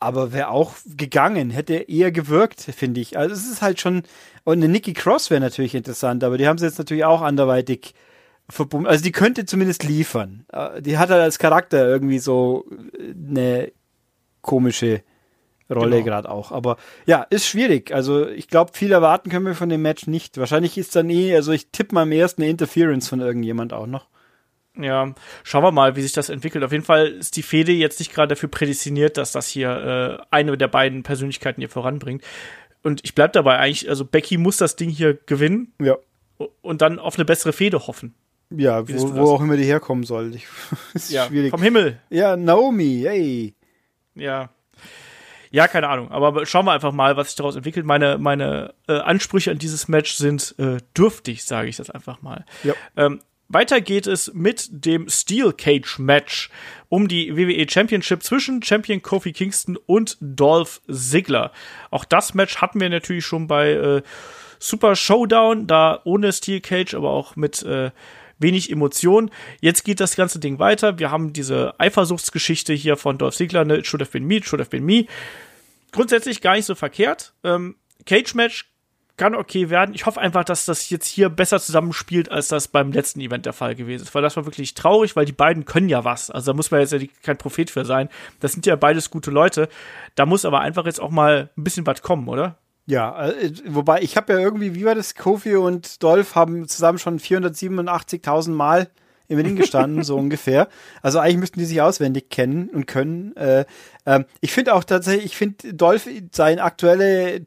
aber 0.02 0.34
wäre 0.34 0.50
auch 0.50 0.74
gegangen, 0.98 1.52
hätte 1.52 1.76
eher 1.76 2.12
gewirkt, 2.12 2.62
finde 2.62 3.00
ich. 3.02 3.18
Also 3.18 3.36
es 3.36 3.50
ist 3.50 3.62
halt 3.62 3.80
schon, 3.80 4.04
und 4.44 4.58
eine 4.58 4.68
Nikki 4.68 4.94
Cross 4.94 5.30
wäre 5.30 5.42
natürlich 5.42 5.76
interessant, 5.76 6.24
aber 6.24 6.38
die 6.38 6.48
haben 6.48 6.58
sie 6.58 6.66
jetzt 6.66 6.80
natürlich 6.80 7.06
auch 7.06 7.22
anderweitig 7.22 7.94
verbunden. 8.50 8.88
Also 8.88 9.04
die 9.04 9.12
könnte 9.12 9.46
zumindest 9.46 9.84
liefern. 9.84 10.46
Äh, 10.52 10.82
die 10.82 10.98
hat 10.98 11.10
halt 11.10 11.22
als 11.22 11.40
Charakter 11.40 11.88
irgendwie 11.88 12.20
so 12.20 12.66
äh, 12.98 13.14
eine 13.30 13.72
komische 14.42 15.04
Rolle 15.70 15.98
genau. 15.98 16.06
gerade 16.06 16.30
auch. 16.30 16.52
Aber 16.52 16.78
ja, 17.06 17.24
ist 17.30 17.46
schwierig. 17.46 17.94
Also 17.94 18.28
ich 18.28 18.48
glaube, 18.48 18.72
viel 18.74 18.92
erwarten 18.92 19.30
können 19.30 19.46
wir 19.46 19.56
von 19.56 19.70
dem 19.70 19.84
Match 19.84 20.08
nicht. 20.08 20.38
Wahrscheinlich 20.38 20.78
ist 20.78 20.96
dann 20.96 21.10
eh, 21.10 21.36
also 21.36 21.52
ich 21.52 21.70
tippe 21.72 21.96
mal 21.96 22.04
am 22.04 22.12
ersten 22.12 22.42
eine 22.42 22.52
Interference 22.52 23.08
von 23.08 23.20
irgendjemand 23.22 23.72
auch 23.72 23.88
noch. 23.88 24.08
Ja, 24.78 25.14
schauen 25.44 25.64
wir 25.64 25.72
mal, 25.72 25.96
wie 25.96 26.02
sich 26.02 26.14
das 26.14 26.30
entwickelt. 26.30 26.64
Auf 26.64 26.72
jeden 26.72 26.86
Fall 26.86 27.08
ist 27.08 27.36
die 27.36 27.44
Fede 27.44 27.74
jetzt 27.74 28.00
nicht 28.00 28.14
gerade 28.14 28.30
dafür 28.30 28.50
prädestiniert, 28.50 29.18
dass 29.18 29.34
das 29.34 29.48
hier 29.48 30.20
äh, 30.22 30.26
eine 30.32 30.58
der 30.58 30.70
beiden 30.70 31.04
Persönlichkeiten 31.04 31.62
hier 31.62 31.70
voranbringt. 31.70 32.24
Und 32.82 33.02
ich 33.04 33.14
bleib 33.14 33.34
dabei 33.34 33.58
eigentlich, 33.58 33.90
also 33.90 34.06
Becky 34.06 34.38
muss 34.38 34.58
das 34.58 34.76
Ding 34.76 34.90
hier 34.90 35.14
gewinnen. 35.14 35.74
Ja. 35.80 35.98
Und 36.62 36.82
dann 36.82 37.00
auf 37.00 37.16
eine 37.16 37.26
bessere 37.26 37.54
Fede 37.54 37.86
hoffen. 37.86 38.16
Ja, 38.50 38.88
wo, 38.88 39.16
wo 39.16 39.32
auch 39.32 39.42
immer 39.42 39.58
die 39.58 39.64
herkommen 39.64 40.04
soll. 40.04 40.36
Ich, 40.36 40.48
ja, 41.10 41.28
schwierig. 41.28 41.52
Vom 41.52 41.62
Himmel. 41.62 42.00
Ja, 42.10 42.36
Naomi, 42.36 43.04
hey. 43.06 43.56
Ja. 44.16 44.50
Ja, 45.52 45.68
keine 45.68 45.90
Ahnung. 45.90 46.12
Aber 46.12 46.46
schauen 46.46 46.66
wir 46.66 46.72
einfach 46.72 46.94
mal, 46.94 47.18
was 47.18 47.28
sich 47.28 47.36
daraus 47.36 47.56
entwickelt. 47.56 47.86
Meine, 47.86 48.18
meine 48.18 48.74
äh, 48.88 48.94
Ansprüche 48.94 49.52
an 49.52 49.58
dieses 49.58 49.90
Match 49.90 50.16
sind 50.16 50.56
äh, 50.58 50.78
dürftig, 50.98 51.44
sage 51.44 51.68
ich 51.68 51.76
das 51.76 51.90
einfach 51.90 52.22
mal. 52.22 52.46
Ja. 52.64 52.74
Ähm, 52.96 53.22
weiter 53.54 53.82
geht 53.82 54.08
es 54.08 54.34
mit 54.34 54.68
dem 54.72 55.10
Steel 55.10 55.54
Cage 55.54 56.00
Match 56.00 56.50
um 56.90 57.08
die 57.08 57.36
WWE 57.36 57.70
Championship 57.70 58.24
zwischen 58.24 58.62
Champion 58.62 59.02
Kofi 59.02 59.32
Kingston 59.34 59.78
und 59.86 60.18
Dolph 60.20 60.82
Ziggler. 60.90 61.52
Auch 61.90 62.06
das 62.06 62.34
Match 62.34 62.58
hatten 62.58 62.80
wir 62.80 62.90
natürlich 62.90 63.26
schon 63.26 63.48
bei 63.48 63.72
äh, 63.72 64.02
Super 64.60 64.96
Showdown, 64.96 65.68
da 65.68 66.02
ohne 66.04 66.32
Steel 66.34 66.62
Cage, 66.62 66.94
aber 66.94 67.10
auch 67.10 67.36
mit 67.36 67.64
äh, 67.64 67.92
wenig 68.40 68.72
Emotion. 68.72 69.32
Jetzt 69.60 69.84
geht 69.84 70.00
das 70.00 70.16
ganze 70.16 70.40
Ding 70.40 70.60
weiter. 70.60 71.00
Wir 71.00 71.12
haben 71.12 71.34
diese 71.34 71.80
Eifersuchtsgeschichte 71.80 72.74
hier 72.74 72.98
von 72.98 73.18
Dolph 73.18 73.36
Ziggler, 73.36 73.66
ne? 73.66 73.78
It 73.78 73.88
should 73.88 74.02
have 74.02 74.12
been 74.12 74.26
me, 74.26 74.38
it 74.38 74.46
should 74.46 74.60
have 74.60 74.70
been 74.70 74.86
me. 74.86 75.06
Grundsätzlich 75.92 76.42
gar 76.42 76.56
nicht 76.56 76.66
so 76.66 76.76
verkehrt. 76.76 77.34
Ähm, 77.44 77.76
Cage 78.06 78.34
Match 78.36 78.71
kann 79.22 79.36
okay 79.36 79.70
werden. 79.70 79.94
Ich 79.94 80.08
hoffe 80.08 80.20
einfach, 80.20 80.44
dass 80.44 80.66
das 80.66 80.90
jetzt 80.90 81.06
hier 81.06 81.30
besser 81.30 81.60
zusammenspielt, 81.60 82.32
als 82.32 82.48
das 82.48 82.68
beim 82.68 82.92
letzten 82.92 83.22
Event 83.22 83.46
der 83.46 83.54
Fall 83.54 83.76
gewesen 83.76 84.02
ist. 84.02 84.16
Weil 84.16 84.24
das 84.24 84.36
war 84.36 84.46
wirklich 84.46 84.74
traurig, 84.74 85.16
weil 85.16 85.26
die 85.26 85.32
beiden 85.32 85.66
können 85.66 85.90
ja 85.90 86.04
was. 86.04 86.32
Also 86.32 86.52
da 86.52 86.56
muss 86.56 86.72
man 86.72 86.80
jetzt 86.80 86.92
ja 86.92 86.98
kein 87.22 87.38
Prophet 87.38 87.70
für 87.70 87.86
sein. 87.86 88.10
Das 88.40 88.54
sind 88.54 88.66
ja 88.66 88.76
beides 88.76 89.12
gute 89.12 89.30
Leute. 89.30 89.70
Da 90.16 90.26
muss 90.26 90.44
aber 90.44 90.62
einfach 90.62 90.88
jetzt 90.88 91.00
auch 91.00 91.12
mal 91.12 91.52
ein 91.56 91.64
bisschen 91.64 91.86
was 91.86 92.02
kommen, 92.02 92.28
oder? 92.30 92.58
Ja, 92.88 93.28
äh, 93.30 93.52
wobei 93.68 94.02
ich 94.02 94.18
habe 94.18 94.34
ja 94.34 94.40
irgendwie, 94.40 94.74
wie 94.74 94.86
war 94.86 94.96
das? 94.96 95.14
Kofi 95.14 95.56
und 95.56 96.02
Dolph 96.02 96.34
haben 96.34 96.68
zusammen 96.68 96.98
schon 96.98 97.20
487.000 97.20 98.50
Mal 98.50 98.90
im 99.28 99.38
Ring 99.38 99.56
gestanden, 99.56 100.02
so 100.04 100.18
ungefähr. 100.18 100.68
Also 101.04 101.20
eigentlich 101.20 101.38
müssten 101.38 101.60
die 101.60 101.66
sich 101.66 101.80
auswendig 101.80 102.32
kennen 102.32 102.70
und 102.70 102.88
können. 102.88 103.36
Äh, 103.38 103.66
äh, 104.06 104.24
ich 104.40 104.52
finde 104.52 104.74
auch 104.74 104.84
tatsächlich, 104.84 105.26
ich 105.26 105.38
finde 105.38 105.76
Dolph 105.76 106.10
sein 106.32 106.58
aktuelle 106.58 107.46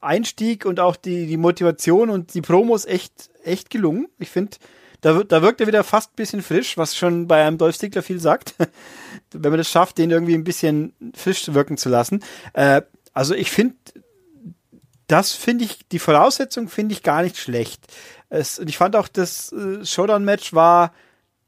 Einstieg 0.00 0.64
und 0.64 0.80
auch 0.80 0.96
die, 0.96 1.26
die 1.26 1.36
Motivation 1.36 2.10
und 2.10 2.34
die 2.34 2.40
Promos 2.40 2.86
echt, 2.86 3.30
echt 3.44 3.70
gelungen. 3.70 4.08
Ich 4.18 4.30
finde, 4.30 4.56
da, 5.00 5.22
da 5.22 5.42
wirkt 5.42 5.60
er 5.60 5.66
wieder 5.66 5.84
fast 5.84 6.12
ein 6.12 6.16
bisschen 6.16 6.42
frisch, 6.42 6.76
was 6.76 6.96
schon 6.96 7.26
bei 7.26 7.44
einem 7.44 7.58
Dolph 7.58 7.76
Stickler 7.76 8.02
viel 8.02 8.20
sagt. 8.20 8.54
Wenn 9.32 9.50
man 9.50 9.58
das 9.58 9.70
schafft, 9.70 9.98
den 9.98 10.10
irgendwie 10.10 10.34
ein 10.34 10.44
bisschen 10.44 10.94
frisch 11.14 11.52
wirken 11.52 11.76
zu 11.76 11.88
lassen. 11.88 12.22
Äh, 12.52 12.82
also 13.12 13.34
ich 13.34 13.50
finde, 13.50 13.76
das 15.06 15.32
finde 15.32 15.64
ich, 15.64 15.88
die 15.88 15.98
Voraussetzung 15.98 16.68
finde 16.68 16.92
ich 16.92 17.02
gar 17.02 17.22
nicht 17.22 17.36
schlecht. 17.36 17.82
Es, 18.28 18.58
und 18.58 18.68
ich 18.68 18.76
fand 18.76 18.94
auch, 18.94 19.08
das 19.08 19.52
äh, 19.52 19.84
Showdown-Match 19.84 20.52
war 20.52 20.92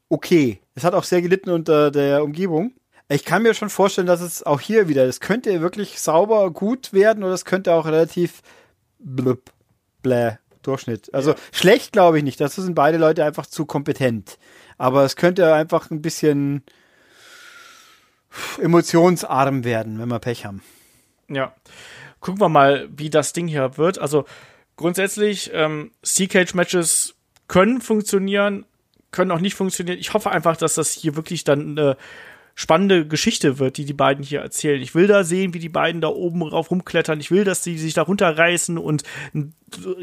okay. 0.09 0.59
Es 0.75 0.83
hat 0.83 0.93
auch 0.93 1.03
sehr 1.03 1.21
gelitten 1.21 1.49
unter 1.49 1.91
der 1.91 2.23
Umgebung. 2.23 2.73
Ich 3.09 3.25
kann 3.25 3.43
mir 3.43 3.53
schon 3.53 3.69
vorstellen, 3.69 4.07
dass 4.07 4.21
es 4.21 4.43
auch 4.43 4.59
hier 4.59 4.87
wieder, 4.87 5.05
das 5.05 5.19
könnte 5.19 5.61
wirklich 5.61 5.99
sauber 5.99 6.51
gut 6.51 6.93
werden 6.93 7.23
oder 7.23 7.33
es 7.33 7.45
könnte 7.45 7.73
auch 7.73 7.85
relativ 7.85 8.41
blub, 8.99 9.51
bläh, 10.01 10.37
Durchschnitt. 10.63 11.13
Also 11.13 11.31
ja. 11.31 11.37
schlecht 11.51 11.91
glaube 11.91 12.17
ich 12.17 12.23
nicht. 12.23 12.39
Dazu 12.39 12.61
sind 12.61 12.75
beide 12.75 12.97
Leute 12.97 13.25
einfach 13.25 13.45
zu 13.45 13.65
kompetent. 13.65 14.37
Aber 14.77 15.03
es 15.03 15.15
könnte 15.15 15.53
einfach 15.53 15.91
ein 15.91 16.01
bisschen 16.01 16.63
emotionsarm 18.59 19.63
werden, 19.63 19.99
wenn 19.99 20.07
wir 20.07 20.19
Pech 20.19 20.45
haben. 20.45 20.63
Ja. 21.27 21.53
Gucken 22.19 22.41
wir 22.41 22.49
mal, 22.49 22.87
wie 22.95 23.09
das 23.09 23.33
Ding 23.33 23.47
hier 23.47 23.77
wird. 23.77 23.99
Also 23.99 24.25
grundsätzlich, 24.75 25.51
ähm, 25.53 25.91
Sea-Cage-Matches 26.01 27.15
können 27.47 27.81
funktionieren, 27.81 28.65
können 29.11 29.31
auch 29.31 29.39
nicht 29.39 29.55
funktionieren. 29.55 29.99
Ich 29.99 30.13
hoffe 30.13 30.31
einfach, 30.31 30.57
dass 30.57 30.75
das 30.75 30.91
hier 30.91 31.15
wirklich 31.15 31.43
dann 31.43 31.77
eine 31.77 31.97
spannende 32.55 33.07
Geschichte 33.07 33.57
wird, 33.59 33.77
die 33.77 33.85
die 33.85 33.93
beiden 33.93 34.23
hier 34.23 34.41
erzählen. 34.41 34.81
Ich 34.81 34.93
will 34.93 35.07
da 35.07 35.23
sehen, 35.23 35.53
wie 35.53 35.59
die 35.59 35.69
beiden 35.69 36.01
da 36.01 36.09
oben 36.09 36.43
rauf 36.43 36.69
rumklettern. 36.69 37.19
Ich 37.19 37.31
will, 37.31 37.43
dass 37.43 37.63
sie 37.63 37.77
sich 37.77 37.93
da 37.93 38.03
runterreißen 38.03 38.77
und 38.77 39.03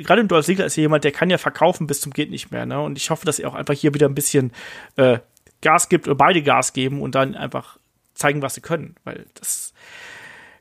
gerade 0.03 0.21
im 0.21 0.29
Dolph 0.29 0.47
Ziggler 0.47 0.67
ist 0.67 0.77
ja 0.77 0.83
jemand, 0.83 1.05
der 1.05 1.13
kann 1.13 1.31
ja 1.31 1.39
verkaufen 1.39 1.87
bis 1.87 2.01
zum 2.01 2.13
geht 2.13 2.31
nicht 2.31 2.51
mehr. 2.51 2.67
Ne? 2.67 2.81
Und 2.81 2.99
ich 2.99 3.11
hoffe, 3.11 3.25
dass 3.25 3.39
er 3.39 3.49
auch 3.49 3.55
einfach 3.55 3.75
hier 3.75 3.95
wieder 3.95 4.09
ein 4.09 4.15
bisschen 4.15 4.53
äh, 4.97 5.19
Gas 5.61 5.89
gibt 5.89 6.09
oder 6.09 6.17
beide 6.17 6.43
Gas 6.43 6.73
geben 6.73 7.03
und 7.03 7.15
dann 7.15 7.35
einfach 7.35 7.79
zeigen, 8.15 8.43
was 8.43 8.55
sie 8.55 8.61
können, 8.61 8.97
weil 9.05 9.27
das 9.35 9.73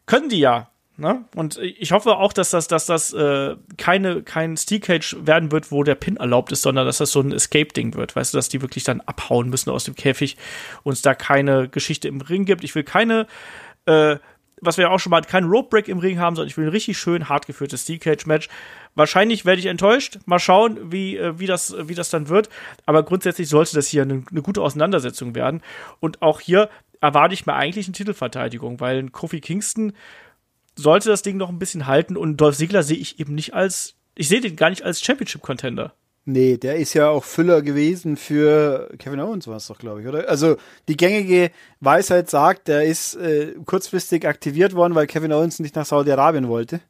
können 0.06 0.30
die 0.30 0.39
ja. 0.39 0.69
Ne? 0.99 1.23
Und 1.35 1.57
ich 1.57 1.91
hoffe 1.93 2.17
auch, 2.17 2.33
dass 2.33 2.49
das, 2.49 2.67
dass 2.67 2.85
das 2.85 3.13
äh, 3.13 3.55
keine, 3.77 4.21
kein 4.21 4.57
Steel 4.57 4.81
Cage 4.81 5.15
werden 5.21 5.51
wird, 5.51 5.71
wo 5.71 5.83
der 5.83 5.95
Pin 5.95 6.17
erlaubt 6.17 6.51
ist, 6.51 6.62
sondern 6.62 6.85
dass 6.85 6.97
das 6.97 7.12
so 7.12 7.21
ein 7.21 7.31
Escape-Ding 7.31 7.95
wird. 7.95 8.15
Weißt 8.15 8.33
du, 8.33 8.38
dass 8.38 8.49
die 8.49 8.62
wirklich 8.62 8.83
dann 8.83 9.01
abhauen 9.01 9.49
müssen 9.49 9.69
aus 9.69 9.85
dem 9.85 9.95
Käfig 9.95 10.35
und 10.83 10.93
es 10.93 11.01
da 11.01 11.15
keine 11.15 11.69
Geschichte 11.69 12.09
im 12.09 12.19
Ring 12.19 12.43
gibt. 12.43 12.63
Ich 12.65 12.75
will 12.75 12.83
keine, 12.83 13.27
äh, 13.85 14.17
was 14.62 14.77
wir 14.77 14.85
ja 14.85 14.91
auch 14.91 14.99
schon 14.99 15.12
mal, 15.12 15.21
keinen 15.21 15.49
Rope 15.49 15.69
Break 15.69 15.88
im 15.88 15.99
Ring 15.99 16.19
haben, 16.19 16.35
sondern 16.35 16.49
ich 16.49 16.57
will 16.57 16.65
ein 16.65 16.71
richtig 16.71 16.97
schön 16.97 17.29
hart 17.29 17.47
geführtes 17.47 17.83
Steel 17.83 17.99
Cage 17.99 18.25
Match. 18.25 18.49
Wahrscheinlich 18.95 19.45
werde 19.45 19.59
ich 19.59 19.67
enttäuscht. 19.67 20.19
Mal 20.25 20.39
schauen, 20.39 20.91
wie, 20.91 21.15
äh, 21.15 21.39
wie, 21.39 21.47
das, 21.47 21.75
wie 21.88 21.95
das 21.95 22.09
dann 22.09 22.27
wird. 22.27 22.49
Aber 22.85 23.03
grundsätzlich 23.03 23.47
sollte 23.47 23.75
das 23.75 23.88
hier 23.88 24.01
eine, 24.01 24.23
eine 24.29 24.41
gute 24.41 24.62
Auseinandersetzung 24.62 25.33
werden. 25.33 25.62
Und 26.01 26.21
auch 26.21 26.41
hier 26.41 26.69
erwarte 27.01 27.33
ich 27.33 27.45
mir 27.45 27.53
eigentlich 27.53 27.88
eine 27.88 27.93
Titelverteidigung, 27.93 28.79
weil 28.79 29.09
Kofi 29.09 29.39
Kingston 29.39 29.93
sollte 30.75 31.10
das 31.10 31.21
Ding 31.21 31.38
noch 31.38 31.49
ein 31.49 31.60
bisschen 31.60 31.88
halten 31.88 32.17
und 32.17 32.38
Dolph 32.38 32.58
Ziggler 32.58 32.84
sehe 32.84 32.97
ich 32.97 33.19
eben 33.19 33.36
nicht 33.36 33.53
als, 33.53 33.95
ich 34.15 34.29
sehe 34.29 34.41
den 34.41 34.55
gar 34.55 34.69
nicht 34.69 34.84
als 34.84 35.01
Championship-Contender. 35.01 35.93
Nee, 36.25 36.58
der 36.58 36.75
ist 36.75 36.93
ja 36.93 37.10
auch 37.10 37.23
Füller 37.23 37.62
gewesen 37.62 38.15
für 38.15 38.89
Kevin 38.99 39.19
Owens, 39.19 39.47
war 39.47 39.55
es 39.55 39.67
doch, 39.67 39.79
glaube 39.79 40.01
ich, 40.01 40.08
oder? 40.08 40.29
Also 40.29 40.58
die 40.88 40.95
gängige 40.97 41.49
Weisheit 41.79 42.29
sagt, 42.29 42.67
der 42.67 42.84
ist 42.84 43.15
äh, 43.15 43.55
kurzfristig 43.65 44.27
aktiviert 44.27 44.75
worden, 44.75 44.93
weil 44.93 45.08
Kevin 45.08 45.34
Owens 45.34 45.60
nicht 45.60 45.75
nach 45.75 45.86
Saudi-Arabien 45.86 46.47
wollte. 46.47 46.82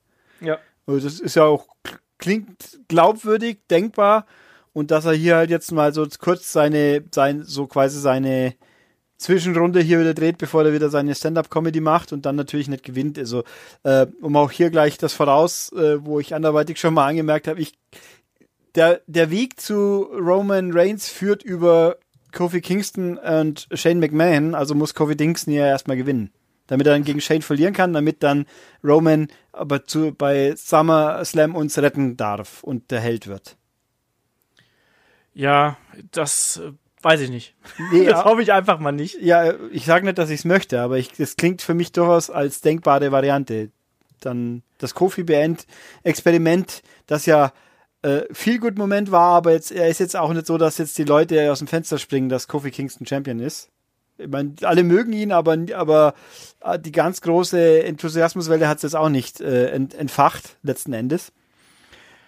Ja. 0.42 0.58
Also 0.86 1.08
das 1.08 1.20
ist 1.20 1.36
ja 1.36 1.44
auch, 1.44 1.68
klingt 2.18 2.80
glaubwürdig, 2.88 3.60
denkbar. 3.70 4.26
Und 4.74 4.92
dass 4.92 5.06
er 5.06 5.14
hier 5.14 5.38
halt 5.38 5.50
jetzt 5.50 5.72
mal 5.72 5.94
so 5.94 6.06
kurz 6.20 6.52
seine, 6.52 7.04
sein, 7.14 7.44
so 7.44 7.68
quasi 7.68 8.00
seine 8.00 8.56
Zwischenrunde 9.20 9.82
hier 9.82 10.00
wieder 10.00 10.14
dreht, 10.14 10.38
bevor 10.38 10.64
er 10.64 10.74
wieder 10.74 10.90
seine 10.90 11.14
Stand-up-Comedy 11.14 11.82
macht 11.82 12.14
und 12.14 12.26
dann 12.26 12.38
natürlich 12.38 12.70
nicht 12.70 12.84
gewinnt. 12.84 13.20
Also, 13.20 13.44
äh, 13.84 14.08
um 14.22 14.36
auch 14.38 14.50
hier 14.50 14.70
gleich 14.70 14.98
das 14.98 15.14
voraus, 15.14 15.72
äh, 15.74 16.04
wo 16.04 16.22
ich 16.22 16.34
anderweitig 16.34 16.80
schon 16.80 16.94
mal 16.94 17.06
angemerkt 17.06 17.48
habe, 17.48 17.60
ich 17.60 17.74
der, 18.76 19.02
der 19.08 19.30
Weg 19.30 19.60
zu 19.60 20.04
Roman 20.04 20.72
Reigns 20.72 21.10
führt 21.10 21.44
über 21.44 21.98
Kofi 22.32 22.62
Kingston 22.62 23.18
und 23.18 23.68
Shane 23.74 24.00
McMahon, 24.00 24.56
also 24.56 24.74
muss 24.74 24.94
Kofi 24.94 25.16
Kingston 25.16 25.54
ja 25.54 25.68
erstmal 25.68 25.98
gewinnen. 25.98 26.32
Damit 26.68 26.88
er 26.88 26.94
dann 26.94 27.04
gegen 27.04 27.20
Shane 27.20 27.42
verlieren 27.42 27.74
kann, 27.74 27.94
damit 27.94 28.24
dann 28.24 28.46
Roman 28.84 29.28
aber 29.52 29.84
zu, 29.86 30.14
bei 30.14 30.56
SummerSlam 30.56 31.56
uns 31.56 31.78
retten 31.78 32.16
darf 32.16 32.64
und 32.64 32.92
der 32.92 33.02
Held 33.02 33.28
wird. 33.28 33.58
Ja, 35.34 35.78
das 36.12 36.62
Weiß 37.02 37.22
ich 37.22 37.30
nicht. 37.30 37.56
Nee, 37.92 38.06
das 38.10 38.26
hoffe 38.26 38.42
ich 38.42 38.52
einfach 38.52 38.80
mal 38.80 38.92
nicht. 38.92 39.22
Ja, 39.22 39.54
ich 39.72 39.86
sage 39.86 40.06
nicht, 40.06 40.18
dass 40.18 40.30
ich 40.30 40.40
es 40.40 40.46
möchte, 40.46 40.82
aber 40.82 41.00
das 41.18 41.36
klingt 41.36 41.62
für 41.62 41.74
mich 41.74 41.92
durchaus 41.92 42.30
als 42.30 42.62
denkbare 42.62 43.12
Variante. 43.12 43.72
Dann 44.20 44.64
das 44.80 44.94
Kofi-Band-Experiment, 44.96 46.82
das 47.08 47.26
ja 47.26 47.54
äh, 48.02 48.22
viel 48.32 48.60
gut 48.60 48.78
Moment 48.78 49.12
war, 49.12 49.36
aber 49.36 49.52
jetzt 49.54 49.72
er 49.72 49.88
ist 49.88 50.00
jetzt 50.00 50.16
auch 50.16 50.34
nicht 50.34 50.46
so, 50.46 50.58
dass 50.58 50.78
jetzt 50.78 50.98
die 50.98 51.04
Leute 51.04 51.52
aus 51.52 51.60
dem 51.60 51.68
Fenster 51.68 51.98
springen, 51.98 52.30
dass 52.30 52.48
Kofi 52.48 52.72
Kingston 52.72 53.08
Champion 53.08 53.40
ist. 53.40 53.70
Ich 54.18 54.28
meine, 54.28 54.56
alle 54.64 54.84
mögen 54.84 55.14
ihn, 55.14 55.32
aber, 55.32 55.58
aber 55.74 56.14
äh, 56.62 56.78
die 56.78 56.92
ganz 56.92 57.22
große 57.22 57.84
Enthusiasmuswelle 57.84 58.68
hat 58.68 58.78
es 58.78 58.84
jetzt 58.84 58.96
auch 58.96 59.10
nicht 59.10 59.40
äh, 59.40 59.70
ent, 59.70 59.94
entfacht, 59.94 60.58
letzten 60.62 60.92
Endes. 60.92 61.32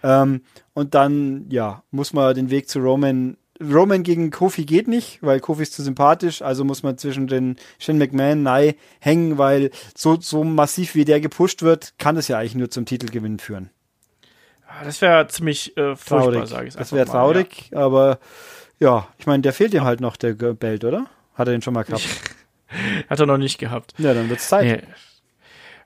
Ähm, 0.03 0.41
und 0.73 0.95
dann, 0.95 1.47
ja, 1.49 1.83
muss 1.91 2.13
man 2.13 2.33
den 2.33 2.49
Weg 2.49 2.69
zu 2.69 2.79
Roman 2.79 3.37
Roman 3.61 4.03
gegen 4.03 4.31
Kofi 4.31 4.65
geht 4.65 4.87
nicht, 4.87 5.19
weil 5.21 5.39
Kofi 5.39 5.63
ist 5.63 5.73
zu 5.73 5.83
sympathisch, 5.83 6.41
also 6.41 6.63
muss 6.63 6.83
man 6.83 6.97
zwischen 6.97 7.27
den 7.27 7.57
Shane 7.79 7.97
McMahon, 7.97 8.43
Nye 8.43 8.75
hängen, 8.99 9.37
weil 9.37 9.71
so, 9.95 10.19
so 10.19 10.43
massiv 10.43 10.95
wie 10.95 11.05
der 11.05 11.21
gepusht 11.21 11.61
wird, 11.61 11.93
kann 11.97 12.17
es 12.17 12.27
ja 12.27 12.37
eigentlich 12.37 12.55
nur 12.55 12.71
zum 12.71 12.85
Titelgewinn 12.85 13.39
führen. 13.39 13.69
Das 14.83 15.01
wäre 15.01 15.27
ziemlich 15.27 15.75
äh, 15.77 15.95
furchtbar, 15.95 16.47
sage 16.47 16.67
ich 16.67 16.75
Das 16.75 16.93
wäre 16.93 17.05
traurig, 17.05 17.69
ja. 17.71 17.79
aber 17.79 18.19
ja, 18.79 19.07
ich 19.17 19.27
meine, 19.27 19.41
der 19.41 19.53
fehlt 19.53 19.73
ihm 19.73 19.83
halt 19.83 20.01
noch, 20.01 20.17
der 20.17 20.33
Belt, 20.33 20.83
oder? 20.83 21.07
Hat 21.35 21.47
er 21.47 21.51
den 21.51 21.61
schon 21.61 21.73
mal 21.73 21.83
gehabt? 21.83 22.07
Hat 23.09 23.19
er 23.19 23.25
noch 23.25 23.37
nicht 23.37 23.57
gehabt. 23.57 23.93
Ja, 23.97 24.13
dann 24.13 24.29
wird's 24.29 24.47
Zeit. 24.47 24.65
Nee. 24.65 24.87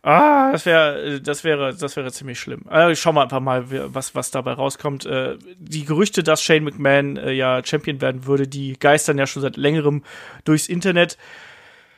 Ah, 0.05 0.51
das 0.51 0.67
wäre, 0.67 1.19
das 1.19 1.43
wäre, 1.43 1.75
das 1.75 1.95
wäre 1.95 2.11
ziemlich 2.11 2.39
schlimm. 2.39 2.61
Also 2.67 2.93
schauen 2.93 3.15
wir 3.15 3.23
einfach 3.23 3.39
mal, 3.39 3.65
was, 3.91 4.13
was 4.13 4.29
dabei 4.29 4.53
rauskommt. 4.53 5.07
Äh, 5.07 5.37
die 5.57 5.83
Gerüchte, 5.83 6.21
dass 6.21 6.43
Shane 6.43 6.63
McMahon 6.63 7.17
äh, 7.17 7.31
ja 7.31 7.65
Champion 7.65 7.99
werden 8.01 8.27
würde, 8.27 8.47
die 8.47 8.77
geistern 8.77 9.17
ja 9.17 9.25
schon 9.25 9.41
seit 9.41 9.57
längerem 9.57 10.03
durchs 10.43 10.67
Internet. 10.67 11.17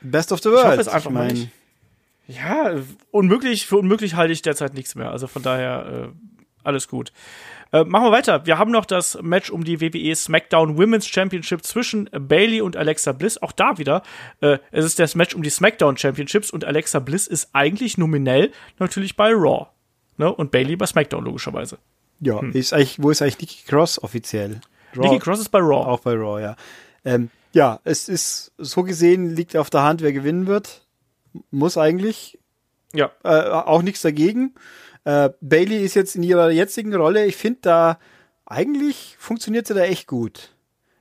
Best 0.00 0.32
of 0.32 0.40
the 0.40 0.48
world. 0.48 0.60
Ich 0.60 0.70
hoffe 0.70 0.80
es 0.80 0.88
einfach 0.88 1.10
mal 1.10 1.30
nicht. 1.30 1.50
Ja, 2.28 2.76
unmöglich, 3.10 3.66
für 3.66 3.76
unmöglich 3.76 4.14
halte 4.14 4.32
ich 4.32 4.40
derzeit 4.40 4.72
nichts 4.72 4.94
mehr. 4.94 5.10
Also 5.10 5.26
von 5.26 5.42
daher, 5.42 6.08
äh, 6.08 6.08
alles 6.64 6.88
gut. 6.88 7.12
Äh, 7.72 7.84
machen 7.84 8.04
wir 8.06 8.12
weiter. 8.12 8.46
Wir 8.46 8.58
haben 8.58 8.70
noch 8.70 8.86
das 8.86 9.18
Match 9.22 9.50
um 9.50 9.64
die 9.64 9.80
WWE 9.80 10.14
SmackDown 10.14 10.78
Women's 10.78 11.06
Championship 11.06 11.64
zwischen 11.64 12.08
Bailey 12.12 12.60
und 12.60 12.76
Alexa 12.76 13.12
Bliss. 13.12 13.40
Auch 13.42 13.52
da 13.52 13.78
wieder. 13.78 14.02
Äh, 14.40 14.58
es 14.70 14.84
ist 14.84 14.98
das 14.98 15.14
Match 15.14 15.34
um 15.34 15.42
die 15.42 15.50
SmackDown 15.50 15.96
Championships 15.96 16.50
und 16.50 16.64
Alexa 16.64 16.98
Bliss 17.00 17.26
ist 17.26 17.50
eigentlich 17.52 17.98
nominell 17.98 18.52
natürlich 18.78 19.16
bei 19.16 19.32
Raw. 19.32 19.66
Ne? 20.16 20.32
Und 20.32 20.50
Bailey 20.50 20.76
bei 20.76 20.86
SmackDown 20.86 21.24
logischerweise. 21.24 21.78
Ja, 22.20 22.40
hm. 22.40 22.52
ist 22.52 22.72
eigentlich, 22.72 23.02
wo 23.02 23.10
ist 23.10 23.22
eigentlich 23.22 23.40
Nikki 23.40 23.64
Cross 23.66 24.02
offiziell? 24.02 24.60
Raw. 24.96 25.06
Nikki 25.06 25.18
Cross 25.18 25.40
ist 25.40 25.50
bei 25.50 25.60
Raw. 25.60 25.86
Auch 25.86 26.00
bei 26.00 26.14
Raw, 26.14 26.40
ja. 26.40 26.56
Ähm, 27.04 27.30
ja, 27.52 27.80
es 27.84 28.08
ist 28.08 28.52
so 28.58 28.82
gesehen, 28.82 29.34
liegt 29.34 29.56
auf 29.56 29.70
der 29.70 29.82
Hand, 29.82 30.02
wer 30.02 30.12
gewinnen 30.12 30.46
wird. 30.46 30.86
Muss 31.50 31.76
eigentlich. 31.76 32.38
Ja. 32.94 33.10
Äh, 33.22 33.50
auch 33.50 33.82
nichts 33.82 34.02
dagegen. 34.02 34.54
Äh, 35.04 35.30
Bailey 35.40 35.84
ist 35.84 35.94
jetzt 35.94 36.16
in 36.16 36.22
ihrer 36.22 36.50
jetzigen 36.50 36.94
Rolle, 36.94 37.26
ich 37.26 37.36
finde 37.36 37.58
da, 37.62 37.98
eigentlich 38.46 39.16
funktioniert 39.18 39.66
sie 39.66 39.74
da 39.74 39.82
echt 39.82 40.06
gut. 40.06 40.54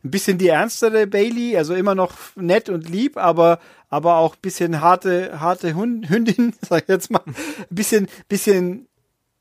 Ein 0.04 0.12
bisschen 0.12 0.38
die 0.38 0.48
ernstere 0.48 1.08
Bailey, 1.08 1.58
also 1.58 1.74
immer 1.74 1.96
noch 1.96 2.14
nett 2.36 2.70
und 2.70 2.90
lieb, 2.90 3.18
aber, 3.18 3.60
aber 3.90 4.18
auch 4.18 4.36
ein 4.36 4.42
bisschen 4.42 4.82
harte, 4.82 5.40
harte 5.40 5.74
Hund, 5.74 6.10
Hündin, 6.10 6.54
sag 6.62 6.84
ich 6.84 6.90
jetzt 6.90 7.12
mal. 7.12 7.24
Ein 7.26 7.36
bisschen, 7.70 8.08
bisschen, 8.28 8.88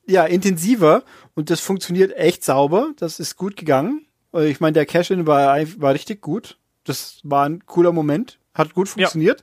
ja, 0.07 0.24
intensiver 0.24 1.02
und 1.34 1.50
das 1.50 1.61
funktioniert 1.61 2.16
echt 2.16 2.44
sauber. 2.44 2.90
Das 2.96 3.20
ist 3.20 3.36
gut 3.36 3.57
gegangen. 3.57 4.07
Äh, 4.32 4.48
ich 4.48 4.61
meine, 4.61 4.74
der 4.74 4.86
Cash-In 4.86 5.26
war, 5.26 5.59
war 5.78 5.94
richtig 5.94 6.20
gut. 6.20 6.59
Das 6.84 7.20
war 7.24 7.44
ein 7.48 7.66
cooler 7.66 7.92
Moment. 7.92 8.38
Hat 8.54 8.72
gut 8.72 8.88
funktioniert. 8.88 9.42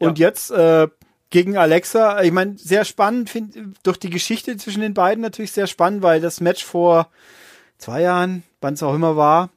Ja. 0.00 0.08
Und 0.08 0.18
ja. 0.18 0.28
jetzt 0.28 0.50
äh, 0.50 0.88
gegen 1.30 1.56
Alexa, 1.56 2.22
ich 2.22 2.32
meine, 2.32 2.56
sehr 2.56 2.84
spannend, 2.84 3.30
finde 3.30 3.72
durch 3.82 3.98
die 3.98 4.10
Geschichte 4.10 4.56
zwischen 4.56 4.80
den 4.80 4.94
beiden 4.94 5.22
natürlich 5.22 5.52
sehr 5.52 5.66
spannend, 5.66 6.02
weil 6.02 6.20
das 6.20 6.40
Match 6.40 6.64
vor 6.64 7.08
zwei 7.76 8.02
Jahren, 8.02 8.42
wann 8.60 8.74
es 8.74 8.82
auch 8.82 8.94
immer 8.94 9.16
war, 9.16 9.50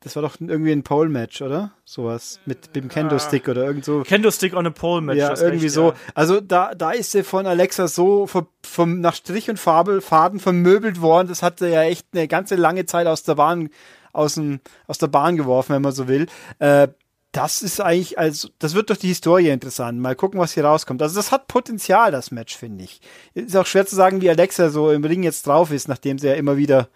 das 0.00 0.14
war 0.14 0.22
doch 0.22 0.36
irgendwie 0.40 0.70
ein 0.70 0.84
Pole-Match, 0.84 1.42
oder? 1.42 1.72
Sowas. 1.84 2.38
Mit, 2.46 2.76
dem 2.76 2.88
Kendo-Stick 2.88 3.48
oder 3.48 3.64
irgend 3.64 3.84
so. 3.84 4.02
Kendo-Stick 4.02 4.54
on 4.54 4.64
a 4.64 4.70
Pole-Match. 4.70 5.18
Ja, 5.18 5.36
irgendwie 5.36 5.66
recht, 5.66 5.74
so. 5.74 5.88
Ja. 5.88 5.94
Also 6.14 6.40
da, 6.40 6.72
da 6.74 6.92
ist 6.92 7.10
sie 7.10 7.24
von 7.24 7.46
Alexa 7.46 7.88
so 7.88 8.28
vom, 8.28 8.46
vom, 8.62 9.00
nach 9.00 9.16
Strich 9.16 9.50
und 9.50 9.58
Farbe, 9.58 10.00
Faden 10.00 10.38
vermöbelt 10.38 11.00
worden. 11.00 11.26
Das 11.26 11.42
hat 11.42 11.58
sie 11.58 11.70
ja 11.70 11.82
echt 11.82 12.06
eine 12.12 12.28
ganze 12.28 12.54
lange 12.54 12.86
Zeit 12.86 13.08
aus 13.08 13.24
der 13.24 13.34
Bahn, 13.34 13.70
aus, 14.12 14.34
dem, 14.34 14.60
aus 14.86 14.98
der 14.98 15.08
Bahn 15.08 15.36
geworfen, 15.36 15.74
wenn 15.74 15.82
man 15.82 15.92
so 15.92 16.06
will. 16.06 16.26
Äh, 16.60 16.88
das 17.32 17.62
ist 17.62 17.80
eigentlich, 17.80 18.18
also, 18.18 18.48
das 18.58 18.74
wird 18.74 18.88
durch 18.88 18.98
die 18.98 19.08
Historie 19.08 19.50
interessant. 19.50 20.00
Mal 20.00 20.16
gucken, 20.16 20.40
was 20.40 20.54
hier 20.54 20.64
rauskommt. 20.64 21.02
Also, 21.02 21.16
das 21.16 21.30
hat 21.30 21.46
Potenzial, 21.46 22.10
das 22.10 22.30
Match, 22.30 22.56
finde 22.56 22.84
ich. 22.84 23.00
Ist 23.34 23.56
auch 23.56 23.66
schwer 23.66 23.86
zu 23.86 23.96
sagen, 23.96 24.20
wie 24.22 24.30
Alexa 24.30 24.70
so 24.70 24.90
im 24.90 25.04
Ring 25.04 25.22
jetzt 25.22 25.46
drauf 25.46 25.70
ist, 25.70 25.88
nachdem 25.88 26.18
sie 26.18 26.28
ja 26.28 26.34
immer 26.34 26.56
wieder 26.56 26.88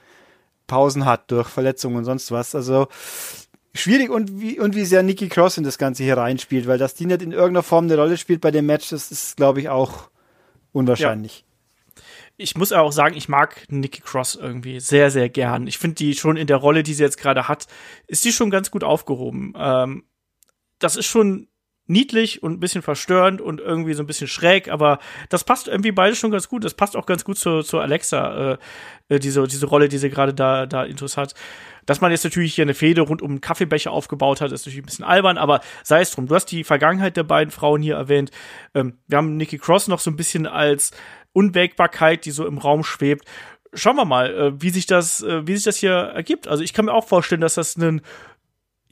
Pausen 0.66 1.05
hat 1.05 1.30
durch 1.30 1.49
Verletzungen 1.49 1.97
und 1.97 2.05
sonst 2.05 2.30
was. 2.30 2.55
Also, 2.55 2.89
schwierig 3.74 4.11
und 4.11 4.41
wie, 4.41 4.59
und 4.59 4.74
wie 4.74 4.87
sehr 4.87 5.03
Nikki 5.03 5.28
Cross 5.28 5.59
in 5.59 5.64
das 5.64 5.78
Ganze 5.78 6.03
hier 6.03 6.16
reinspielt, 6.16 6.66
weil 6.66 6.78
dass 6.78 6.95
die 6.95 7.07
nicht 7.07 7.22
in 7.22 7.33
irgendeiner 7.33 7.62
Form 7.62 7.85
eine 7.85 7.97
Rolle 7.97 8.16
spielt 8.16 8.41
bei 8.41 8.51
dem 8.51 8.66
Match, 8.66 8.89
das 8.91 9.11
ist, 9.11 9.37
glaube 9.37 9.61
ich, 9.61 9.68
auch 9.68 10.09
unwahrscheinlich. 10.72 11.41
Ja 11.41 11.53
ich 12.37 12.57
muss 12.57 12.72
auch 12.72 12.93
sagen, 12.93 13.16
ich 13.16 13.28
mag 13.28 13.66
Nikki 13.68 14.01
Cross 14.01 14.35
irgendwie 14.35 14.80
sehr, 14.80 15.11
sehr 15.11 15.28
gern. 15.28 15.66
Ich 15.66 15.78
finde 15.78 15.97
die 15.97 16.14
schon 16.14 16.37
in 16.37 16.47
der 16.47 16.57
Rolle, 16.57 16.83
die 16.83 16.95
sie 16.95 17.03
jetzt 17.03 17.18
gerade 17.18 17.47
hat, 17.49 17.66
ist 18.07 18.24
die 18.24 18.33
schon 18.33 18.51
ganz 18.51 18.70
gut 18.70 18.85
aufgehoben. 18.85 19.55
Ähm, 19.57 20.05
das 20.83 20.97
ist 20.97 21.07
schon 21.07 21.49
niedlich 21.87 22.43
und 22.43 22.53
ein 22.53 22.61
bisschen 22.61 22.83
verstörend 22.83 23.41
und 23.41 23.61
irgendwie 23.61 23.95
so 23.95 24.03
ein 24.03 24.07
bisschen 24.07 24.28
schräg, 24.28 24.68
aber 24.68 24.99
das 25.28 25.45
passt 25.45 25.68
irgendwie 25.68 25.93
beides 25.93 26.18
schon 26.18 26.30
ganz 26.30 26.49
gut. 26.49 26.64
Das 26.64 26.74
passt 26.74 26.97
auch 26.97 27.07
ganz 27.07 27.24
gut 27.24 27.39
zu, 27.39 27.62
zu 27.62 27.78
Alexa, 27.78 28.53
äh, 28.53 28.59
äh 29.09 29.18
diese, 29.18 29.47
diese 29.47 29.66
Rolle, 29.66 29.89
die 29.89 29.99
sie 29.99 30.11
gerade 30.11 30.33
da, 30.33 30.66
da 30.66 30.85
intus 30.85 31.16
hat. 31.16 31.35
Dass 31.85 32.01
man 32.01 32.12
jetzt 32.12 32.22
natürlich 32.22 32.55
hier 32.55 32.64
eine 32.64 32.74
Fehde 32.74 33.01
rund 33.01 33.22
um 33.22 33.30
einen 33.30 33.41
Kaffeebecher 33.41 33.91
aufgebaut 33.91 34.41
hat, 34.41 34.53
ist 34.53 34.64
natürlich 34.64 34.83
ein 34.83 34.87
bisschen 34.87 35.05
albern, 35.05 35.39
aber 35.39 35.61
sei 35.83 36.01
es 36.01 36.12
drum. 36.12 36.28
Du 36.28 36.35
hast 36.35 36.47
die 36.47 36.62
Vergangenheit 36.62 37.16
der 37.16 37.24
beiden 37.24 37.51
Frauen 37.51 37.83
hier 37.83 37.97
erwähnt. 37.97 38.30
Ähm, 38.74 38.99
wir 39.09 39.18
haben 39.18 39.37
Nikki 39.37 39.59
Cross 39.59 39.89
noch 39.89 39.99
so 39.99 40.11
ein 40.11 40.16
bisschen 40.16 40.47
als 40.47 40.93
Unwägbarkeit, 41.33 42.24
die 42.24 42.30
so 42.30 42.47
im 42.47 42.59
Raum 42.59 42.85
schwebt. 42.85 43.26
Schauen 43.74 43.97
wir 43.97 44.05
mal, 44.05 44.35
äh, 44.35 44.62
wie 44.62 44.70
sich 44.70 44.87
das, 44.87 45.22
äh, 45.22 45.47
wie 45.47 45.57
sich 45.57 45.64
das 45.64 45.76
hier 45.78 45.93
ergibt. 45.93 46.47
Also 46.47 46.62
ich 46.62 46.72
kann 46.72 46.85
mir 46.85 46.93
auch 46.93 47.09
vorstellen, 47.09 47.41
dass 47.41 47.55
das 47.55 47.76
ein 47.76 48.03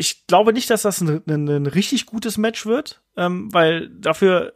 ich 0.01 0.27
glaube 0.27 0.55
nicht, 0.55 0.71
dass 0.71 0.81
das 0.81 1.03
ein, 1.03 1.23
ein, 1.29 1.47
ein 1.47 1.67
richtig 1.67 2.07
gutes 2.07 2.39
Match 2.39 2.65
wird, 2.65 3.03
ähm, 3.19 3.53
weil 3.53 3.91
dafür, 3.91 4.55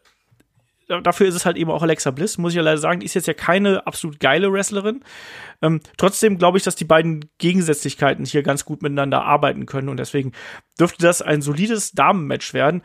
dafür 0.88 1.26
ist 1.26 1.34
es 1.34 1.44
halt 1.44 1.58
eben 1.58 1.70
auch 1.70 1.82
Alexa 1.82 2.12
Bliss, 2.12 2.38
muss 2.38 2.52
ich 2.52 2.56
ja 2.56 2.62
leider 2.62 2.78
sagen. 2.78 3.00
Die 3.00 3.04
ist 3.04 3.12
jetzt 3.12 3.26
ja 3.26 3.34
keine 3.34 3.86
absolut 3.86 4.20
geile 4.20 4.50
Wrestlerin. 4.50 5.04
Ähm, 5.60 5.80
trotzdem 5.98 6.38
glaube 6.38 6.56
ich, 6.56 6.64
dass 6.64 6.76
die 6.76 6.86
beiden 6.86 7.26
Gegensätzlichkeiten 7.36 8.24
hier 8.24 8.42
ganz 8.42 8.64
gut 8.64 8.80
miteinander 8.80 9.22
arbeiten 9.22 9.66
können 9.66 9.90
und 9.90 9.98
deswegen 9.98 10.32
dürfte 10.80 11.02
das 11.02 11.20
ein 11.20 11.42
solides 11.42 11.92
Damenmatch 11.92 12.54
werden. 12.54 12.80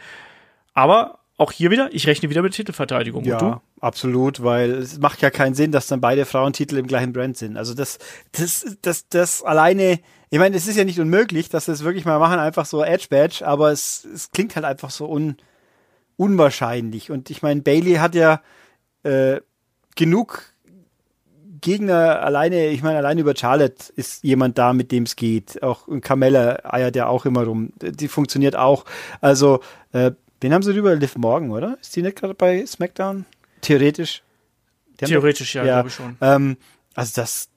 Aber 0.73 1.19
auch 1.37 1.53
hier 1.53 1.71
wieder, 1.71 1.87
ich 1.93 2.07
rechne 2.07 2.29
wieder 2.29 2.41
mit 2.41 2.55
Titelverteidigung. 2.55 3.23
Ja, 3.23 3.61
absolut, 3.79 4.43
weil 4.43 4.71
es 4.71 4.99
macht 4.99 5.21
ja 5.21 5.29
keinen 5.29 5.55
Sinn, 5.55 5.71
dass 5.71 5.87
dann 5.87 6.01
beide 6.01 6.25
Frauentitel 6.25 6.75
im 6.75 6.87
gleichen 6.87 7.13
Brand 7.13 7.37
sind. 7.37 7.55
Also 7.55 7.73
das, 7.73 7.99
das, 8.33 8.77
das, 8.81 9.07
das 9.07 9.43
alleine 9.43 10.01
ich 10.29 10.39
meine, 10.39 10.55
es 10.55 10.67
ist 10.67 10.75
ja 10.75 10.83
nicht 10.83 10.99
unmöglich, 10.99 11.49
dass 11.49 11.65
sie 11.65 11.71
es 11.71 11.83
wirklich 11.83 12.05
mal 12.05 12.19
machen, 12.19 12.39
einfach 12.39 12.65
so 12.65 12.83
Edge 12.83 13.07
Badge, 13.09 13.45
aber 13.45 13.71
es, 13.71 14.05
es 14.05 14.31
klingt 14.31 14.55
halt 14.55 14.65
einfach 14.65 14.91
so 14.91 15.09
un, 15.09 15.37
unwahrscheinlich. 16.17 17.09
Und 17.09 17.29
ich 17.29 17.41
meine, 17.41 17.61
Bailey 17.61 17.95
hat 17.95 18.13
ja 18.13 18.41
äh, 19.03 19.39
genug 19.95 20.53
Gegner 21.61 22.21
alleine, 22.21 22.67
ich 22.67 22.83
meine, 22.83 22.97
alleine 22.97 23.21
über 23.21 23.35
Charlotte 23.35 23.91
ist 23.95 24.23
jemand 24.23 24.57
da, 24.57 24.73
mit 24.73 24.91
dem 24.91 25.03
es 25.03 25.15
geht. 25.15 25.61
Auch 25.63 25.87
Carmella 26.01 26.59
eiert 26.63 26.95
ja 26.95 27.07
auch 27.07 27.25
immer 27.25 27.43
rum. 27.43 27.73
Die 27.81 28.07
funktioniert 28.07 28.55
auch. 28.55 28.85
Also, 29.21 29.61
äh, 29.91 30.11
wen 30.39 30.53
haben 30.53 30.63
sie 30.63 30.73
über 30.73 30.95
Liv 30.95 31.17
Morgan, 31.17 31.51
oder? 31.51 31.77
Ist 31.81 31.95
die 31.95 32.01
nicht 32.01 32.17
gerade 32.17 32.33
bei 32.33 32.65
SmackDown? 32.65 33.25
Theoretisch. 33.61 34.23
Theoretisch, 34.97 35.55
ja, 35.55 35.65
ja 35.65 35.73
glaube 35.75 35.89
ich 35.89 35.95
schon. 35.95 36.17
Ähm, 36.21 36.57
also 36.93 37.13
das, 37.15 37.48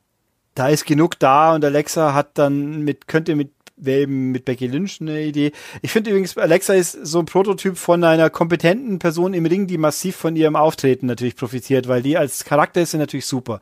da 0.55 0.69
ist 0.69 0.87
genug 0.87 1.19
da 1.19 1.55
und 1.55 1.65
Alexa 1.65 2.15
hat 2.15 2.39
dann 2.39 2.83
mit, 2.83 3.09
könnte 3.09 3.35
mit 3.35 3.51
eben 3.85 4.31
mit 4.31 4.45
Becky 4.45 4.67
Lynch 4.67 5.01
eine 5.01 5.23
Idee. 5.23 5.53
Ich 5.81 5.93
finde 5.93 6.11
übrigens, 6.11 6.37
Alexa 6.37 6.75
ist 6.75 6.93
so 6.93 7.19
ein 7.19 7.27
Prototyp 7.27 7.77
von 7.77 8.05
einer 8.05 8.31
kompetenten 8.31 8.99
Person 8.99 9.35
im 9.35 9.47
Ring, 9.47 9.67
die 9.67 9.79
massiv 9.79 10.17
von 10.17 10.37
ihrem 10.37 10.57
Auftreten 10.57 11.07
natürlich 11.07 11.37
profitiert, 11.37 11.89
weil 11.89 12.03
die 12.03 12.17
als 12.17 12.45
Charakter 12.45 12.81
ist 12.83 12.93
sie 12.93 12.99
natürlich 12.99 13.27
super. 13.27 13.61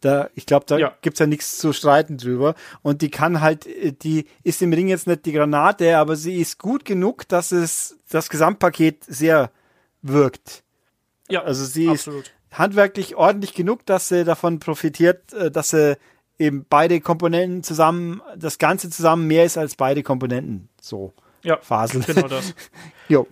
Da, 0.00 0.30
ich 0.34 0.46
glaube, 0.46 0.64
da 0.66 0.78
ja. 0.78 0.94
gibt's 1.02 1.18
ja 1.18 1.26
nichts 1.26 1.58
zu 1.58 1.72
streiten 1.72 2.18
drüber. 2.18 2.54
Und 2.82 3.02
die 3.02 3.10
kann 3.10 3.40
halt, 3.40 3.66
die 4.04 4.26
ist 4.44 4.62
im 4.62 4.72
Ring 4.72 4.88
jetzt 4.88 5.08
nicht 5.08 5.26
die 5.26 5.32
Granate, 5.32 5.98
aber 5.98 6.14
sie 6.14 6.36
ist 6.36 6.58
gut 6.58 6.84
genug, 6.84 7.26
dass 7.28 7.50
es 7.50 7.98
das 8.08 8.30
Gesamtpaket 8.30 9.04
sehr 9.04 9.50
wirkt. 10.02 10.62
Ja, 11.28 11.42
also 11.42 11.64
sie 11.64 11.88
absolut. 11.88 12.26
ist 12.26 12.32
handwerklich 12.52 13.16
ordentlich 13.16 13.54
genug, 13.54 13.84
dass 13.86 14.08
sie 14.08 14.24
davon 14.24 14.60
profitiert, 14.60 15.32
äh, 15.32 15.50
dass 15.50 15.70
sie 15.70 15.98
eben 16.38 16.66
beide 16.68 17.00
Komponenten 17.00 17.62
zusammen, 17.62 18.22
das 18.36 18.58
Ganze 18.58 18.90
zusammen 18.90 19.26
mehr 19.26 19.44
ist 19.44 19.58
als 19.58 19.76
beide 19.76 20.02
Komponenten. 20.02 20.68
So. 20.80 21.12
Ja. 21.42 21.58
Faseln. 21.60 22.04
Genau 22.06 22.28
das. 22.28 22.54
jo. 23.08 23.26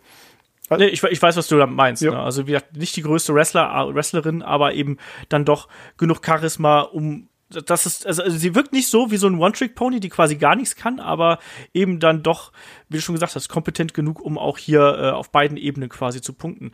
Nee, 0.70 0.86
ich, 0.86 1.02
ich 1.04 1.22
weiß, 1.22 1.36
was 1.36 1.46
du 1.46 1.56
da 1.56 1.66
meinst. 1.66 2.02
Ne? 2.02 2.18
Also, 2.18 2.46
wie 2.46 2.52
gesagt, 2.52 2.76
nicht 2.76 2.96
die 2.96 3.02
größte 3.02 3.32
Wrestler, 3.34 3.94
Wrestlerin, 3.94 4.42
aber 4.42 4.74
eben 4.74 4.98
dann 5.28 5.44
doch 5.44 5.68
genug 5.96 6.24
Charisma, 6.24 6.80
um 6.80 7.28
das 7.48 7.86
ist, 7.86 8.06
also, 8.06 8.22
also 8.22 8.36
sie 8.36 8.54
wirkt 8.54 8.72
nicht 8.72 8.88
so 8.88 9.10
wie 9.10 9.18
so 9.18 9.28
ein 9.28 9.38
One-Trick-Pony, 9.38 10.00
die 10.00 10.08
quasi 10.08 10.36
gar 10.36 10.56
nichts 10.56 10.74
kann, 10.74 10.98
aber 10.98 11.38
eben 11.72 12.00
dann 12.00 12.22
doch, 12.22 12.52
wie 12.88 12.96
du 12.96 13.02
schon 13.02 13.14
gesagt 13.14 13.36
hast, 13.36 13.48
kompetent 13.48 13.94
genug, 13.94 14.20
um 14.20 14.36
auch 14.36 14.58
hier 14.58 14.80
äh, 14.80 15.10
auf 15.10 15.30
beiden 15.30 15.56
Ebenen 15.56 15.88
quasi 15.88 16.20
zu 16.20 16.32
punkten. 16.32 16.72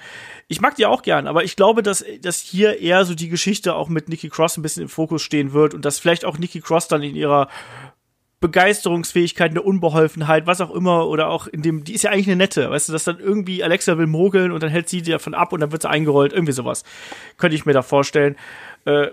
Ich 0.48 0.62
mag 0.62 0.74
die 0.76 0.86
auch 0.86 1.02
gern, 1.02 1.26
aber 1.26 1.44
ich 1.44 1.56
glaube, 1.56 1.82
dass, 1.82 2.04
dass 2.22 2.38
hier 2.38 2.80
eher 2.80 3.04
so 3.04 3.14
die 3.14 3.28
Geschichte 3.28 3.74
auch 3.74 3.90
mit 3.90 4.08
Nikki 4.08 4.30
Cross 4.30 4.56
ein 4.56 4.62
bisschen 4.62 4.84
im 4.84 4.88
Fokus 4.88 5.20
stehen 5.22 5.52
wird 5.52 5.74
und 5.74 5.84
dass 5.84 5.98
vielleicht 5.98 6.24
auch 6.24 6.38
Nikki 6.38 6.60
Cross 6.60 6.88
dann 6.88 7.02
in 7.02 7.16
ihrer 7.16 7.48
Begeisterungsfähigkeit, 8.40 9.52
eine 9.52 9.62
Unbeholfenheit, 9.62 10.46
was 10.46 10.60
auch 10.60 10.70
immer, 10.74 11.06
oder 11.08 11.28
auch 11.28 11.46
in 11.46 11.62
dem, 11.62 11.84
die 11.84 11.94
ist 11.94 12.02
ja 12.02 12.10
eigentlich 12.10 12.26
eine 12.26 12.36
nette, 12.36 12.70
weißt 12.70 12.88
du, 12.88 12.92
dass 12.92 13.04
dann 13.04 13.20
irgendwie 13.20 13.62
Alexa 13.62 13.96
will 13.96 14.08
mogeln 14.08 14.52
und 14.52 14.62
dann 14.62 14.70
hält 14.70 14.88
sie 14.88 15.00
davon 15.00 15.32
ab 15.32 15.52
und 15.52 15.60
dann 15.60 15.70
wird 15.70 15.82
sie 15.82 15.88
eingerollt, 15.88 16.32
irgendwie 16.32 16.52
sowas. 16.52 16.82
Könnte 17.36 17.54
ich 17.54 17.66
mir 17.66 17.72
da 17.72 17.82
vorstellen. 17.82 18.36
Äh, 18.84 19.08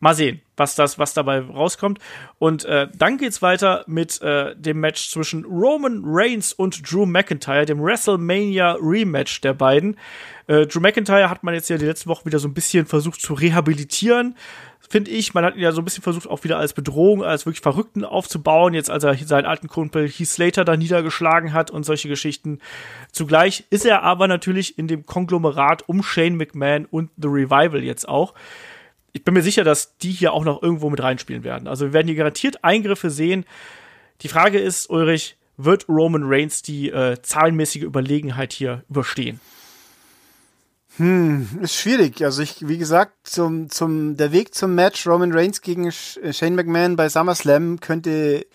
mal 0.00 0.14
sehen, 0.14 0.40
was 0.56 0.74
das, 0.74 0.98
was 0.98 1.14
dabei 1.14 1.40
rauskommt. 1.40 1.98
Und 2.38 2.64
äh, 2.64 2.88
dann 2.96 3.18
geht's 3.18 3.42
weiter 3.42 3.84
mit 3.86 4.20
äh, 4.22 4.54
dem 4.56 4.80
Match 4.80 5.10
zwischen 5.10 5.44
Roman 5.44 6.02
Reigns 6.04 6.52
und 6.52 6.90
Drew 6.90 7.04
McIntyre, 7.04 7.66
dem 7.66 7.82
WrestleMania 7.82 8.76
Rematch 8.80 9.40
der 9.40 9.54
beiden. 9.54 9.96
Äh, 10.46 10.66
Drew 10.66 10.80
McIntyre 10.80 11.28
hat 11.28 11.42
man 11.42 11.54
jetzt 11.54 11.68
ja 11.68 11.78
die 11.78 11.86
letzte 11.86 12.06
Woche 12.06 12.26
wieder 12.26 12.38
so 12.38 12.48
ein 12.48 12.54
bisschen 12.54 12.86
versucht 12.86 13.20
zu 13.20 13.34
rehabilitieren, 13.34 14.36
finde 14.88 15.10
ich. 15.10 15.34
Man 15.34 15.44
hat 15.44 15.56
ihn 15.56 15.62
ja 15.62 15.72
so 15.72 15.80
ein 15.80 15.84
bisschen 15.84 16.04
versucht, 16.04 16.28
auch 16.28 16.44
wieder 16.44 16.58
als 16.58 16.74
Bedrohung, 16.74 17.24
als 17.24 17.44
wirklich 17.44 17.60
Verrückten 17.60 18.04
aufzubauen, 18.04 18.74
jetzt 18.74 18.90
als 18.90 19.02
er 19.02 19.16
seinen 19.16 19.46
alten 19.46 19.66
Kumpel 19.66 20.08
Heath 20.08 20.28
Slater 20.28 20.64
da 20.64 20.76
niedergeschlagen 20.76 21.52
hat 21.52 21.72
und 21.72 21.82
solche 21.82 22.08
Geschichten. 22.08 22.60
Zugleich 23.10 23.64
ist 23.70 23.84
er 23.84 24.04
aber 24.04 24.28
natürlich 24.28 24.78
in 24.78 24.86
dem 24.86 25.06
Konglomerat 25.06 25.88
um 25.88 26.04
Shane 26.04 26.36
McMahon 26.36 26.86
und 26.86 27.10
The 27.16 27.28
Revival 27.28 27.82
jetzt 27.82 28.08
auch 28.08 28.34
ich 29.18 29.24
bin 29.24 29.34
mir 29.34 29.42
sicher, 29.42 29.64
dass 29.64 29.96
die 29.98 30.12
hier 30.12 30.32
auch 30.32 30.44
noch 30.44 30.62
irgendwo 30.62 30.90
mit 30.90 31.02
reinspielen 31.02 31.42
werden. 31.42 31.66
Also 31.66 31.86
wir 31.86 31.92
werden 31.92 32.06
hier 32.06 32.14
garantiert 32.14 32.62
Eingriffe 32.62 33.10
sehen. 33.10 33.44
Die 34.20 34.28
Frage 34.28 34.60
ist, 34.60 34.88
Ulrich, 34.90 35.36
wird 35.56 35.88
Roman 35.88 36.22
Reigns 36.24 36.62
die 36.62 36.88
äh, 36.90 37.20
zahlenmäßige 37.20 37.82
Überlegenheit 37.82 38.52
hier 38.52 38.84
überstehen? 38.88 39.40
Hm, 40.98 41.48
ist 41.62 41.74
schwierig. 41.74 42.24
Also 42.24 42.42
ich, 42.42 42.68
wie 42.68 42.78
gesagt, 42.78 43.12
zum, 43.24 43.70
zum, 43.70 44.16
der 44.16 44.30
Weg 44.30 44.54
zum 44.54 44.76
Match 44.76 45.04
Roman 45.04 45.32
Reigns 45.32 45.62
gegen 45.62 45.90
Shane 45.90 46.54
McMahon 46.54 46.94
bei 46.94 47.08
SummerSlam 47.08 47.80
könnte, 47.80 48.46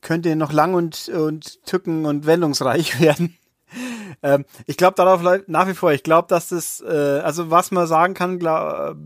könnte 0.00 0.34
noch 0.34 0.52
lang 0.52 0.74
und, 0.74 1.08
und 1.08 1.64
tücken 1.64 2.04
und 2.04 2.26
wendungsreich 2.26 3.00
werden. 3.00 3.36
ähm, 4.24 4.44
ich 4.66 4.76
glaube 4.76 4.96
darauf 4.96 5.22
nach 5.46 5.68
wie 5.68 5.74
vor. 5.74 5.92
Ich 5.92 6.02
glaube, 6.02 6.26
dass 6.26 6.48
das, 6.48 6.80
äh, 6.80 7.20
also 7.22 7.52
was 7.52 7.70
man 7.70 7.86
sagen 7.86 8.14
kann, 8.14 8.40
glaub, 8.40 8.96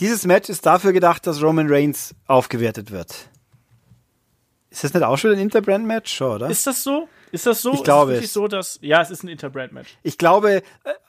dieses 0.00 0.26
Match 0.26 0.48
ist 0.48 0.66
dafür 0.66 0.92
gedacht, 0.92 1.26
dass 1.26 1.42
Roman 1.42 1.66
Reigns 1.68 2.14
aufgewertet 2.26 2.90
wird. 2.90 3.28
Ist 4.70 4.82
das 4.82 4.92
nicht 4.92 5.04
auch 5.04 5.16
schon 5.16 5.32
ein 5.32 5.38
Interbrand-Match, 5.38 6.20
oder? 6.20 6.50
Ist 6.50 6.66
das 6.66 6.82
so? 6.82 7.08
Ist 7.30 7.46
das 7.46 7.62
so? 7.62 7.74
Ich 7.74 7.84
glaube 7.84 8.14
ist 8.14 8.24
es. 8.24 8.32
so, 8.32 8.48
dass 8.48 8.78
ja, 8.82 9.00
es 9.00 9.10
ist 9.10 9.22
ein 9.22 9.28
Interbrand-Match. 9.28 9.96
Ich 10.02 10.18
glaube, 10.18 10.56
äh, 10.56 10.62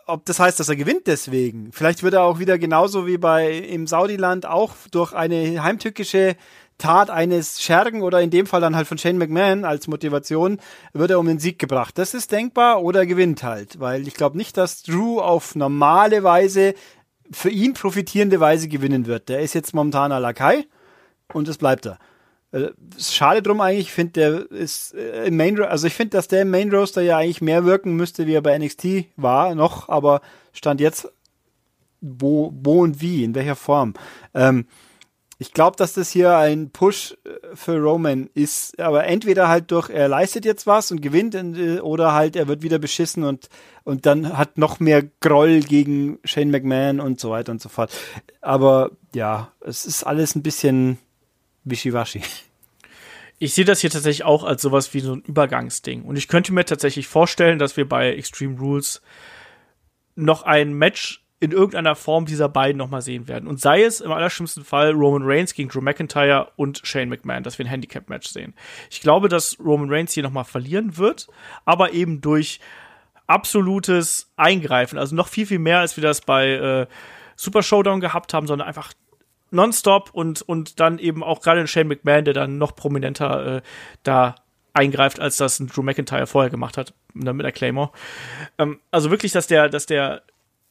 ob 0.06 0.26
das 0.26 0.40
heißt, 0.40 0.60
dass 0.60 0.70
er 0.70 0.76
gewinnt 0.76 1.08
deswegen. 1.08 1.72
Vielleicht 1.72 2.04
wird 2.04 2.14
er 2.14 2.24
auch 2.24 2.38
wieder 2.38 2.60
genauso 2.60 3.08
wie 3.08 3.18
bei 3.18 3.58
im 3.58 3.88
Saudiland 3.88 4.46
auch 4.46 4.76
durch 4.92 5.14
eine 5.14 5.64
heimtückische 5.64 6.36
Tat 6.78 7.10
eines 7.10 7.62
Schergen 7.62 8.02
oder 8.02 8.22
in 8.22 8.30
dem 8.30 8.48
Fall 8.48 8.62
dann 8.62 8.76
halt 8.76 8.88
von 8.88 8.98
Shane 8.98 9.18
McMahon 9.18 9.66
als 9.66 9.88
Motivation 9.88 10.60
wird 10.94 11.10
er 11.10 11.20
um 11.20 11.28
den 11.28 11.40
Sieg 11.40 11.58
gebracht. 11.58 11.98
Das 11.98 12.14
ist 12.14 12.32
denkbar 12.32 12.84
oder 12.84 13.02
er 13.02 13.06
gewinnt 13.06 13.44
halt, 13.44 13.80
weil 13.80 14.08
ich 14.08 14.14
glaube 14.14 14.38
nicht, 14.38 14.58
dass 14.58 14.84
Drew 14.84 15.20
auf 15.22 15.56
normale 15.56 16.24
Weise 16.24 16.76
für 17.32 17.50
ihn 17.50 17.74
profitierende 17.74 18.40
Weise 18.40 18.68
gewinnen 18.68 19.06
wird. 19.06 19.30
Der 19.30 19.40
ist 19.40 19.54
jetzt 19.54 19.74
momentan 19.74 20.12
à 20.12 20.20
la 20.20 20.34
Kai 20.34 20.66
und 21.34 21.48
das 21.48 21.58
bleibt 21.58 21.86
er. 21.86 22.00
Äh, 22.52 22.70
schade 22.98 23.42
drum 23.42 23.62
eigentlich, 23.62 23.88
ich 23.88 23.92
finde, 23.92 24.12
der 24.14 24.52
ist 24.52 24.94
äh, 24.94 25.28
im 25.28 25.38
Main, 25.38 25.62
also 25.62 25.88
ich 25.88 25.94
finde, 25.94 26.12
dass 26.12 26.28
der 26.28 26.44
im 26.44 26.52
Main 26.52 26.74
Roaster 26.74 27.02
ja 27.02 27.18
eigentlich 27.18 27.42
mehr 27.42 27.66
wirken 27.66 27.96
müsste, 27.96 28.28
wie 28.28 28.34
er 28.34 28.42
bei 28.42 28.58
NXT 28.58 29.06
war, 29.18 29.56
noch, 29.56 29.90
aber 29.90 30.22
stand 30.54 30.80
jetzt 30.80 31.12
wo, 32.02 32.54
wo 32.56 32.84
und 32.84 33.02
wie, 33.02 33.24
in 33.24 33.36
welcher 33.36 33.56
Form. 33.56 33.94
Ähm, 34.34 34.68
ich 35.38 35.52
glaube, 35.52 35.76
dass 35.76 35.94
das 35.94 36.10
hier 36.10 36.38
ein 36.38 36.70
Push 36.70 37.18
äh, 37.26 37.56
für 37.56 37.78
Roman 37.78 38.30
ist, 38.34 38.80
aber 38.80 39.06
entweder 39.06 39.48
halt 39.48 39.72
durch, 39.72 39.90
er 39.90 40.08
leistet 40.08 40.46
jetzt 40.46 40.66
was 40.66 40.92
und 40.92 41.02
gewinnt, 41.02 41.36
oder 41.82 42.14
halt 42.14 42.36
er 42.36 42.48
wird 42.48 42.62
wieder 42.62 42.80
beschissen 42.80 43.24
und, 43.24 43.50
und 43.84 44.06
dann 44.06 44.38
hat 44.38 44.58
noch 44.58 44.80
mehr 44.80 45.04
Groll 45.20 45.62
gegen 45.62 46.20
Shane 46.24 46.52
McMahon 46.52 47.00
und 47.00 47.20
so 47.20 47.32
weiter 47.32 47.52
und 47.52 47.62
so 47.62 47.70
fort. 47.70 47.92
Aber 48.42 48.92
ja, 49.14 49.52
es 49.62 49.86
ist 49.86 50.04
alles 50.04 50.36
ein 50.36 50.44
bisschen 50.44 50.98
wischiwaschi. 51.64 52.22
Ich 53.38 53.54
sehe 53.54 53.66
das 53.66 53.82
hier 53.82 53.90
tatsächlich 53.90 54.24
auch 54.24 54.46
als 54.46 54.62
sowas 54.62 54.94
wie 54.94 55.02
so 55.02 55.14
ein 55.14 55.22
Übergangsding. 55.22 56.04
Und 56.04 56.16
ich 56.16 56.30
könnte 56.30 56.54
mir 56.54 56.64
tatsächlich 56.64 57.08
vorstellen, 57.08 57.60
dass 57.60 57.76
wir 57.76 57.88
bei 57.88 58.14
Extreme 58.16 58.58
Rules 58.58 59.02
noch 60.16 60.44
ein 60.44 60.74
Match 60.74 61.25
in 61.40 61.52
irgendeiner 61.52 61.96
Form 61.96 62.26
dieser 62.26 62.48
beiden 62.48 62.78
nochmal 62.78 63.02
sehen 63.02 63.28
werden. 63.28 63.48
Und 63.48 63.60
sei 63.60 63.84
es 63.84 64.00
im 64.00 64.12
allerschlimmsten 64.12 64.64
Fall 64.64 64.92
Roman 64.92 65.24
Reigns 65.24 65.54
gegen 65.54 65.70
Drew 65.70 65.82
McIntyre 65.82 66.52
und 66.56 66.82
Shane 66.84 67.10
McMahon, 67.10 67.44
dass 67.44 67.60
wir 67.60 67.66
ein 67.66 67.70
Handicap-Match 67.70 68.30
sehen. 68.30 68.54
Ich 68.90 69.02
glaube, 69.02 69.28
dass 69.28 69.58
Roman 69.60 69.90
Reigns 69.92 70.14
hier 70.14 70.24
nochmal 70.24 70.46
verlieren 70.46 70.98
wird, 70.98 71.28
aber 71.66 71.92
eben 71.92 72.22
durch 72.22 72.60
absolutes 73.28 74.32
Eingreifen. 74.38 74.98
Also 74.98 75.16
noch 75.16 75.28
viel, 75.28 75.46
viel 75.46 75.60
mehr, 75.60 75.80
als 75.80 75.98
wir 75.98 76.02
das 76.02 76.22
bei 76.22 76.52
äh, 76.52 76.88
Super 77.36 77.64
Showdown 77.64 78.00
gehabt 78.00 78.34
haben, 78.34 78.48
sondern 78.48 78.68
einfach 78.68 78.94
nonstop 79.52 80.12
und, 80.14 80.42
und 80.42 80.80
dann 80.80 81.00
eben 81.00 81.24
auch 81.24 81.42
gerade 81.42 81.68
Shane 81.68 81.88
McMahon, 81.88 82.26
der 82.26 82.34
dann 82.34 82.58
noch 82.58 82.76
prominenter 82.76 83.58
äh, 83.58 83.62
da 84.04 84.36
eingreift, 84.74 85.20
als 85.20 85.38
das 85.38 85.60
ein 85.60 85.68
Drew 85.68 85.82
McIntyre 85.82 86.28
vorher 86.28 86.50
gemacht 86.50 86.78
hat, 86.78 86.94
mit 87.14 87.44
der 87.44 87.52
Claymore. 87.52 87.92
Ähm, 88.58 88.80
also 88.92 89.12
wirklich, 89.12 89.32
dass 89.32 89.48
der, 89.48 89.70
dass 89.70 89.86
der 89.86 90.22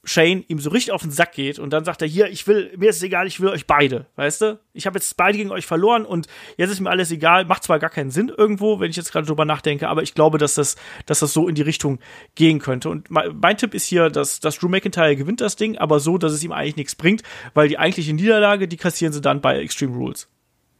Shane 0.04 0.44
ihm 0.48 0.58
so 0.58 0.70
richtig 0.70 0.92
auf 0.92 1.02
den 1.02 1.10
Sack 1.10 1.32
geht 1.32 1.58
und 1.58 1.70
dann 1.70 1.84
sagt 1.84 2.02
er, 2.02 2.08
hier, 2.08 2.28
ich 2.28 2.46
will, 2.46 2.72
mir 2.76 2.90
ist 2.90 2.96
es 2.96 3.02
egal, 3.02 3.26
ich 3.26 3.40
will 3.40 3.48
euch 3.48 3.66
beide, 3.66 4.06
weißt 4.16 4.42
du? 4.42 4.60
Ich 4.72 4.86
habe 4.86 4.98
jetzt 4.98 5.16
beide 5.16 5.38
gegen 5.38 5.50
euch 5.50 5.66
verloren 5.66 6.04
und 6.04 6.26
jetzt 6.56 6.70
ist 6.70 6.80
mir 6.80 6.90
alles 6.90 7.10
egal. 7.10 7.44
Macht 7.44 7.64
zwar 7.64 7.78
gar 7.78 7.90
keinen 7.90 8.10
Sinn 8.10 8.32
irgendwo, 8.34 8.80
wenn 8.80 8.90
ich 8.90 8.96
jetzt 8.96 9.12
gerade 9.12 9.26
drüber 9.26 9.44
nachdenke, 9.44 9.88
aber 9.88 10.02
ich 10.02 10.14
glaube, 10.14 10.38
dass 10.38 10.54
das, 10.54 10.76
dass 11.06 11.20
das 11.20 11.32
so 11.32 11.48
in 11.48 11.54
die 11.54 11.62
Richtung 11.62 11.98
gehen 12.34 12.58
könnte. 12.58 12.88
Und 12.88 13.10
mein, 13.10 13.56
Tipp 13.56 13.74
ist 13.74 13.86
hier, 13.86 14.10
dass, 14.10 14.40
dass 14.40 14.58
Drew 14.58 14.68
McIntyre 14.68 15.16
gewinnt 15.16 15.40
das 15.40 15.56
Ding, 15.56 15.78
aber 15.78 16.00
so, 16.00 16.18
dass 16.18 16.32
es 16.32 16.42
ihm 16.42 16.52
eigentlich 16.52 16.76
nichts 16.76 16.94
bringt, 16.94 17.22
weil 17.54 17.68
die 17.68 17.78
eigentliche 17.78 18.12
Niederlage, 18.12 18.68
die 18.68 18.76
kassieren 18.76 19.12
sie 19.12 19.20
dann 19.20 19.40
bei 19.40 19.60
Extreme 19.60 19.96
Rules. 19.96 20.28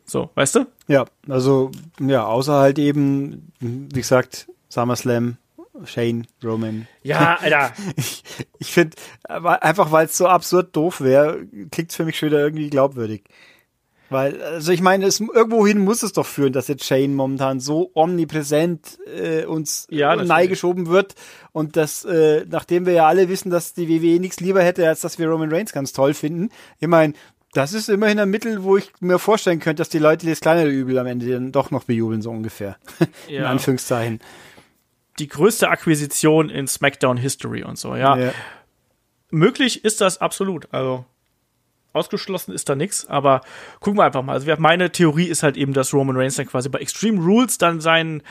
So, 0.04 0.30
weißt 0.34 0.56
du? 0.56 0.66
Ja, 0.86 1.06
also, 1.28 1.70
ja, 2.00 2.26
außer 2.26 2.54
halt 2.54 2.78
eben, 2.78 3.52
wie 3.60 4.00
gesagt, 4.00 4.48
SummerSlam 4.68 5.38
Shane, 5.84 6.26
Roman. 6.42 6.86
Ja, 7.02 7.36
Alter. 7.40 7.72
ich 7.96 8.22
ich 8.58 8.72
finde, 8.72 8.96
einfach 9.28 9.90
weil 9.92 10.06
es 10.06 10.16
so 10.16 10.28
absurd 10.28 10.74
doof 10.76 11.00
wäre, 11.00 11.44
klingt 11.70 11.90
es 11.90 11.96
für 11.96 12.04
mich 12.04 12.18
schon 12.18 12.28
wieder 12.28 12.40
irgendwie 12.40 12.70
glaubwürdig. 12.70 13.24
Weil, 14.10 14.40
also 14.42 14.70
ich 14.70 14.80
meine, 14.80 15.06
es, 15.06 15.18
irgendwohin 15.18 15.78
muss 15.78 16.02
es 16.02 16.12
doch 16.12 16.26
führen, 16.26 16.52
dass 16.52 16.68
jetzt 16.68 16.84
Shane 16.84 17.14
momentan 17.14 17.58
so 17.58 17.90
omnipräsent 17.94 18.98
äh, 19.06 19.44
uns 19.44 19.86
ja, 19.90 20.14
neigeschoben 20.14 20.86
wird. 20.86 21.14
Und 21.52 21.76
das, 21.76 22.04
äh, 22.04 22.44
nachdem 22.48 22.86
wir 22.86 22.92
ja 22.92 23.06
alle 23.06 23.28
wissen, 23.28 23.50
dass 23.50 23.74
die 23.74 23.88
WWE 23.88 24.20
nichts 24.20 24.40
lieber 24.40 24.62
hätte, 24.62 24.86
als 24.86 25.00
dass 25.00 25.18
wir 25.18 25.28
Roman 25.28 25.50
Reigns 25.50 25.72
ganz 25.72 25.92
toll 25.92 26.14
finden. 26.14 26.50
Ich 26.78 26.86
meine, 26.86 27.14
das 27.54 27.72
ist 27.72 27.88
immerhin 27.88 28.20
ein 28.20 28.30
Mittel, 28.30 28.62
wo 28.62 28.76
ich 28.76 28.92
mir 29.00 29.18
vorstellen 29.18 29.60
könnte, 29.60 29.80
dass 29.80 29.88
die 29.88 29.98
Leute 29.98 30.28
das 30.28 30.40
kleinere 30.40 30.68
Übel 30.68 30.98
am 30.98 31.06
Ende 31.06 31.30
dann 31.30 31.50
doch 31.50 31.70
noch 31.70 31.84
bejubeln, 31.84 32.22
so 32.22 32.30
ungefähr. 32.30 32.76
Ja. 33.28 33.40
In 33.40 33.46
Anführungszeichen 33.46 34.20
die 35.18 35.28
größte 35.28 35.68
Akquisition 35.68 36.50
in 36.50 36.66
SmackDown 36.66 37.16
History 37.16 37.62
und 37.62 37.78
so, 37.78 37.96
ja. 37.96 38.16
ja. 38.16 38.32
Möglich 39.30 39.84
ist 39.84 40.00
das 40.00 40.20
absolut. 40.20 40.72
Also 40.72 41.04
ausgeschlossen 41.92 42.52
ist 42.52 42.68
da 42.68 42.74
nichts, 42.74 43.06
aber 43.06 43.40
gucken 43.80 43.98
wir 43.98 44.04
einfach 44.04 44.22
mal. 44.22 44.32
Also 44.32 44.52
meine 44.58 44.90
Theorie 44.90 45.26
ist 45.26 45.42
halt 45.42 45.56
eben, 45.56 45.72
dass 45.72 45.94
Roman 45.94 46.16
Reigns 46.16 46.36
dann 46.36 46.46
quasi 46.46 46.68
bei 46.68 46.80
Extreme 46.80 47.20
Rules 47.20 47.58
dann 47.58 47.80
seinen 47.80 48.22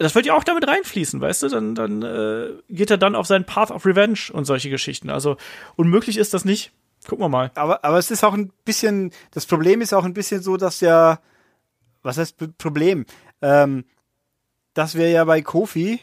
das 0.00 0.14
wird 0.14 0.24
ja 0.24 0.34
auch 0.34 0.44
damit 0.44 0.66
reinfließen, 0.66 1.20
weißt 1.20 1.42
du? 1.42 1.48
Dann, 1.48 1.74
dann 1.74 2.02
äh, 2.02 2.54
geht 2.70 2.90
er 2.90 2.96
dann 2.96 3.14
auf 3.14 3.26
seinen 3.26 3.44
Path 3.44 3.70
of 3.70 3.84
Revenge 3.84 4.30
und 4.32 4.46
solche 4.46 4.70
Geschichten. 4.70 5.10
Also 5.10 5.36
unmöglich 5.76 6.16
ist 6.16 6.32
das 6.32 6.46
nicht. 6.46 6.72
Gucken 7.06 7.22
wir 7.22 7.28
mal. 7.28 7.50
Aber, 7.54 7.84
aber 7.84 7.98
es 7.98 8.10
ist 8.10 8.24
auch 8.24 8.32
ein 8.32 8.50
bisschen, 8.64 9.12
das 9.30 9.44
Problem 9.44 9.82
ist 9.82 9.92
auch 9.92 10.04
ein 10.04 10.14
bisschen 10.14 10.42
so, 10.42 10.56
dass 10.56 10.80
ja, 10.80 11.20
was 12.02 12.16
heißt 12.16 12.56
Problem? 12.56 13.04
Ähm, 13.42 13.84
dass 14.72 14.94
wir 14.94 15.10
ja 15.10 15.24
bei 15.24 15.42
Kofi 15.42 16.00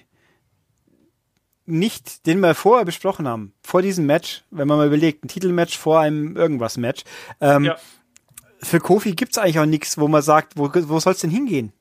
nicht, 1.67 2.25
den 2.25 2.39
wir 2.39 2.55
vorher 2.55 2.85
besprochen 2.85 3.27
haben, 3.27 3.53
vor 3.61 3.81
diesem 3.81 4.05
Match, 4.05 4.43
wenn 4.49 4.67
man 4.67 4.77
mal 4.77 4.87
überlegt, 4.87 5.23
ein 5.23 5.27
Titelmatch 5.27 5.77
vor 5.77 5.99
einem 5.99 6.35
irgendwas-Match. 6.35 7.03
Ähm, 7.41 7.65
ja. 7.65 7.77
Für 8.59 8.79
Kofi 8.79 9.13
gibt's 9.13 9.37
eigentlich 9.37 9.59
auch 9.59 9.65
nichts, 9.65 9.97
wo 9.97 10.07
man 10.07 10.21
sagt, 10.21 10.53
wo, 10.55 10.71
wo 10.73 10.99
soll's 10.99 11.19
denn 11.19 11.29
hingehen? 11.29 11.73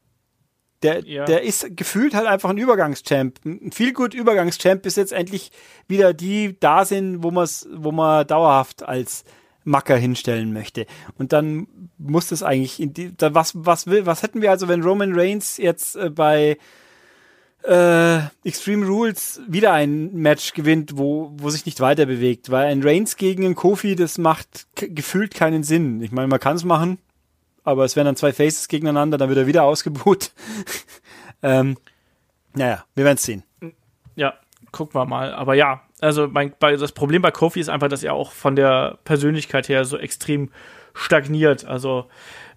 Der, 0.83 1.05
ja. 1.07 1.25
der 1.25 1.43
ist 1.43 1.77
gefühlt 1.77 2.15
halt 2.15 2.27
einfach 2.27 2.51
ein 2.51 2.59
Übergangschamp. 2.59 3.41
Ein 3.45 3.73
viel 3.73 3.93
gut 3.93 4.13
Übergangschamp, 4.13 4.83
bis 4.83 4.97
jetzt 4.97 5.13
endlich 5.13 5.53
wieder 5.89 6.13
die 6.13 6.59
da 6.61 6.85
sind, 6.85 7.23
wo 7.23 7.31
man's, 7.31 7.67
wo 7.73 7.93
man 7.93 8.27
dauerhaft 8.27 8.83
als 8.83 9.25
Macker 9.65 9.97
hinstellen 9.97 10.53
möchte. 10.53 10.87
Und 11.17 11.33
dann 11.33 11.67
muss 11.97 12.29
das 12.29 12.43
eigentlich 12.43 12.81
in 12.81 12.93
die, 12.93 13.17
da, 13.17 13.35
was, 13.35 13.53
was 13.55 13.87
will, 13.87 14.05
was 14.05 14.23
hätten 14.23 14.43
wir 14.43 14.51
also, 14.51 14.69
wenn 14.69 14.83
Roman 14.83 15.19
Reigns 15.19 15.57
jetzt 15.57 15.97
äh, 15.97 16.11
bei 16.11 16.59
äh, 17.67 18.19
Extreme 18.45 18.87
Rules 18.87 19.41
wieder 19.49 19.73
ein 19.73 20.15
Match 20.15 20.55
gewinnt, 20.55 20.97
wo, 20.97 21.33
wo 21.37 21.51
sich 21.51 21.67
nicht 21.67 21.81
weiter 21.81 22.07
bewegt. 22.07 22.51
Weil 22.51 22.67
ein 22.67 22.83
Reigns 22.83 23.17
gegen 23.17 23.45
einen 23.45 23.55
Kofi, 23.55 23.97
das 23.97 24.19
macht 24.19 24.67
gefühlt 24.75 25.35
keinen 25.35 25.65
Sinn. 25.65 26.01
Ich 26.03 26.13
meine, 26.13 26.29
man 26.29 26.41
kann 26.41 26.57
es 26.57 26.65
machen, 26.65 26.99
aber 27.65 27.85
es 27.85 27.97
wären 27.97 28.07
dann 28.07 28.17
zwei 28.17 28.33
Faces 28.33 28.69
gegeneinander, 28.69 29.19
dann 29.19 29.29
wird 29.29 29.39
er 29.39 29.47
wieder 29.47 29.65
ausgebucht. 29.65 30.33
ähm, 31.43 31.77
naja, 32.55 32.85
wir 32.95 33.05
werden 33.05 33.17
es 33.17 33.25
sehen. 33.25 33.43
Ja, 34.15 34.35
gucken 34.71 34.95
wir 34.95 35.05
mal. 35.05 35.35
Aber 35.35 35.55
ja, 35.55 35.83
also 36.01 36.29
mein, 36.29 36.55
bei, 36.59 36.77
das 36.77 36.93
Problem 36.93 37.23
bei 37.23 37.31
Kofi 37.31 37.61
ist 37.61 37.69
einfach, 37.69 37.89
dass 37.89 38.05
er 38.05 38.15
auch 38.15 38.33
von 38.33 38.55
der 38.55 38.99
Persönlichkeit 39.05 39.69
her 39.69 39.85
so 39.85 39.99
extrem 39.99 40.51
stagniert. 40.95 41.65
Also 41.65 42.07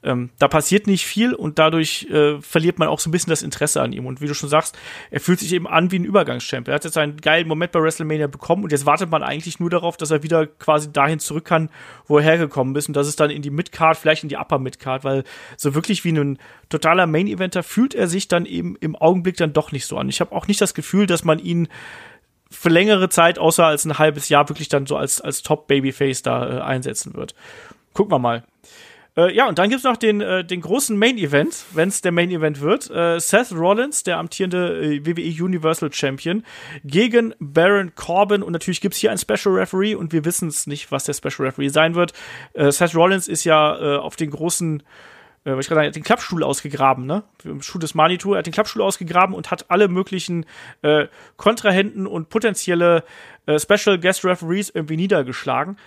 ähm, 0.03 0.29
da 0.39 0.47
passiert 0.47 0.87
nicht 0.87 1.05
viel 1.05 1.33
und 1.33 1.59
dadurch 1.59 2.07
äh, 2.09 2.41
verliert 2.41 2.79
man 2.79 2.87
auch 2.87 2.99
so 2.99 3.09
ein 3.09 3.11
bisschen 3.11 3.29
das 3.29 3.41
Interesse 3.41 3.81
an 3.81 3.91
ihm. 3.91 4.05
Und 4.05 4.21
wie 4.21 4.27
du 4.27 4.33
schon 4.33 4.49
sagst, 4.49 4.77
er 5.11 5.19
fühlt 5.19 5.39
sich 5.39 5.51
eben 5.53 5.67
an 5.67 5.91
wie 5.91 5.99
ein 5.99 6.05
Übergangschamp. 6.05 6.67
Er 6.67 6.75
hat 6.75 6.85
jetzt 6.85 6.97
einen 6.97 7.17
geilen 7.17 7.47
Moment 7.47 7.71
bei 7.71 7.81
WrestleMania 7.81 8.27
bekommen 8.27 8.63
und 8.63 8.71
jetzt 8.71 8.85
wartet 8.85 9.09
man 9.09 9.23
eigentlich 9.23 9.59
nur 9.59 9.69
darauf, 9.69 9.97
dass 9.97 10.11
er 10.11 10.23
wieder 10.23 10.47
quasi 10.47 10.91
dahin 10.91 11.19
zurück 11.19 11.45
kann, 11.45 11.69
wo 12.07 12.17
er 12.17 12.23
hergekommen 12.23 12.75
ist. 12.75 12.87
Und 12.87 12.95
das 12.95 13.07
ist 13.07 13.19
dann 13.19 13.29
in 13.29 13.41
die 13.41 13.49
Midcard, 13.49 13.97
vielleicht 13.97 14.23
in 14.23 14.29
die 14.29 14.37
Upper 14.37 14.59
Midcard, 14.59 15.03
weil 15.03 15.23
so 15.57 15.75
wirklich 15.75 16.03
wie 16.05 16.11
ein 16.11 16.39
totaler 16.69 17.07
Main-Eventer 17.07 17.63
fühlt 17.63 17.93
er 17.93 18.07
sich 18.07 18.27
dann 18.27 18.45
eben 18.45 18.75
im 18.79 18.95
Augenblick 18.95 19.37
dann 19.37 19.53
doch 19.53 19.71
nicht 19.71 19.85
so 19.85 19.97
an. 19.97 20.09
Ich 20.09 20.21
habe 20.21 20.33
auch 20.33 20.47
nicht 20.47 20.61
das 20.61 20.73
Gefühl, 20.73 21.07
dass 21.07 21.23
man 21.23 21.39
ihn 21.39 21.67
für 22.51 22.69
längere 22.69 23.09
Zeit, 23.09 23.37
außer 23.37 23.65
als 23.65 23.85
ein 23.85 23.97
halbes 23.99 24.29
Jahr, 24.29 24.49
wirklich 24.49 24.69
dann 24.69 24.85
so 24.85 24.97
als, 24.97 25.21
als 25.21 25.43
Top-Babyface 25.43 26.23
da 26.23 26.57
äh, 26.57 26.61
einsetzen 26.61 27.13
wird. 27.13 27.35
Gucken 27.93 28.11
wir 28.11 28.19
mal. 28.19 28.43
Äh, 29.19 29.35
ja, 29.35 29.47
und 29.47 29.59
dann 29.59 29.69
gibt's 29.69 29.83
noch 29.83 29.97
den, 29.97 30.21
äh, 30.21 30.45
den 30.45 30.61
großen 30.61 30.97
Main-Event, 30.97 31.65
wenn 31.73 31.89
es 31.89 32.01
der 32.01 32.11
Main-Event 32.11 32.61
wird. 32.61 32.89
Äh, 32.89 33.19
Seth 33.19 33.51
Rollins, 33.51 34.03
der 34.03 34.17
amtierende 34.17 34.81
äh, 34.81 35.05
WWE 35.05 35.43
Universal 35.43 35.91
Champion, 35.91 36.43
gegen 36.85 37.33
Baron 37.39 37.93
Corbin. 37.95 38.43
Und 38.43 38.53
natürlich 38.53 38.79
gibt's 38.79 38.97
hier 38.97 39.09
einen 39.09 39.19
Special 39.19 39.55
Referee 39.55 39.95
und 39.95 40.13
wir 40.13 40.23
wissen 40.23 40.47
es 40.47 40.67
nicht, 40.67 40.91
was 40.91 41.03
der 41.03 41.13
Special 41.13 41.47
Referee 41.47 41.67
sein 41.67 41.95
wird. 41.95 42.13
Äh, 42.53 42.71
Seth 42.71 42.95
Rollins 42.95 43.27
ist 43.27 43.43
ja 43.43 43.77
äh, 43.77 43.97
auf 43.97 44.15
den 44.15 44.29
großen 44.29 44.83
äh, 45.45 45.59
ich 45.59 45.67
gerade 45.67 45.79
sagen, 45.79 45.87
hat 45.87 45.95
den 45.95 46.03
Klappstuhl 46.03 46.43
ausgegraben, 46.43 47.05
ne? 47.05 47.23
Im 47.43 47.61
Schuh 47.61 47.79
des 47.79 47.95
Manitou, 47.95 48.33
er 48.33 48.39
hat 48.39 48.45
den 48.45 48.53
Klappstuhl 48.53 48.81
ausgegraben 48.81 49.35
und 49.35 49.51
hat 49.51 49.69
alle 49.69 49.89
möglichen 49.89 50.45
äh, 50.81 51.07
Kontrahenten 51.35 52.07
und 52.07 52.29
potenzielle 52.29 53.03
äh, 53.45 53.59
Special 53.59 53.99
Guest 53.99 54.23
Referees 54.23 54.69
irgendwie 54.69 54.97
niedergeschlagen. 54.97 55.77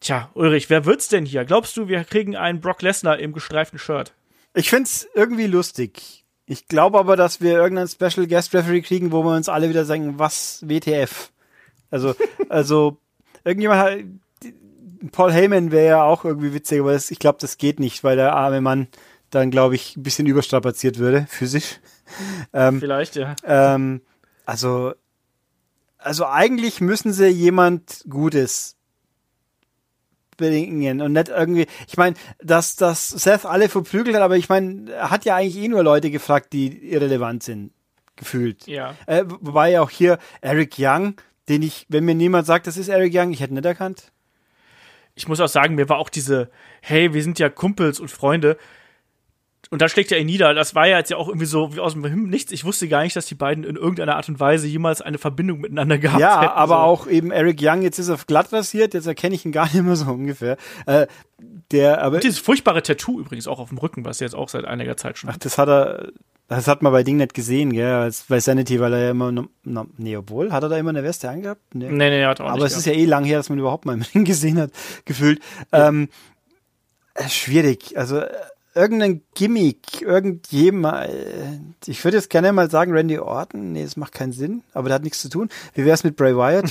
Tja, 0.00 0.30
Ulrich, 0.32 0.70
wer 0.70 0.86
wird's 0.86 1.08
denn 1.08 1.26
hier? 1.26 1.44
Glaubst 1.44 1.76
du, 1.76 1.86
wir 1.86 2.04
kriegen 2.04 2.34
einen 2.34 2.60
Brock 2.60 2.80
Lesnar 2.80 3.18
im 3.18 3.34
gestreiften 3.34 3.78
Shirt? 3.78 4.14
Ich 4.54 4.70
find's 4.70 5.06
irgendwie 5.14 5.46
lustig. 5.46 6.24
Ich 6.46 6.66
glaube 6.66 6.98
aber, 6.98 7.16
dass 7.16 7.40
wir 7.40 7.52
irgendeinen 7.52 7.86
Special 7.86 8.26
Guest 8.26 8.54
Referee 8.54 8.80
kriegen, 8.80 9.12
wo 9.12 9.22
wir 9.22 9.36
uns 9.36 9.48
alle 9.48 9.68
wieder 9.68 9.84
sagen, 9.84 10.18
was 10.18 10.64
WTF? 10.66 11.30
Also, 11.90 12.14
also 12.48 12.96
irgendjemand 13.44 13.80
hat, 13.80 13.98
Paul 15.12 15.32
Heyman 15.32 15.70
wäre 15.70 15.86
ja 15.86 16.02
auch 16.02 16.24
irgendwie 16.24 16.54
witzig, 16.54 16.80
aber 16.80 16.92
das, 16.92 17.10
ich 17.10 17.18
glaube, 17.18 17.38
das 17.40 17.58
geht 17.58 17.78
nicht, 17.78 18.02
weil 18.02 18.16
der 18.16 18.34
arme 18.34 18.60
Mann 18.60 18.88
dann, 19.30 19.50
glaube 19.50 19.74
ich, 19.74 19.96
ein 19.96 20.02
bisschen 20.02 20.26
überstrapaziert 20.26 20.98
würde, 20.98 21.26
physisch. 21.28 21.78
Ähm, 22.52 22.80
Vielleicht, 22.80 23.16
ja. 23.16 23.36
Ähm, 23.44 24.00
also, 24.44 24.94
also 25.98 26.26
eigentlich 26.26 26.80
müssen 26.80 27.12
sie 27.12 27.28
jemand 27.28 28.04
Gutes 28.08 28.76
bringen 30.40 31.00
und 31.00 31.12
nicht 31.12 31.28
irgendwie, 31.28 31.66
ich 31.86 31.96
meine, 31.96 32.16
dass, 32.42 32.74
dass 32.74 33.08
Seth 33.08 33.44
alle 33.44 33.68
verprügelt 33.68 34.16
hat, 34.16 34.22
aber 34.22 34.36
ich 34.36 34.48
meine, 34.48 34.90
er 34.90 35.10
hat 35.10 35.24
ja 35.24 35.36
eigentlich 35.36 35.62
eh 35.62 35.68
nur 35.68 35.84
Leute 35.84 36.10
gefragt, 36.10 36.52
die 36.52 36.90
irrelevant 36.90 37.42
sind, 37.42 37.72
gefühlt. 38.16 38.66
Ja. 38.66 38.96
Äh, 39.06 39.24
wobei 39.26 39.80
auch 39.80 39.90
hier 39.90 40.18
Eric 40.40 40.74
Young, 40.78 41.14
den 41.48 41.62
ich, 41.62 41.86
wenn 41.88 42.04
mir 42.04 42.14
niemand 42.14 42.46
sagt, 42.46 42.66
das 42.66 42.76
ist 42.76 42.88
Eric 42.88 43.12
Young, 43.14 43.32
ich 43.32 43.40
hätte 43.40 43.54
nicht 43.54 43.66
erkannt. 43.66 44.12
Ich 45.14 45.28
muss 45.28 45.40
auch 45.40 45.48
sagen, 45.48 45.74
mir 45.74 45.88
war 45.88 45.98
auch 45.98 46.08
diese, 46.08 46.50
hey, 46.80 47.12
wir 47.12 47.22
sind 47.22 47.38
ja 47.38 47.48
Kumpels 47.48 48.00
und 48.00 48.10
Freunde, 48.10 48.56
und 49.70 49.80
da 49.80 49.88
schlägt 49.88 50.10
er 50.10 50.18
ihn 50.18 50.26
nieder. 50.26 50.52
Das 50.52 50.74
war 50.74 50.88
ja 50.88 50.98
jetzt 50.98 51.10
ja 51.10 51.16
auch 51.16 51.28
irgendwie 51.28 51.46
so 51.46 51.74
wie 51.74 51.80
aus 51.80 51.92
dem 51.92 52.04
Himmel 52.04 52.28
nichts. 52.28 52.50
Ich 52.50 52.64
wusste 52.64 52.88
gar 52.88 53.04
nicht, 53.04 53.14
dass 53.14 53.26
die 53.26 53.36
beiden 53.36 53.62
in 53.62 53.76
irgendeiner 53.76 54.16
Art 54.16 54.28
und 54.28 54.40
Weise 54.40 54.66
jemals 54.66 55.00
eine 55.00 55.16
Verbindung 55.16 55.60
miteinander 55.60 55.96
gehabt 55.98 56.20
ja, 56.20 56.40
hätten. 56.40 56.44
Ja, 56.44 56.54
aber 56.54 56.74
so. 56.74 56.80
auch 56.80 57.06
eben 57.06 57.30
Eric 57.30 57.60
Young, 57.62 57.82
jetzt 57.82 58.00
ist 58.00 58.08
er 58.08 58.18
glatt 58.26 58.52
rasiert, 58.52 58.94
jetzt 58.94 59.06
erkenne 59.06 59.36
ich 59.36 59.44
ihn 59.44 59.52
gar 59.52 59.66
nicht 59.66 59.80
mehr 59.80 59.94
so 59.94 60.10
ungefähr. 60.10 60.56
Äh, 60.86 61.06
der, 61.70 62.02
aber 62.02 62.16
und 62.16 62.24
dieses 62.24 62.40
furchtbare 62.40 62.82
Tattoo 62.82 63.20
übrigens 63.20 63.46
auch 63.46 63.60
auf 63.60 63.68
dem 63.68 63.78
Rücken, 63.78 64.04
was 64.04 64.20
er 64.20 64.26
jetzt 64.26 64.34
auch 64.34 64.48
seit 64.48 64.64
einiger 64.64 64.96
Zeit 64.96 65.18
schon 65.18 65.30
Ach, 65.30 65.36
das 65.36 65.56
hat 65.56 65.68
er, 65.68 66.08
das 66.48 66.66
hat 66.66 66.82
man 66.82 66.92
bei 66.92 67.04
Ding 67.04 67.18
nicht 67.18 67.32
gesehen, 67.32 67.72
gell, 67.72 68.10
bei 68.28 68.40
Sanity, 68.40 68.80
weil 68.80 68.92
er 68.92 68.98
ja 69.04 69.10
immer, 69.12 69.30
no, 69.30 69.46
nee, 69.96 70.16
obwohl, 70.16 70.50
hat 70.50 70.64
er 70.64 70.68
da 70.68 70.78
immer 70.78 70.90
eine 70.90 71.04
Weste 71.04 71.30
angehabt? 71.30 71.62
Nee, 71.74 71.88
nee, 71.90 72.10
nee 72.10 72.24
hat 72.24 72.40
er 72.40 72.46
auch 72.46 72.50
Aber 72.50 72.64
nicht, 72.64 72.72
es 72.72 72.78
ist 72.78 72.86
ja 72.86 72.92
eh 72.92 73.04
lang 73.04 73.24
her, 73.24 73.38
dass 73.38 73.50
man 73.50 73.58
überhaupt 73.60 73.84
mal 73.84 74.00
Ring 74.14 74.24
gesehen 74.24 74.58
hat, 74.58 74.72
gefühlt. 75.04 75.40
Ja. 75.72 75.88
Ähm, 75.88 76.08
äh, 77.14 77.28
schwierig, 77.28 77.96
also, 77.96 78.18
äh, 78.18 78.28
irgendein 78.80 79.22
Gimmick, 79.34 80.02
irgendjemand. 80.02 81.10
Ich 81.86 82.02
würde 82.04 82.16
jetzt 82.16 82.30
gerne 82.30 82.52
mal 82.52 82.70
sagen, 82.70 82.92
Randy 82.92 83.18
Orton. 83.18 83.72
Nee, 83.72 83.84
das 83.84 83.96
macht 83.96 84.12
keinen 84.12 84.32
Sinn, 84.32 84.62
aber 84.72 84.88
der 84.88 84.96
hat 84.96 85.02
nichts 85.02 85.20
zu 85.20 85.28
tun. 85.28 85.48
Wie 85.74 85.84
wäre 85.84 85.94
es 85.94 86.04
mit 86.04 86.16
Bray 86.16 86.36
Wyatt? 86.36 86.70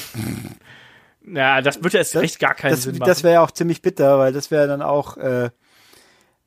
ja, 1.26 1.62
das 1.62 1.84
würde 1.84 1.97
jetzt 1.97 2.16
echt 2.16 2.39
gar 2.39 2.55
keinen 2.55 2.72
das, 2.72 2.84
Sinn 2.84 2.97
machen. 2.97 3.07
Das 3.07 3.24
wäre 3.24 3.36
ja 3.36 3.43
auch 3.43 3.51
ziemlich 3.51 3.82
bitter, 3.82 4.18
weil 4.20 4.34
das 4.34 4.51
wäre 4.51 4.68
dann 4.68 4.82
auch. 4.82 5.18
Äh, 5.18 5.51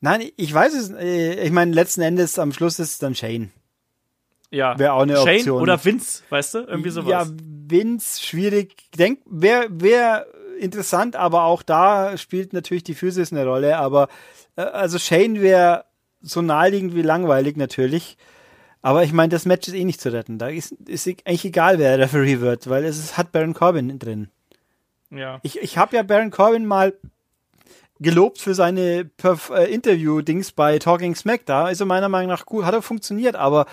nein, 0.00 0.28
ich 0.36 0.52
weiß 0.52 0.74
es. 0.74 0.90
Äh, 0.90 1.34
ich 1.44 1.52
meine, 1.52 1.72
letzten 1.72 2.02
Endes 2.02 2.38
am 2.38 2.52
Schluss 2.52 2.78
ist 2.78 2.92
es 2.92 2.98
dann 2.98 3.14
Shane. 3.14 3.52
Ja. 4.50 4.78
Wäre 4.78 4.92
auch 4.92 5.02
eine 5.02 5.16
Shane 5.16 5.38
Option. 5.38 5.62
oder 5.62 5.82
Vince, 5.82 6.22
weißt 6.28 6.54
du? 6.54 6.58
Irgendwie 6.60 6.90
sowas. 6.90 7.10
Ja, 7.10 7.26
Vince, 7.26 8.22
schwierig. 8.22 8.76
Denk, 8.98 9.20
wäre 9.24 9.66
wär 9.70 10.26
interessant, 10.60 11.16
aber 11.16 11.44
auch 11.44 11.62
da 11.62 12.16
spielt 12.16 12.52
natürlich 12.52 12.84
die 12.84 12.94
Physis 12.94 13.32
eine 13.32 13.44
Rolle, 13.44 13.78
aber 13.78 14.08
also 14.56 14.98
Shane 14.98 15.40
wäre 15.40 15.84
so 16.20 16.42
naheliegend 16.42 16.94
wie 16.94 17.02
langweilig 17.02 17.56
natürlich. 17.56 18.16
Aber 18.80 19.04
ich 19.04 19.12
meine, 19.12 19.30
das 19.30 19.46
Match 19.46 19.68
ist 19.68 19.74
eh 19.74 19.84
nicht 19.84 20.00
zu 20.00 20.12
retten. 20.12 20.38
Da 20.38 20.48
ist, 20.48 20.72
ist 20.72 21.06
eigentlich 21.06 21.44
egal, 21.44 21.78
wer 21.78 21.98
Referee 21.98 22.40
wird, 22.40 22.68
weil 22.68 22.84
es 22.84 22.98
ist, 22.98 23.16
hat 23.16 23.30
Baron 23.30 23.54
Corbin 23.54 23.98
drin. 23.98 24.28
Ja. 25.10 25.38
Ich, 25.42 25.58
ich 25.60 25.78
habe 25.78 25.96
ja 25.96 26.02
Baron 26.02 26.30
Corbin 26.30 26.66
mal 26.66 26.94
gelobt 28.00 28.38
für 28.38 28.54
seine 28.54 29.10
äh, 29.22 29.72
Interview-Dings 29.72 30.52
bei 30.52 30.78
Talking 30.78 31.14
Smack. 31.14 31.46
Da 31.46 31.68
ist 31.68 31.80
er 31.80 31.86
meiner 31.86 32.08
Meinung 32.08 32.30
nach 32.30 32.44
gut, 32.44 32.64
hat 32.64 32.74
er 32.74 32.82
funktioniert, 32.82 33.36
aber 33.36 33.66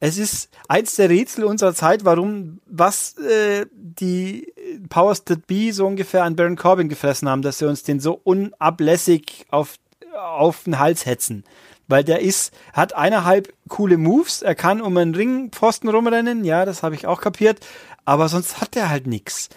es 0.00 0.18
ist 0.18 0.50
eins 0.68 0.96
der 0.96 1.08
Rätsel 1.08 1.44
unserer 1.44 1.74
Zeit, 1.74 2.04
warum, 2.04 2.60
was 2.66 3.16
äh, 3.18 3.66
die 3.72 4.52
Powers 4.88 5.24
That 5.24 5.46
Be 5.46 5.72
so 5.72 5.86
ungefähr 5.86 6.24
an 6.24 6.36
Baron 6.36 6.56
Corbin 6.56 6.88
gefressen 6.88 7.28
haben, 7.28 7.40
dass 7.40 7.58
sie 7.58 7.68
uns 7.68 7.84
den 7.84 8.00
so 8.00 8.20
unablässig 8.24 9.46
auf 9.50 9.76
auf 10.14 10.64
den 10.64 10.78
Hals 10.78 11.06
hetzen. 11.06 11.44
Weil 11.88 12.04
der 12.04 12.20
ist, 12.20 12.54
hat 12.72 12.94
eineinhalb 12.94 13.52
coole 13.68 13.98
Moves, 13.98 14.42
er 14.42 14.54
kann 14.54 14.80
um 14.80 14.96
einen 14.96 15.14
Ringpfosten 15.14 15.88
rumrennen, 15.88 16.44
ja, 16.44 16.64
das 16.64 16.82
habe 16.82 16.94
ich 16.94 17.06
auch 17.06 17.20
kapiert, 17.20 17.60
aber 18.04 18.28
sonst 18.28 18.60
hat 18.60 18.74
der 18.74 18.88
halt 18.88 19.06
nix. 19.06 19.48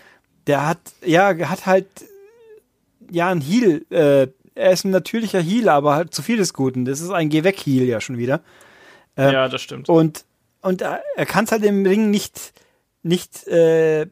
Der 0.47 0.67
hat, 0.67 0.79
ja, 1.03 1.37
hat 1.49 1.65
halt, 1.65 1.87
ja, 3.09 3.29
ein 3.29 3.41
Heal, 3.41 3.85
äh, 3.89 4.27
er 4.55 4.71
ist 4.71 4.85
ein 4.85 4.91
natürlicher 4.91 5.41
Heal, 5.41 5.69
aber 5.69 5.95
halt 5.95 6.13
zu 6.13 6.21
viel 6.21 6.37
des 6.37 6.53
Guten. 6.53 6.85
Das 6.85 7.01
ist 7.01 7.11
ein 7.11 7.29
Geh 7.29 7.43
weg 7.43 7.59
Heal 7.65 7.85
ja 7.85 7.99
schon 8.01 8.17
wieder. 8.17 8.41
Äh, 9.17 9.33
ja, 9.33 9.47
das 9.47 9.61
stimmt. 9.61 9.89
Und, 9.89 10.25
und 10.61 10.81
er, 10.81 11.03
er 11.15 11.25
kann 11.25 11.45
es 11.45 11.51
halt 11.51 11.63
im 11.63 11.85
Ring 11.85 12.09
nicht, 12.09 12.53
nicht, 13.03 13.47
äh, 13.47 14.07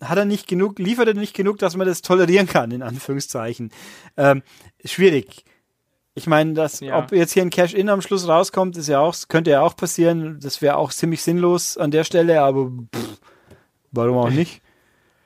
hat 0.00 0.18
er 0.18 0.24
nicht 0.24 0.46
genug, 0.46 0.78
liefert 0.78 1.08
er 1.08 1.14
nicht 1.14 1.34
genug, 1.34 1.58
dass 1.58 1.76
man 1.76 1.86
das 1.86 2.02
tolerieren 2.02 2.46
kann, 2.46 2.70
in 2.70 2.82
Anführungszeichen. 2.82 3.70
Ähm, 4.16 4.42
schwierig. 4.84 5.44
Ich 6.16 6.26
meine, 6.26 6.52
dass 6.54 6.80
ja. 6.80 6.98
ob 6.98 7.10
jetzt 7.12 7.32
hier 7.32 7.42
ein 7.42 7.50
Cash-In 7.50 7.88
am 7.88 8.00
Schluss 8.00 8.28
rauskommt, 8.28 8.76
ist 8.76 8.88
ja 8.88 9.00
auch, 9.00 9.16
könnte 9.28 9.50
ja 9.50 9.62
auch 9.62 9.74
passieren. 9.74 10.38
Das 10.40 10.62
wäre 10.62 10.76
auch 10.76 10.92
ziemlich 10.92 11.22
sinnlos 11.22 11.76
an 11.76 11.90
der 11.90 12.04
Stelle, 12.04 12.40
aber 12.42 12.70
pff, 12.94 13.20
warum 13.90 14.18
auch 14.18 14.30
nicht? 14.30 14.62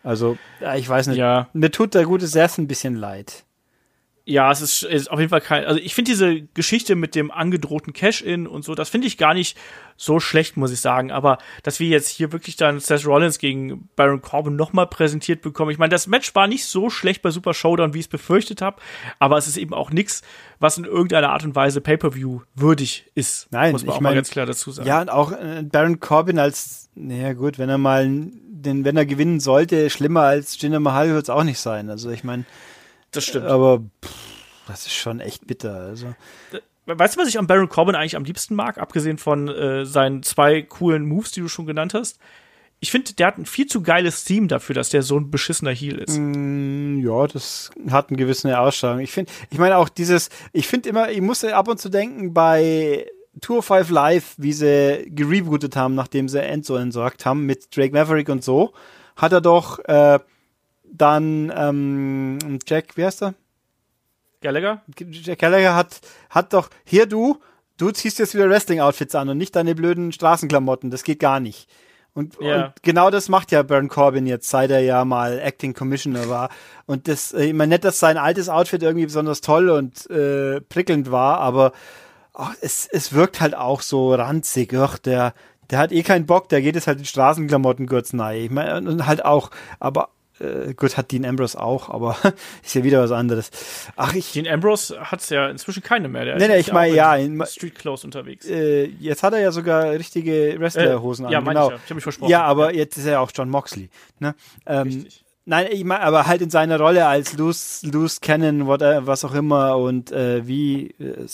Also, 0.03 0.39
ich 0.77 0.89
weiß 0.89 1.09
nicht. 1.09 1.19
Ja. 1.19 1.49
Mir 1.53 1.71
tut 1.71 1.95
der 1.95 2.05
gute 2.05 2.27
Seth 2.27 2.57
ein 2.57 2.69
bisschen 2.69 2.95
leid. 2.95 3.45
Ja, 4.29 4.53
es 4.53 4.61
ist, 4.61 4.83
ist 4.83 5.11
auf 5.11 5.19
jeden 5.21 5.31
Fall 5.31 5.41
kein. 5.41 5.65
Also 5.65 5.81
ich 5.81 5.95
finde 5.95 6.11
diese 6.11 6.43
Geschichte 6.53 6.97
mit 6.97 7.15
dem 7.15 7.31
angedrohten 7.31 7.95
Cash-In 7.95 8.47
und 8.47 8.63
so, 8.63 8.75
das 8.75 8.91
finde 8.91 9.07
ich 9.07 9.17
gar 9.17 9.33
nicht 9.33 9.57
so 9.97 10.21
schlecht, 10.21 10.59
muss 10.59 10.71
ich 10.71 10.83
sagen. 10.83 11.11
Aber 11.11 11.39
dass 11.63 11.81
wir 11.81 11.89
jetzt 11.89 12.09
hier 12.09 12.31
wirklich 12.31 12.57
dann 12.57 12.79
Seth 12.79 13.07
Rollins 13.07 13.39
gegen 13.39 13.89
Baron 13.97 14.21
Corbin 14.21 14.55
nochmal 14.55 14.87
präsentiert 14.87 15.41
bekommen. 15.41 15.71
Ich 15.71 15.79
meine, 15.79 15.89
das 15.89 16.09
Match 16.09 16.35
war 16.35 16.47
nicht 16.47 16.67
so 16.67 16.91
schlecht 16.91 17.23
bei 17.23 17.31
Super 17.31 17.55
Showdown, 17.55 17.95
wie 17.95 18.01
ich 18.01 18.05
es 18.05 18.11
befürchtet 18.11 18.61
habe, 18.61 18.83
aber 19.19 19.39
es 19.39 19.49
ist 19.49 19.57
eben 19.57 19.73
auch 19.73 19.91
nichts, 19.91 20.21
was 20.59 20.77
in 20.77 20.85
irgendeiner 20.85 21.31
Art 21.31 21.45
und 21.45 21.55
Weise 21.55 21.81
Pay-Per-View 21.81 22.43
würdig 22.55 23.11
ist. 23.15 23.49
Nein, 23.51 23.73
muss 23.73 23.87
man 23.87 23.97
auch 23.97 24.01
mein, 24.03 24.11
mal 24.11 24.15
ganz 24.15 24.29
klar 24.29 24.45
dazu 24.45 24.71
sagen. 24.73 24.87
Ja, 24.87 25.01
und 25.01 25.09
auch 25.09 25.33
äh, 25.33 25.63
Baron 25.63 26.01
Corbin 26.01 26.39
als, 26.39 26.91
naja 26.95 27.33
gut, 27.33 27.59
wenn 27.59 27.71
er 27.71 27.79
mal, 27.79 28.07
den, 28.07 28.85
wenn 28.85 28.99
er 28.99 29.07
gewinnen 29.07 29.41
sollte, 29.41 29.89
schlimmer 29.89 30.25
als 30.25 30.61
Jinder 30.61 30.81
Mahal 30.81 31.09
wird 31.15 31.23
es 31.23 31.31
auch 31.31 31.45
nicht 31.45 31.61
sein. 31.61 31.89
Also 31.89 32.11
ich 32.11 32.25
meine, 32.25 32.45
das 33.11 33.25
stimmt. 33.25 33.47
Aber 33.47 33.81
pff, 34.05 34.15
das 34.67 34.87
ist 34.87 34.95
schon 34.95 35.21
echt 35.21 35.47
bitter. 35.47 35.75
Also. 35.75 36.15
Weißt 36.87 37.17
du, 37.17 37.21
was 37.21 37.29
ich 37.29 37.39
an 37.39 37.47
Baron 37.47 37.69
Corbin 37.69 37.95
eigentlich 37.95 38.17
am 38.17 38.25
liebsten 38.25 38.55
mag, 38.55 38.79
abgesehen 38.79 39.19
von 39.19 39.49
äh, 39.49 39.85
seinen 39.85 40.23
zwei 40.23 40.63
coolen 40.63 41.07
Moves, 41.07 41.33
die 41.33 41.41
du 41.41 41.49
schon 41.49 41.67
genannt 41.67 41.95
hast? 41.95 42.19
Ich 42.81 42.93
finde, 42.93 43.13
der 43.13 43.27
hat 43.27 43.39
ein 43.39 43.47
viel 43.47 43.67
zu 43.67 43.83
geiles 43.83 44.25
Theme 44.25 44.47
dafür, 44.47 44.75
dass 44.75 44.91
der 44.91 45.03
so 45.03 45.19
ein 45.19 45.31
beschissener 45.31 45.73
Heel 45.73 45.99
ist. 45.99 46.17
Mm, 46.17 47.01
ja, 47.01 47.27
das 47.27 47.71
hat 47.91 48.09
eine 48.09 48.17
gewisse 48.17 48.59
Ausstrahlung. 48.59 49.01
Ich 49.01 49.11
finde, 49.11 49.33
ich 49.51 49.59
meine 49.59 49.77
auch 49.77 49.89
dieses, 49.89 50.31
ich 50.53 50.69
finde 50.69 50.89
immer, 50.89 51.11
ich 51.11 51.21
muss 51.21 51.43
ab 51.45 51.67
und 51.67 51.81
zu 51.81 51.89
denken 51.89 52.33
bei 52.33 53.07
Tour 53.41 53.63
5 53.63 53.91
Live, 53.91 54.35
wie 54.37 54.53
sie 54.53 55.07
gerebootet 55.09 55.77
haben, 55.77 55.95
nachdem 55.95 56.29
sie 56.29 56.41
Enzo 56.41 56.77
entsorgt 56.77 57.27
haben 57.27 57.47
mit 57.47 57.77
Drake 57.77 57.93
Maverick 57.93 58.29
und 58.29 58.45
so, 58.45 58.73
hat 59.17 59.33
er 59.33 59.41
doch 59.41 59.81
äh, 59.81 60.21
dann 60.93 61.53
ähm, 61.55 62.59
Jack, 62.67 62.97
wie 62.97 63.05
heißt 63.05 63.23
er? 63.23 63.35
Gallagher? 64.41 64.83
Jack 65.11 65.41
Gallagher 65.41 65.75
hat, 65.75 66.01
hat 66.31 66.53
doch, 66.53 66.71
hier 66.85 67.07
du, 67.07 67.39
du 67.77 67.91
ziehst 67.91 68.19
jetzt 68.19 68.35
wieder 68.35 68.49
Wrestling-Outfits 68.49 69.15
an 69.15 69.29
und 69.29 69.39
nicht 69.39 69.57
deine 69.57 69.75
blöden 69.75 70.13
Straßenklamotten, 70.13 70.91
das 70.91 71.03
geht 71.03 71.19
gar 71.21 71.41
nicht. 71.41 71.69
Und, 72.15 72.37
Ja. 72.41 72.67
und 72.67 72.83
genau 72.83 73.11
das 73.11 73.29
macht 73.29 73.53
ja 73.53 73.63
Baron 73.63 73.89
Corbin 73.89 74.27
jetzt, 74.27 74.49
seit 74.49 74.71
er 74.71 74.81
ja 74.81 75.05
mal 75.05 75.39
Acting 75.39 75.75
Commissioner 75.75 76.29
war. 76.29 76.51
Und 76.87 77.07
das, 77.09 77.33
äh, 77.33 77.47
ich 77.47 77.55
meine 77.55 77.75
nicht, 77.75 77.85
dass 77.85 77.99
sein 77.99 78.17
altes 78.17 78.49
Outfit 78.49 78.83
irgendwie 78.83 79.07
besonders 79.07 79.41
toll 79.41 79.71
und 79.71 80.09
äh, 80.11 80.61
prickelnd 80.61 81.11
war, 81.11 81.39
aber 81.41 81.73
ach, 82.35 82.55
es, 82.61 82.89
es 82.91 83.13
wirkt 83.13 83.41
halt 83.41 83.57
auch 83.57 83.81
so 83.83 84.15
ranzig. 84.15 84.73
Ach, 84.75 84.99
der, 84.99 85.35
Der 85.71 85.79
hat 85.81 85.93
eh 85.93 86.03
keinen 86.03 86.25
Bock, 86.27 86.49
der 86.49 86.63
geht 86.63 86.77
jetzt 86.77 86.87
halt 86.87 86.99
in 86.99 87.05
Straßenklamotten 87.05 87.87
kurz 87.87 88.13
nahe. 88.15 88.39
Ich 88.39 88.51
meine, 88.51 88.77
und 88.89 89.07
halt 89.07 89.25
auch, 89.25 89.51
aber 89.81 90.09
äh, 90.41 90.75
gut, 90.75 90.97
hat 90.97 91.11
Dean 91.13 91.25
Ambrose 91.25 91.61
auch, 91.61 91.91
aber 91.91 92.17
ist 92.63 92.75
ja 92.75 92.85
wieder 92.85 93.03
was 93.03 93.13
anderes. 93.13 93.51
Ach, 93.97 94.15
ich. 94.15 94.33
Dean 94.33 94.47
Ambrose 94.47 94.99
hat 95.01 95.29
ja 95.31 95.49
inzwischen 95.49 95.83
keine 95.83 96.09
mehr. 96.09 96.25
Der 96.25 96.37
nee, 96.37 96.49
nee, 96.49 96.59
ich 96.59 96.73
meine, 96.73 96.95
ja. 96.95 97.17
In 97.17 97.45
Street 97.47 97.75
Clothes 97.75 98.05
unterwegs. 98.05 98.47
Äh, 98.47 98.87
jetzt 98.87 99.23
hat 99.23 99.33
er 99.33 99.41
ja 99.41 99.53
sogar 99.53 99.93
richtige 99.93 100.57
Wrestlerhosen 100.59 101.27
äh, 101.27 101.33
ja, 101.33 101.39
an. 101.39 101.45
Genau. 101.45 101.67
Ich, 101.67 101.71
ja. 101.71 101.77
ich 101.77 101.83
habe 101.85 101.95
mich 101.95 102.05
versprochen. 102.05 102.31
Ja, 102.31 102.43
aber 102.45 102.73
ja. 102.73 102.79
jetzt 102.79 102.97
ist 102.97 103.07
er 103.07 103.21
auch 103.21 103.31
John 103.35 103.49
Moxley. 103.51 103.91
Ne? 104.19 104.35
Ähm, 104.67 104.83
Richtig. 104.85 105.25
Nein, 105.49 105.69
ich 105.71 105.83
meine, 105.83 106.03
aber 106.03 106.27
halt 106.27 106.43
in 106.43 106.51
seiner 106.51 106.79
Rolle 106.79 107.07
als 107.07 107.33
Loose, 107.33 107.87
Loose 107.87 108.19
Cannon, 108.21 108.67
what, 108.67 108.83
was 108.83 109.25
auch 109.25 109.33
immer 109.33 109.79
und 109.79 110.13
äh, 110.13 110.47
wie, 110.47 110.91
äh, 111.01 111.27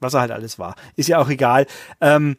was 0.00 0.12
er 0.12 0.20
halt 0.20 0.32
alles 0.32 0.58
war. 0.58 0.74
Ist 0.96 1.08
ja 1.08 1.18
auch 1.18 1.30
egal. 1.30 1.66
Ähm, 2.02 2.36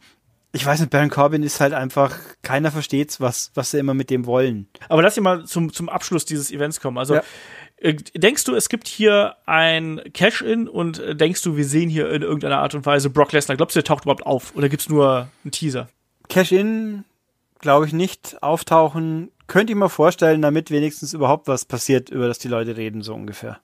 ich 0.53 0.65
weiß 0.65 0.79
nicht, 0.81 0.89
Baron 0.89 1.09
Corbin 1.09 1.43
ist 1.43 1.61
halt 1.61 1.73
einfach, 1.73 2.17
keiner 2.41 2.71
versteht's, 2.71 3.21
was, 3.21 3.51
was 3.53 3.71
sie 3.71 3.79
immer 3.79 3.93
mit 3.93 4.09
dem 4.09 4.25
wollen. 4.25 4.67
Aber 4.89 5.01
lass 5.01 5.15
dich 5.15 5.23
mal 5.23 5.45
zum, 5.45 5.71
zum 5.71 5.87
Abschluss 5.87 6.25
dieses 6.25 6.51
Events 6.51 6.81
kommen. 6.81 6.97
Also, 6.97 7.15
ja. 7.15 7.23
Äh, 7.77 7.95
denkst 7.95 8.43
du, 8.43 8.53
es 8.53 8.69
gibt 8.69 8.87
hier 8.87 9.35
ein 9.45 10.01
Cash-In 10.13 10.67
und 10.67 10.99
äh, 10.99 11.15
denkst 11.15 11.41
du, 11.41 11.57
wir 11.57 11.65
sehen 11.65 11.89
hier 11.89 12.11
in 12.11 12.21
irgendeiner 12.21 12.59
Art 12.59 12.75
und 12.75 12.85
Weise 12.85 13.09
Brock 13.09 13.31
Lesnar? 13.31 13.57
Glaubst 13.57 13.75
du, 13.75 13.79
der 13.79 13.85
taucht 13.85 14.03
überhaupt 14.03 14.25
auf 14.25 14.55
oder 14.55 14.69
gibt's 14.69 14.87
nur 14.87 15.29
einen 15.43 15.51
Teaser? 15.51 15.89
Cash-In, 16.29 17.05
glaube 17.59 17.87
ich 17.87 17.93
nicht. 17.93 18.43
Auftauchen 18.43 19.31
könnte 19.47 19.73
ich 19.73 19.79
mir 19.79 19.89
vorstellen, 19.89 20.41
damit 20.41 20.69
wenigstens 20.69 21.13
überhaupt 21.13 21.47
was 21.47 21.65
passiert, 21.65 22.09
über 22.09 22.27
das 22.27 22.39
die 22.39 22.49
Leute 22.49 22.77
reden, 22.77 23.01
so 23.01 23.15
ungefähr. 23.15 23.59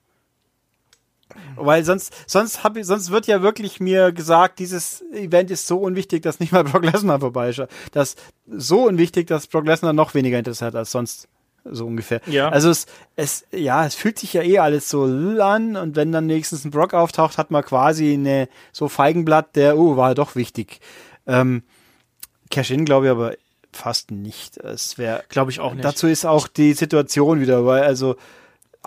Weil 1.56 1.84
sonst, 1.84 2.14
sonst 2.28 2.64
hab 2.64 2.78
ich, 2.78 2.86
sonst 2.86 3.12
wird 3.12 3.28
ja 3.28 3.42
wirklich 3.42 3.80
mir 3.80 4.12
gesagt, 4.12 4.60
dieses 4.60 5.04
Event 5.12 5.52
ist 5.52 5.68
so 5.68 5.78
unwichtig, 5.78 6.22
dass 6.24 6.40
nicht 6.40 6.52
mal 6.52 6.64
Brock 6.64 6.86
Lesnar 6.86 7.20
vorbeischaut. 7.20 7.70
Das 7.92 8.16
so 8.48 8.86
unwichtig, 8.86 9.28
dass 9.28 9.48
Brock 9.48 9.66
Lesnar 9.66 9.94
noch 9.94 10.14
weniger 10.14 10.38
Interesse 10.38 10.66
hat 10.66 10.76
als 10.76 10.92
sonst. 10.92 11.28
So 11.70 11.86
ungefähr. 11.86 12.22
Ja. 12.28 12.50
Also 12.50 12.70
es, 12.70 12.86
es, 13.18 13.46
ja, 13.52 13.86
es 13.86 13.96
fühlt 13.96 14.20
sich 14.20 14.34
ja 14.34 14.42
eh 14.42 14.60
alles 14.60 14.90
so 14.90 15.04
an 15.04 15.76
und 15.76 15.96
wenn 15.96 16.14
dann 16.14 16.26
nächstens 16.26 16.64
ein 16.64 16.72
Brock 16.72 16.94
auftaucht, 16.94 17.38
hat 17.38 17.52
man 17.52 17.64
quasi 17.64 18.14
eine 18.14 18.48
so 18.72 18.88
Feigenblatt, 18.88 19.56
der, 19.56 19.78
oh, 19.78 19.98
war 19.98 20.16
doch 20.16 20.36
wichtig. 20.36 20.80
Ähm, 21.26 21.64
Cash-In 22.50 22.86
glaube 22.86 23.08
ich 23.08 23.12
aber 23.12 23.34
fast 23.74 24.12
nicht. 24.12 24.58
Es 24.58 24.98
wäre, 24.98 25.24
glaube 25.30 25.52
ich 25.52 25.60
auch 25.60 25.74
nicht. 25.74 25.86
Dazu 25.86 26.08
ist 26.08 26.26
auch 26.26 26.48
die 26.48 26.74
Situation 26.74 27.42
wieder, 27.42 27.66
weil 27.66 27.84
also 27.84 28.16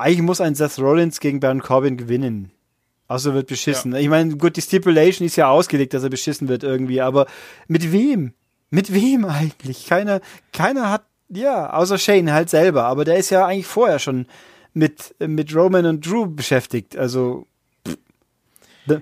eigentlich 0.00 0.22
muss 0.22 0.40
ein 0.40 0.54
Seth 0.54 0.78
Rollins 0.78 1.20
gegen 1.20 1.40
Baron 1.40 1.62
Corbin 1.62 1.96
gewinnen. 1.96 2.50
Außer 3.08 3.34
wird 3.34 3.48
beschissen. 3.48 3.92
Ja. 3.92 3.98
Ich 3.98 4.08
meine, 4.08 4.36
gut, 4.36 4.56
die 4.56 4.62
Stipulation 4.62 5.26
ist 5.26 5.36
ja 5.36 5.48
ausgelegt, 5.48 5.94
dass 5.94 6.04
er 6.04 6.10
beschissen 6.10 6.48
wird 6.48 6.62
irgendwie, 6.62 7.00
aber 7.00 7.26
mit 7.66 7.92
wem? 7.92 8.34
Mit 8.70 8.94
wem 8.94 9.24
eigentlich? 9.24 9.86
Keiner, 9.86 10.20
keiner 10.52 10.90
hat, 10.90 11.02
ja, 11.28 11.70
außer 11.72 11.98
Shane 11.98 12.32
halt 12.32 12.50
selber, 12.50 12.84
aber 12.84 13.04
der 13.04 13.16
ist 13.16 13.30
ja 13.30 13.46
eigentlich 13.46 13.66
vorher 13.66 13.98
schon 13.98 14.26
mit, 14.74 15.14
mit 15.18 15.54
Roman 15.54 15.86
und 15.86 16.06
Drew 16.06 16.26
beschäftigt. 16.26 16.96
Also 16.96 17.46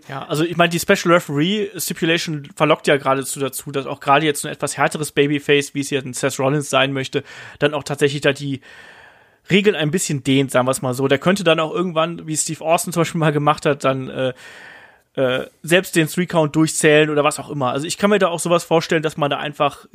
ja, 0.09 0.27
also 0.27 0.45
ich 0.45 0.57
meine, 0.57 0.71
die 0.71 0.81
Special 0.81 1.15
Referee 1.15 1.69
Stipulation 1.77 2.49
verlockt 2.57 2.87
ja 2.87 2.97
geradezu 2.97 3.41
dazu, 3.41 3.71
dass 3.71 3.87
auch 3.87 4.01
gerade 4.01 4.27
jetzt 4.27 4.45
ein 4.45 4.53
etwas 4.53 4.77
härteres 4.77 5.13
Babyface, 5.13 5.75
wie 5.75 5.81
es 5.81 5.91
jetzt 5.91 6.05
ein 6.05 6.13
Seth 6.13 6.39
Rollins 6.39 6.69
sein 6.69 6.93
möchte, 6.93 7.23
dann 7.59 7.75
auch 7.75 7.85
tatsächlich 7.85 8.21
da 8.21 8.33
die 8.33 8.61
Regeln 9.51 9.77
ein 9.77 9.91
bisschen 9.91 10.23
dehnt, 10.25 10.51
sagen 10.51 10.67
wir 10.67 10.73
es 10.73 10.83
mal 10.83 10.95
so. 10.95 11.09
Der 11.09 11.19
könnte 11.19 11.45
dann 11.45 11.61
auch 11.61 11.73
irgendwann, 11.73 12.27
wie 12.27 12.37
Steve 12.37 12.65
Austin 12.65 12.93
zum 12.93 13.03
Beispiel 13.03 13.19
mal 13.19 13.33
gemacht 13.33 13.67
hat, 13.67 13.85
dann 13.85 14.09
äh, 14.09 14.33
äh, 15.15 15.47
selbst 15.63 15.97
den 15.97 16.09
Three-Count 16.09 16.55
durchzählen 16.55 17.11
oder 17.11 17.25
was 17.25 17.39
auch 17.39 17.51
immer. 17.51 17.73
Also 17.73 17.87
ich 17.87 17.99
kann 17.99 18.11
mir 18.11 18.19
da 18.19 18.29
auch 18.29 18.41
sowas 18.41 18.65
vorstellen, 18.65 19.03
dass 19.03 19.17
man 19.17 19.31
da 19.31 19.39
einfach 19.39 19.87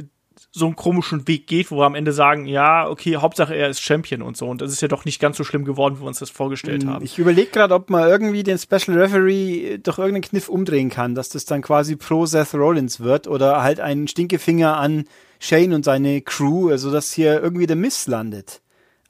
so 0.51 0.65
einen 0.65 0.75
komischen 0.75 1.27
Weg 1.27 1.47
geht, 1.47 1.71
wo 1.71 1.77
wir 1.77 1.85
am 1.85 1.95
Ende 1.95 2.11
sagen, 2.11 2.45
ja, 2.45 2.87
okay, 2.87 3.15
Hauptsache 3.17 3.55
er 3.55 3.69
ist 3.69 3.81
Champion 3.81 4.21
und 4.21 4.37
so. 4.37 4.47
Und 4.47 4.61
das 4.61 4.71
ist 4.71 4.81
ja 4.81 4.87
doch 4.87 5.05
nicht 5.05 5.19
ganz 5.19 5.37
so 5.37 5.43
schlimm 5.43 5.65
geworden, 5.65 5.97
wie 5.97 6.01
wir 6.01 6.07
uns 6.07 6.19
das 6.19 6.29
vorgestellt 6.29 6.83
hm, 6.83 6.89
haben. 6.89 7.05
Ich 7.05 7.17
überlege 7.17 7.49
gerade, 7.49 7.73
ob 7.73 7.89
man 7.89 8.07
irgendwie 8.07 8.43
den 8.43 8.57
Special 8.57 8.97
Referee 8.97 9.79
durch 9.79 9.97
irgendeinen 9.97 10.23
Kniff 10.23 10.49
umdrehen 10.49 10.89
kann, 10.89 11.15
dass 11.15 11.29
das 11.29 11.45
dann 11.45 11.61
quasi 11.61 11.95
pro 11.95 12.25
Seth 12.25 12.53
Rollins 12.53 12.99
wird 12.99 13.27
oder 13.27 13.63
halt 13.63 13.79
ein 13.79 14.07
Stinkefinger 14.07 14.77
an 14.77 15.05
Shane 15.39 15.73
und 15.73 15.85
seine 15.85 16.21
Crew, 16.21 16.69
also 16.69 16.91
dass 16.91 17.11
hier 17.11 17.41
irgendwie 17.41 17.67
der 17.67 17.75
Miss 17.75 18.07
landet. 18.07 18.61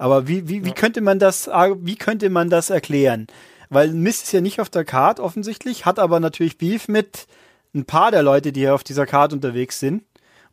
Aber 0.04 0.28
wie, 0.28 0.50
wie, 0.50 0.58
ja. 0.58 0.66
wie 0.66 0.74
könnte 0.74 1.00
man 1.00 1.18
das, 1.18 1.48
wie 1.48 1.96
könnte 1.96 2.30
man 2.30 2.50
das 2.50 2.70
erklären? 2.70 3.26
Weil 3.70 3.94
Miss 3.94 4.22
ist 4.22 4.34
ja 4.34 4.42
nicht 4.42 4.60
auf 4.60 4.70
der 4.70 4.84
Card 4.84 5.22
offensichtlich, 5.22 5.86
hat 5.86 5.98
aber 5.98 6.20
natürlich 6.20 6.58
Beef 6.58 6.90
mit 6.90 7.26
ein 7.74 7.86
paar 7.86 8.12
der 8.12 8.22
Leute, 8.22 8.52
die 8.52 8.60
hier 8.60 8.76
auf 8.76 8.84
dieser 8.84 9.06
Card 9.06 9.32
unterwegs 9.32 9.80
sind 9.80 10.04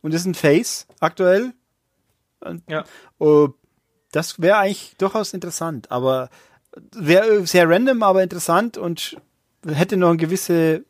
und 0.01 0.13
ist 0.13 0.23
ein 0.23 0.35
Face 0.35 0.87
aktuell. 1.01 1.51
Ja. 2.69 2.85
Uh, 3.19 3.49
das 4.13 4.39
wäre 4.39 4.55
eigentlich 4.55 4.95
durchaus 4.97 5.33
interessant, 5.33 5.91
aber 5.91 6.29
wäre 6.95 7.45
sehr 7.45 7.67
random, 7.67 8.03
aber 8.03 8.23
interessant 8.23 8.77
und 8.77 9.17
hätte 9.67 9.97
noch 9.97 10.11
ein 10.11 10.17
gewisse 10.17 10.85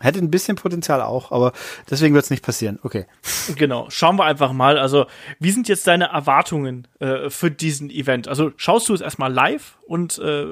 hätte 0.00 0.18
ein 0.18 0.30
bisschen 0.30 0.56
Potenzial 0.56 1.00
auch, 1.02 1.30
aber 1.30 1.52
deswegen 1.90 2.14
wird 2.14 2.24
es 2.24 2.30
nicht 2.30 2.44
passieren. 2.44 2.78
Okay. 2.82 3.06
Genau. 3.56 3.86
Schauen 3.90 4.16
wir 4.16 4.24
einfach 4.24 4.52
mal. 4.52 4.78
Also, 4.78 5.06
wie 5.38 5.50
sind 5.50 5.68
jetzt 5.68 5.86
deine 5.86 6.06
Erwartungen 6.06 6.88
äh, 6.98 7.30
für 7.30 7.50
diesen 7.50 7.90
Event? 7.90 8.28
Also, 8.28 8.52
schaust 8.56 8.88
du 8.88 8.94
es 8.94 9.00
erstmal 9.00 9.32
live 9.32 9.76
und 9.86 10.18
äh, 10.18 10.46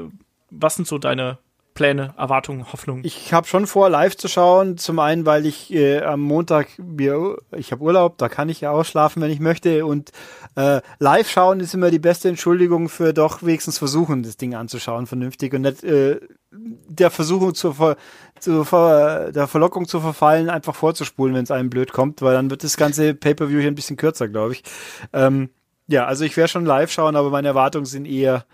was 0.50 0.76
sind 0.76 0.86
so 0.86 0.98
deine 0.98 1.38
Pläne, 1.78 2.12
Erwartungen, 2.18 2.72
Hoffnungen? 2.72 3.04
Ich 3.04 3.32
habe 3.32 3.46
schon 3.46 3.68
vor, 3.68 3.88
live 3.88 4.16
zu 4.16 4.26
schauen. 4.26 4.78
Zum 4.78 4.98
einen, 4.98 5.26
weil 5.26 5.46
ich 5.46 5.72
äh, 5.72 6.02
am 6.02 6.20
Montag 6.20 6.76
mir, 6.76 7.36
ich 7.56 7.70
habe 7.70 7.84
Urlaub, 7.84 8.18
da 8.18 8.28
kann 8.28 8.48
ich 8.48 8.60
ja 8.62 8.72
ausschlafen, 8.72 9.22
wenn 9.22 9.30
ich 9.30 9.38
möchte. 9.38 9.86
Und 9.86 10.10
äh, 10.56 10.80
live 10.98 11.30
schauen 11.30 11.60
ist 11.60 11.74
immer 11.74 11.92
die 11.92 12.00
beste 12.00 12.28
Entschuldigung 12.28 12.88
für 12.88 13.12
doch 13.12 13.44
wenigstens 13.44 13.78
versuchen, 13.78 14.24
das 14.24 14.36
Ding 14.36 14.56
anzuschauen, 14.56 15.06
vernünftig 15.06 15.54
und 15.54 15.60
nicht 15.60 15.84
äh, 15.84 16.18
der 16.50 17.12
Versuchung 17.12 17.54
zur, 17.54 17.74
Ver, 17.74 17.96
zur 18.40 18.66
Ver, 18.66 19.30
der 19.30 19.46
Verlockung 19.46 19.86
zu 19.86 20.00
verfallen, 20.00 20.50
einfach 20.50 20.74
vorzuspulen, 20.74 21.36
wenn 21.36 21.44
es 21.44 21.52
einem 21.52 21.70
blöd 21.70 21.92
kommt, 21.92 22.22
weil 22.22 22.34
dann 22.34 22.50
wird 22.50 22.64
das 22.64 22.76
ganze 22.76 23.14
Pay-per-View 23.14 23.60
hier 23.60 23.70
ein 23.70 23.76
bisschen 23.76 23.96
kürzer, 23.96 24.26
glaube 24.26 24.54
ich. 24.54 24.64
Ähm, 25.12 25.50
ja, 25.86 26.06
also 26.06 26.24
ich 26.24 26.36
werde 26.36 26.48
schon 26.48 26.66
live 26.66 26.90
schauen, 26.90 27.14
aber 27.14 27.30
meine 27.30 27.46
Erwartungen 27.46 27.86
sind 27.86 28.04
eher 28.04 28.46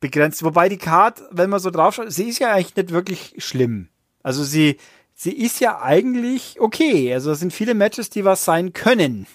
begrenzt. 0.00 0.42
Wobei 0.42 0.68
die 0.68 0.78
Card, 0.78 1.22
wenn 1.30 1.50
man 1.50 1.60
so 1.60 1.70
drauf 1.70 1.94
schaut, 1.94 2.12
sie 2.12 2.28
ist 2.28 2.38
ja 2.38 2.52
eigentlich 2.52 2.76
nicht 2.76 2.90
wirklich 2.90 3.34
schlimm. 3.38 3.88
Also 4.22 4.44
sie, 4.44 4.76
sie 5.14 5.32
ist 5.32 5.60
ja 5.60 5.80
eigentlich 5.80 6.60
okay. 6.60 7.12
Also 7.12 7.30
es 7.30 7.40
sind 7.40 7.52
viele 7.52 7.74
Matches, 7.74 8.10
die 8.10 8.24
was 8.24 8.44
sein 8.44 8.72
können, 8.72 9.26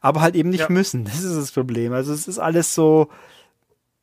aber 0.00 0.20
halt 0.20 0.34
eben 0.34 0.50
nicht 0.50 0.60
ja. 0.60 0.70
müssen. 0.70 1.04
Das 1.12 1.22
ist 1.22 1.36
das 1.36 1.52
Problem. 1.52 1.92
Also 1.92 2.12
es 2.12 2.28
ist 2.28 2.38
alles 2.38 2.74
so 2.74 3.08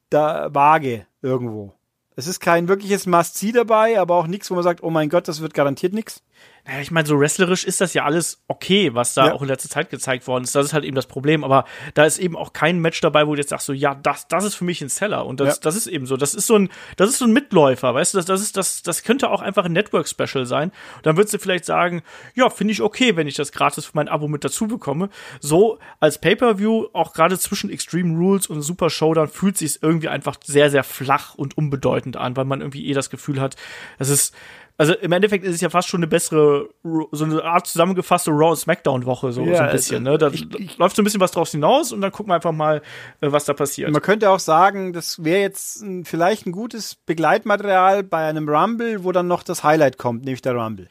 da 0.10 0.53
vage 0.53 1.05
irgendwo. 1.22 1.74
Es 2.16 2.28
ist 2.28 2.39
kein 2.39 2.68
wirkliches 2.68 3.05
Must-See 3.05 3.51
dabei, 3.51 3.99
aber 3.99 4.16
auch 4.16 4.28
nichts, 4.28 4.51
wo 4.51 4.55
man 4.55 4.64
sagt, 4.64 4.84
oh 4.84 4.89
mein 4.89 5.10
Gott, 5.10 5.28
das 5.28 5.39
wird 5.41 5.53
garantiert 5.53 5.93
nichts. 5.93 6.22
Naja, 6.69 6.81
ich 6.81 6.91
meine, 6.91 7.07
so 7.07 7.19
wrestlerisch 7.19 7.63
ist 7.63 7.81
das 7.81 7.95
ja 7.95 8.03
alles 8.05 8.43
okay, 8.47 8.93
was 8.93 9.15
da 9.15 9.27
ja. 9.27 9.33
auch 9.33 9.41
in 9.41 9.47
letzter 9.47 9.69
Zeit 9.69 9.89
gezeigt 9.89 10.27
worden 10.27 10.43
ist. 10.43 10.53
Das 10.53 10.67
ist 10.67 10.73
halt 10.73 10.83
eben 10.83 10.95
das 10.95 11.07
Problem. 11.07 11.43
Aber 11.43 11.65
da 11.95 12.05
ist 12.05 12.19
eben 12.19 12.35
auch 12.35 12.53
kein 12.53 12.79
Match 12.79 13.01
dabei, 13.01 13.25
wo 13.25 13.33
du 13.33 13.39
jetzt 13.39 13.49
sagst, 13.49 13.65
so, 13.65 13.73
ja, 13.73 13.95
das, 13.95 14.27
das 14.27 14.43
ist 14.43 14.55
für 14.55 14.65
mich 14.65 14.81
ein 14.81 14.89
Seller. 14.89 15.25
Und 15.25 15.39
das, 15.39 15.55
ja. 15.55 15.61
das 15.63 15.75
ist 15.75 15.87
eben 15.87 16.05
so. 16.05 16.15
Das 16.15 16.35
ist 16.35 16.45
so 16.45 16.55
ein, 16.55 16.69
das 16.95 17.09
ist 17.09 17.17
so 17.17 17.25
ein 17.25 17.33
Mitläufer, 17.33 17.95
weißt 17.95 18.13
du? 18.13 18.19
Das, 18.19 18.25
das 18.25 18.41
ist, 18.41 18.55
das, 18.55 18.83
das 18.83 19.03
könnte 19.03 19.31
auch 19.31 19.41
einfach 19.41 19.65
ein 19.65 19.71
Network-Special 19.71 20.45
sein. 20.45 20.69
Und 20.97 21.05
dann 21.05 21.17
würdest 21.17 21.33
du 21.33 21.39
vielleicht 21.39 21.65
sagen, 21.65 22.03
ja, 22.35 22.49
finde 22.51 22.73
ich 22.73 22.81
okay, 22.81 23.15
wenn 23.15 23.27
ich 23.27 23.35
das 23.35 23.51
gratis 23.51 23.85
für 23.85 23.93
mein 23.95 24.07
Abo 24.07 24.27
mit 24.27 24.43
dazu 24.43 24.67
bekomme. 24.67 25.09
So 25.39 25.79
als 25.99 26.19
Pay-Per-View, 26.19 26.89
auch 26.93 27.13
gerade 27.13 27.39
zwischen 27.39 27.71
Extreme 27.71 28.15
Rules 28.15 28.45
und 28.45 28.61
Super 28.61 28.91
Showdown, 28.91 29.27
fühlt 29.27 29.57
sich 29.57 29.81
irgendwie 29.81 30.09
einfach 30.09 30.37
sehr, 30.43 30.69
sehr 30.69 30.83
flach 30.83 31.33
und 31.33 31.57
unbedeutend 31.57 32.15
an, 32.15 32.37
weil 32.37 32.45
man 32.45 32.61
irgendwie 32.61 32.87
eh 32.87 32.93
das 32.93 33.09
Gefühl 33.09 33.41
hat, 33.41 33.55
das 33.97 34.09
ist, 34.09 34.35
also 34.80 34.93
im 34.93 35.11
Endeffekt 35.11 35.43
ist 35.43 35.55
es 35.55 35.61
ja 35.61 35.69
fast 35.69 35.89
schon 35.89 35.99
eine 35.99 36.07
bessere, 36.07 36.69
so 37.11 37.25
eine 37.25 37.43
Art 37.43 37.67
zusammengefasste 37.67 38.32
Raw 38.32 38.55
Smackdown 38.55 39.05
Woche, 39.05 39.34
so, 39.34 39.43
ja, 39.43 39.57
so 39.57 39.63
ein 39.63 39.71
bisschen, 39.73 40.03
ne? 40.03 40.17
Da 40.17 40.30
ich, 40.30 40.49
ich, 40.57 40.77
läuft 40.77 40.95
so 40.95 41.01
ein 41.01 41.05
bisschen 41.05 41.19
was 41.19 41.32
draus 41.32 41.51
hinaus 41.51 41.91
und 41.91 41.99
dann 41.99 42.13
gucken 42.13 42.32
wir 42.32 42.36
einfach 42.36 42.53
mal, 42.53 42.82
äh, 43.19 43.30
was 43.30 43.43
da 43.43 43.53
passiert. 43.53 43.91
Man 43.91 44.01
könnte 44.01 44.30
auch 44.30 44.39
sagen, 44.39 44.93
das 44.93 45.21
wäre 45.21 45.41
jetzt 45.41 45.82
ein, 45.82 46.05
vielleicht 46.05 46.47
ein 46.47 46.53
gutes 46.53 46.95
Begleitmaterial 46.95 48.03
bei 48.03 48.25
einem 48.25 48.47
Rumble, 48.47 49.03
wo 49.03 49.11
dann 49.11 49.27
noch 49.27 49.43
das 49.43 49.65
Highlight 49.65 49.97
kommt, 49.97 50.23
nämlich 50.23 50.41
der 50.41 50.55
Rumble. 50.55 50.88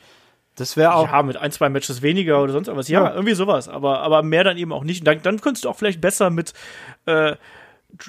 Das 0.57 0.77
wäre 0.77 0.95
auch. 0.95 1.11
Ja, 1.11 1.23
mit 1.23 1.39
ein, 1.39 1.51
zwei 1.51 1.71
Matches 1.71 2.03
weniger 2.03 2.43
oder 2.43 2.53
sonst 2.53 2.69
was. 2.69 2.89
Ja, 2.89 3.05
ja, 3.05 3.15
irgendwie 3.15 3.35
sowas. 3.35 3.71
Aber, 3.71 4.01
aber 4.01 4.23
mehr 4.23 4.45
dann 4.45 4.59
eben 4.59 4.73
auch 4.73 4.85
nicht. 4.85 5.01
Und 5.01 5.07
dann, 5.07 5.23
dann 5.23 5.41
könntest 5.41 5.65
du 5.65 5.71
auch 5.71 5.77
vielleicht 5.77 6.03
besser 6.03 6.29
mit, 6.29 6.53
äh, 7.07 7.37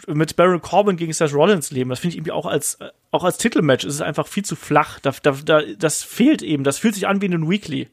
mit 0.08 0.36
Baron 0.36 0.62
Corbin 0.62 0.98
gegen 0.98 1.14
Seth 1.14 1.34
Rollins 1.34 1.72
leben. 1.72 1.90
Das 1.90 2.00
finde 2.00 2.14
ich 2.14 2.18
irgendwie 2.18 2.32
auch 2.32 2.46
als, 2.46 2.80
auch 3.12 3.24
als 3.24 3.38
Titelmatch 3.38 3.86
ist 3.86 3.96
es 3.96 4.02
einfach 4.02 4.28
viel 4.28 4.44
zu 4.44 4.56
flach. 4.56 5.00
Da, 5.00 5.12
da, 5.24 5.32
da, 5.32 5.62
das 5.78 6.04
fehlt 6.04 6.42
eben. 6.42 6.64
Das 6.64 6.78
fühlt 6.78 6.96
sich 6.96 7.08
an 7.08 7.22
wie 7.22 7.28
ein 7.28 7.50
Weekly. 7.50 7.90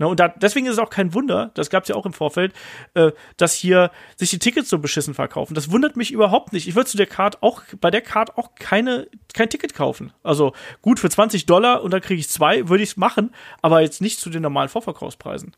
Ne, 0.00 0.08
und 0.08 0.18
da, 0.18 0.28
deswegen 0.28 0.64
ist 0.64 0.72
es 0.72 0.78
auch 0.78 0.88
kein 0.88 1.12
Wunder, 1.12 1.50
das 1.52 1.68
gab 1.68 1.82
es 1.82 1.90
ja 1.90 1.94
auch 1.94 2.06
im 2.06 2.14
Vorfeld, 2.14 2.54
äh, 2.94 3.12
dass 3.36 3.52
hier 3.52 3.90
sich 4.16 4.30
die 4.30 4.38
Tickets 4.38 4.70
so 4.70 4.78
beschissen 4.78 5.12
verkaufen. 5.12 5.54
Das 5.54 5.70
wundert 5.70 5.94
mich 5.98 6.10
überhaupt 6.10 6.54
nicht. 6.54 6.66
Ich 6.66 6.74
würde 6.74 6.88
zu 6.88 6.96
der 6.96 7.06
Card 7.06 7.42
auch, 7.42 7.62
bei 7.82 7.90
der 7.90 8.00
Card 8.00 8.38
auch 8.38 8.54
keine, 8.54 9.08
kein 9.34 9.50
Ticket 9.50 9.74
kaufen. 9.74 10.14
Also 10.22 10.54
gut, 10.80 11.00
für 11.00 11.10
20 11.10 11.44
Dollar 11.44 11.82
und 11.82 11.90
dann 11.90 12.00
kriege 12.00 12.18
ich 12.18 12.30
zwei, 12.30 12.70
würde 12.70 12.82
ich 12.82 12.90
es 12.90 12.96
machen, 12.96 13.34
aber 13.60 13.82
jetzt 13.82 14.00
nicht 14.00 14.20
zu 14.20 14.30
den 14.30 14.40
normalen 14.40 14.70
Vorverkaufspreisen. 14.70 15.54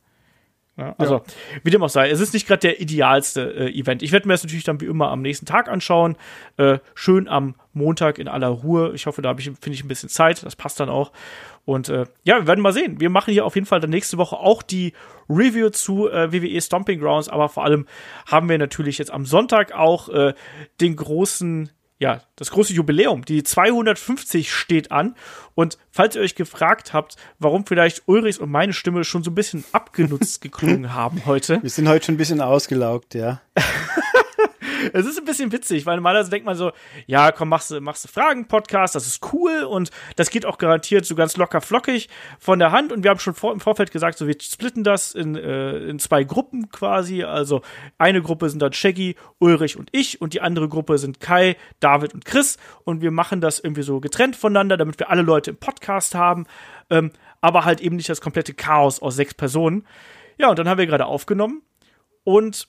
Ja, 0.78 0.94
also, 0.96 1.16
ja. 1.16 1.22
wie 1.64 1.70
dem 1.70 1.82
auch 1.82 1.90
sei, 1.90 2.08
es 2.08 2.20
ist 2.20 2.32
nicht 2.32 2.46
gerade 2.46 2.60
der 2.60 2.80
idealste 2.80 3.42
äh, 3.42 3.78
Event. 3.78 4.02
Ich 4.02 4.10
werde 4.10 4.26
mir 4.26 4.32
das 4.32 4.42
natürlich 4.42 4.64
dann 4.64 4.80
wie 4.80 4.86
immer 4.86 5.10
am 5.10 5.20
nächsten 5.20 5.44
Tag 5.44 5.68
anschauen. 5.68 6.16
Äh, 6.56 6.78
schön 6.94 7.28
am 7.28 7.54
Montag 7.74 8.18
in 8.18 8.26
aller 8.26 8.48
Ruhe. 8.48 8.92
Ich 8.94 9.06
hoffe, 9.06 9.20
da 9.20 9.34
ich, 9.36 9.44
finde 9.44 9.72
ich 9.72 9.84
ein 9.84 9.88
bisschen 9.88 10.08
Zeit. 10.08 10.42
Das 10.42 10.56
passt 10.56 10.80
dann 10.80 10.88
auch. 10.88 11.12
Und 11.66 11.90
äh, 11.90 12.06
ja, 12.24 12.38
wir 12.38 12.46
werden 12.46 12.60
mal 12.60 12.72
sehen. 12.72 13.00
Wir 13.00 13.10
machen 13.10 13.32
hier 13.32 13.44
auf 13.44 13.54
jeden 13.54 13.66
Fall 13.66 13.80
dann 13.80 13.90
nächste 13.90 14.16
Woche 14.16 14.36
auch 14.36 14.62
die 14.62 14.94
Review 15.28 15.68
zu 15.68 16.08
äh, 16.08 16.32
WWE 16.32 16.60
Stomping 16.60 17.00
Grounds, 17.00 17.28
aber 17.28 17.48
vor 17.48 17.64
allem 17.64 17.86
haben 18.26 18.48
wir 18.48 18.58
natürlich 18.58 18.98
jetzt 18.98 19.12
am 19.12 19.26
Sonntag 19.26 19.72
auch 19.72 20.08
äh, 20.08 20.34
den 20.80 20.96
großen 20.96 21.70
ja, 21.98 22.20
das 22.36 22.50
große 22.50 22.72
Jubiläum, 22.72 23.24
die 23.24 23.42
250 23.42 24.52
steht 24.52 24.90
an. 24.90 25.14
Und 25.54 25.78
falls 25.90 26.16
ihr 26.16 26.22
euch 26.22 26.34
gefragt 26.34 26.92
habt, 26.92 27.16
warum 27.38 27.66
vielleicht 27.66 28.02
Ulrichs 28.06 28.38
und 28.38 28.50
meine 28.50 28.72
Stimme 28.72 29.04
schon 29.04 29.22
so 29.22 29.30
ein 29.30 29.34
bisschen 29.34 29.64
abgenutzt 29.72 30.40
geklungen 30.40 30.94
haben 30.94 31.22
heute. 31.26 31.62
Wir 31.62 31.70
sind 31.70 31.88
heute 31.88 32.06
schon 32.06 32.14
ein 32.14 32.18
bisschen 32.18 32.40
ausgelaugt, 32.40 33.14
ja. 33.14 33.40
es 34.92 35.06
ist 35.06 35.18
ein 35.18 35.24
bisschen 35.24 35.52
witzig, 35.52 35.86
weil 35.86 35.96
normalerweise 35.96 36.30
denkt 36.30 36.46
man 36.46 36.56
so, 36.56 36.72
ja, 37.06 37.32
komm, 37.32 37.48
machst 37.48 37.70
du, 37.70 37.80
machst 37.80 38.08
Fragen-Podcast, 38.08 38.94
das 38.94 39.06
ist 39.06 39.32
cool 39.32 39.64
und 39.64 39.90
das 40.16 40.30
geht 40.30 40.46
auch 40.46 40.58
garantiert 40.58 41.04
so 41.04 41.14
ganz 41.14 41.36
locker 41.36 41.60
flockig 41.60 42.08
von 42.38 42.58
der 42.58 42.72
Hand. 42.72 42.92
Und 42.92 43.02
wir 43.02 43.10
haben 43.10 43.20
schon 43.20 43.34
vor, 43.34 43.52
im 43.52 43.60
Vorfeld 43.60 43.90
gesagt, 43.90 44.18
so 44.18 44.26
wir 44.26 44.36
splitten 44.40 44.84
das 44.84 45.14
in, 45.14 45.36
äh, 45.36 45.78
in 45.78 45.98
zwei 45.98 46.24
Gruppen 46.24 46.70
quasi. 46.70 47.22
Also 47.24 47.62
eine 47.98 48.22
Gruppe 48.22 48.48
sind 48.50 48.60
dann 48.60 48.72
Shaggy, 48.72 49.16
Ulrich 49.38 49.76
und 49.76 49.88
ich 49.92 50.20
und 50.20 50.34
die 50.34 50.40
andere 50.40 50.68
Gruppe 50.68 50.98
sind 50.98 51.20
Kai, 51.20 51.56
David 51.80 52.14
und 52.14 52.24
Chris. 52.24 52.58
Und 52.84 53.00
wir 53.00 53.10
machen 53.10 53.40
das 53.40 53.60
irgendwie 53.60 53.82
so 53.82 54.00
getrennt 54.00 54.36
voneinander, 54.36 54.76
damit 54.76 54.98
wir 54.98 55.10
alle 55.10 55.22
Leute 55.22 55.50
im 55.50 55.56
Podcast 55.56 56.14
haben, 56.14 56.46
ähm, 56.90 57.12
aber 57.40 57.64
halt 57.64 57.80
eben 57.80 57.96
nicht 57.96 58.08
das 58.08 58.20
komplette 58.20 58.54
Chaos 58.54 59.00
aus 59.00 59.16
sechs 59.16 59.34
Personen. 59.34 59.86
Ja, 60.38 60.50
und 60.50 60.58
dann 60.58 60.68
haben 60.68 60.78
wir 60.78 60.86
gerade 60.86 61.06
aufgenommen 61.06 61.62
und 62.24 62.68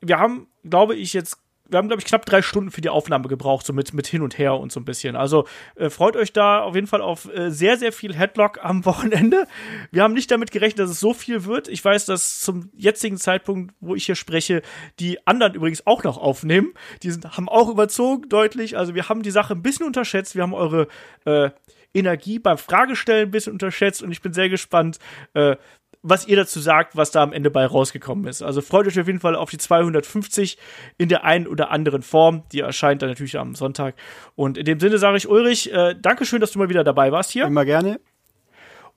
wir 0.00 0.18
haben, 0.18 0.48
glaube 0.64 0.94
ich, 0.94 1.12
jetzt 1.12 1.38
wir 1.68 1.78
haben, 1.78 1.88
glaube 1.88 2.00
ich, 2.00 2.06
knapp 2.06 2.26
drei 2.26 2.42
Stunden 2.42 2.70
für 2.70 2.80
die 2.80 2.88
Aufnahme 2.88 3.28
gebraucht, 3.28 3.66
so 3.66 3.72
mit, 3.72 3.92
mit 3.94 4.06
hin 4.06 4.22
und 4.22 4.38
her 4.38 4.54
und 4.54 4.72
so 4.72 4.80
ein 4.80 4.84
bisschen. 4.84 5.16
Also 5.16 5.46
äh, 5.74 5.90
freut 5.90 6.16
euch 6.16 6.32
da 6.32 6.60
auf 6.62 6.74
jeden 6.74 6.86
Fall 6.86 7.00
auf 7.00 7.32
äh, 7.32 7.50
sehr, 7.50 7.76
sehr 7.76 7.92
viel 7.92 8.14
Headlock 8.14 8.58
am 8.62 8.84
Wochenende. 8.84 9.46
Wir 9.90 10.02
haben 10.02 10.14
nicht 10.14 10.30
damit 10.30 10.50
gerechnet, 10.50 10.80
dass 10.80 10.90
es 10.90 11.00
so 11.00 11.14
viel 11.14 11.44
wird. 11.44 11.68
Ich 11.68 11.84
weiß, 11.84 12.06
dass 12.06 12.40
zum 12.40 12.70
jetzigen 12.74 13.16
Zeitpunkt, 13.16 13.74
wo 13.80 13.94
ich 13.94 14.06
hier 14.06 14.14
spreche, 14.14 14.62
die 15.00 15.26
anderen 15.26 15.54
übrigens 15.54 15.86
auch 15.86 16.04
noch 16.04 16.18
aufnehmen. 16.18 16.72
Die 17.02 17.10
sind, 17.10 17.36
haben 17.36 17.48
auch 17.48 17.68
überzogen, 17.68 18.28
deutlich. 18.28 18.76
Also 18.76 18.94
wir 18.94 19.08
haben 19.08 19.22
die 19.22 19.30
Sache 19.30 19.54
ein 19.54 19.62
bisschen 19.62 19.86
unterschätzt. 19.86 20.34
Wir 20.34 20.42
haben 20.42 20.54
eure 20.54 20.88
äh, 21.24 21.50
Energie 21.94 22.38
beim 22.38 22.58
Fragestellen 22.58 23.28
ein 23.28 23.30
bisschen 23.30 23.52
unterschätzt 23.54 24.02
und 24.02 24.12
ich 24.12 24.20
bin 24.20 24.32
sehr 24.32 24.48
gespannt, 24.48 24.98
äh, 25.34 25.56
was 26.02 26.26
ihr 26.26 26.36
dazu 26.36 26.60
sagt, 26.60 26.96
was 26.96 27.10
da 27.10 27.22
am 27.22 27.32
Ende 27.32 27.50
bei 27.50 27.66
rausgekommen 27.66 28.26
ist. 28.26 28.42
Also 28.42 28.60
freut 28.60 28.86
euch 28.86 28.98
auf 29.00 29.06
jeden 29.06 29.20
Fall 29.20 29.34
auf 29.34 29.50
die 29.50 29.58
250 29.58 30.58
in 30.98 31.08
der 31.08 31.24
einen 31.24 31.46
oder 31.46 31.70
anderen 31.70 32.02
Form. 32.02 32.42
Die 32.52 32.60
erscheint 32.60 33.02
dann 33.02 33.08
natürlich 33.08 33.38
am 33.38 33.54
Sonntag. 33.54 33.94
Und 34.34 34.58
in 34.58 34.64
dem 34.64 34.80
Sinne 34.80 34.98
sage 34.98 35.16
ich 35.16 35.28
Ulrich, 35.28 35.72
äh, 35.72 35.94
Dankeschön, 36.00 36.40
dass 36.40 36.52
du 36.52 36.58
mal 36.58 36.68
wieder 36.68 36.84
dabei 36.84 37.12
warst 37.12 37.30
hier. 37.30 37.46
Immer 37.46 37.64
gerne. 37.64 38.00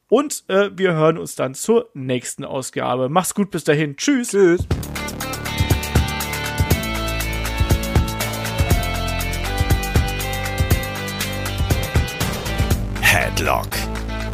Und 0.10 0.44
äh, 0.48 0.72
wir 0.76 0.94
hören 0.94 1.18
uns 1.18 1.36
dann 1.36 1.54
zur 1.54 1.90
nächsten 1.94 2.44
Ausgabe. 2.44 3.10
Mach's 3.10 3.36
gut, 3.36 3.52
bis 3.52 3.64
dahin. 3.64 3.96
Tschüss. 3.96 4.30
Tschüss. 4.30 4.68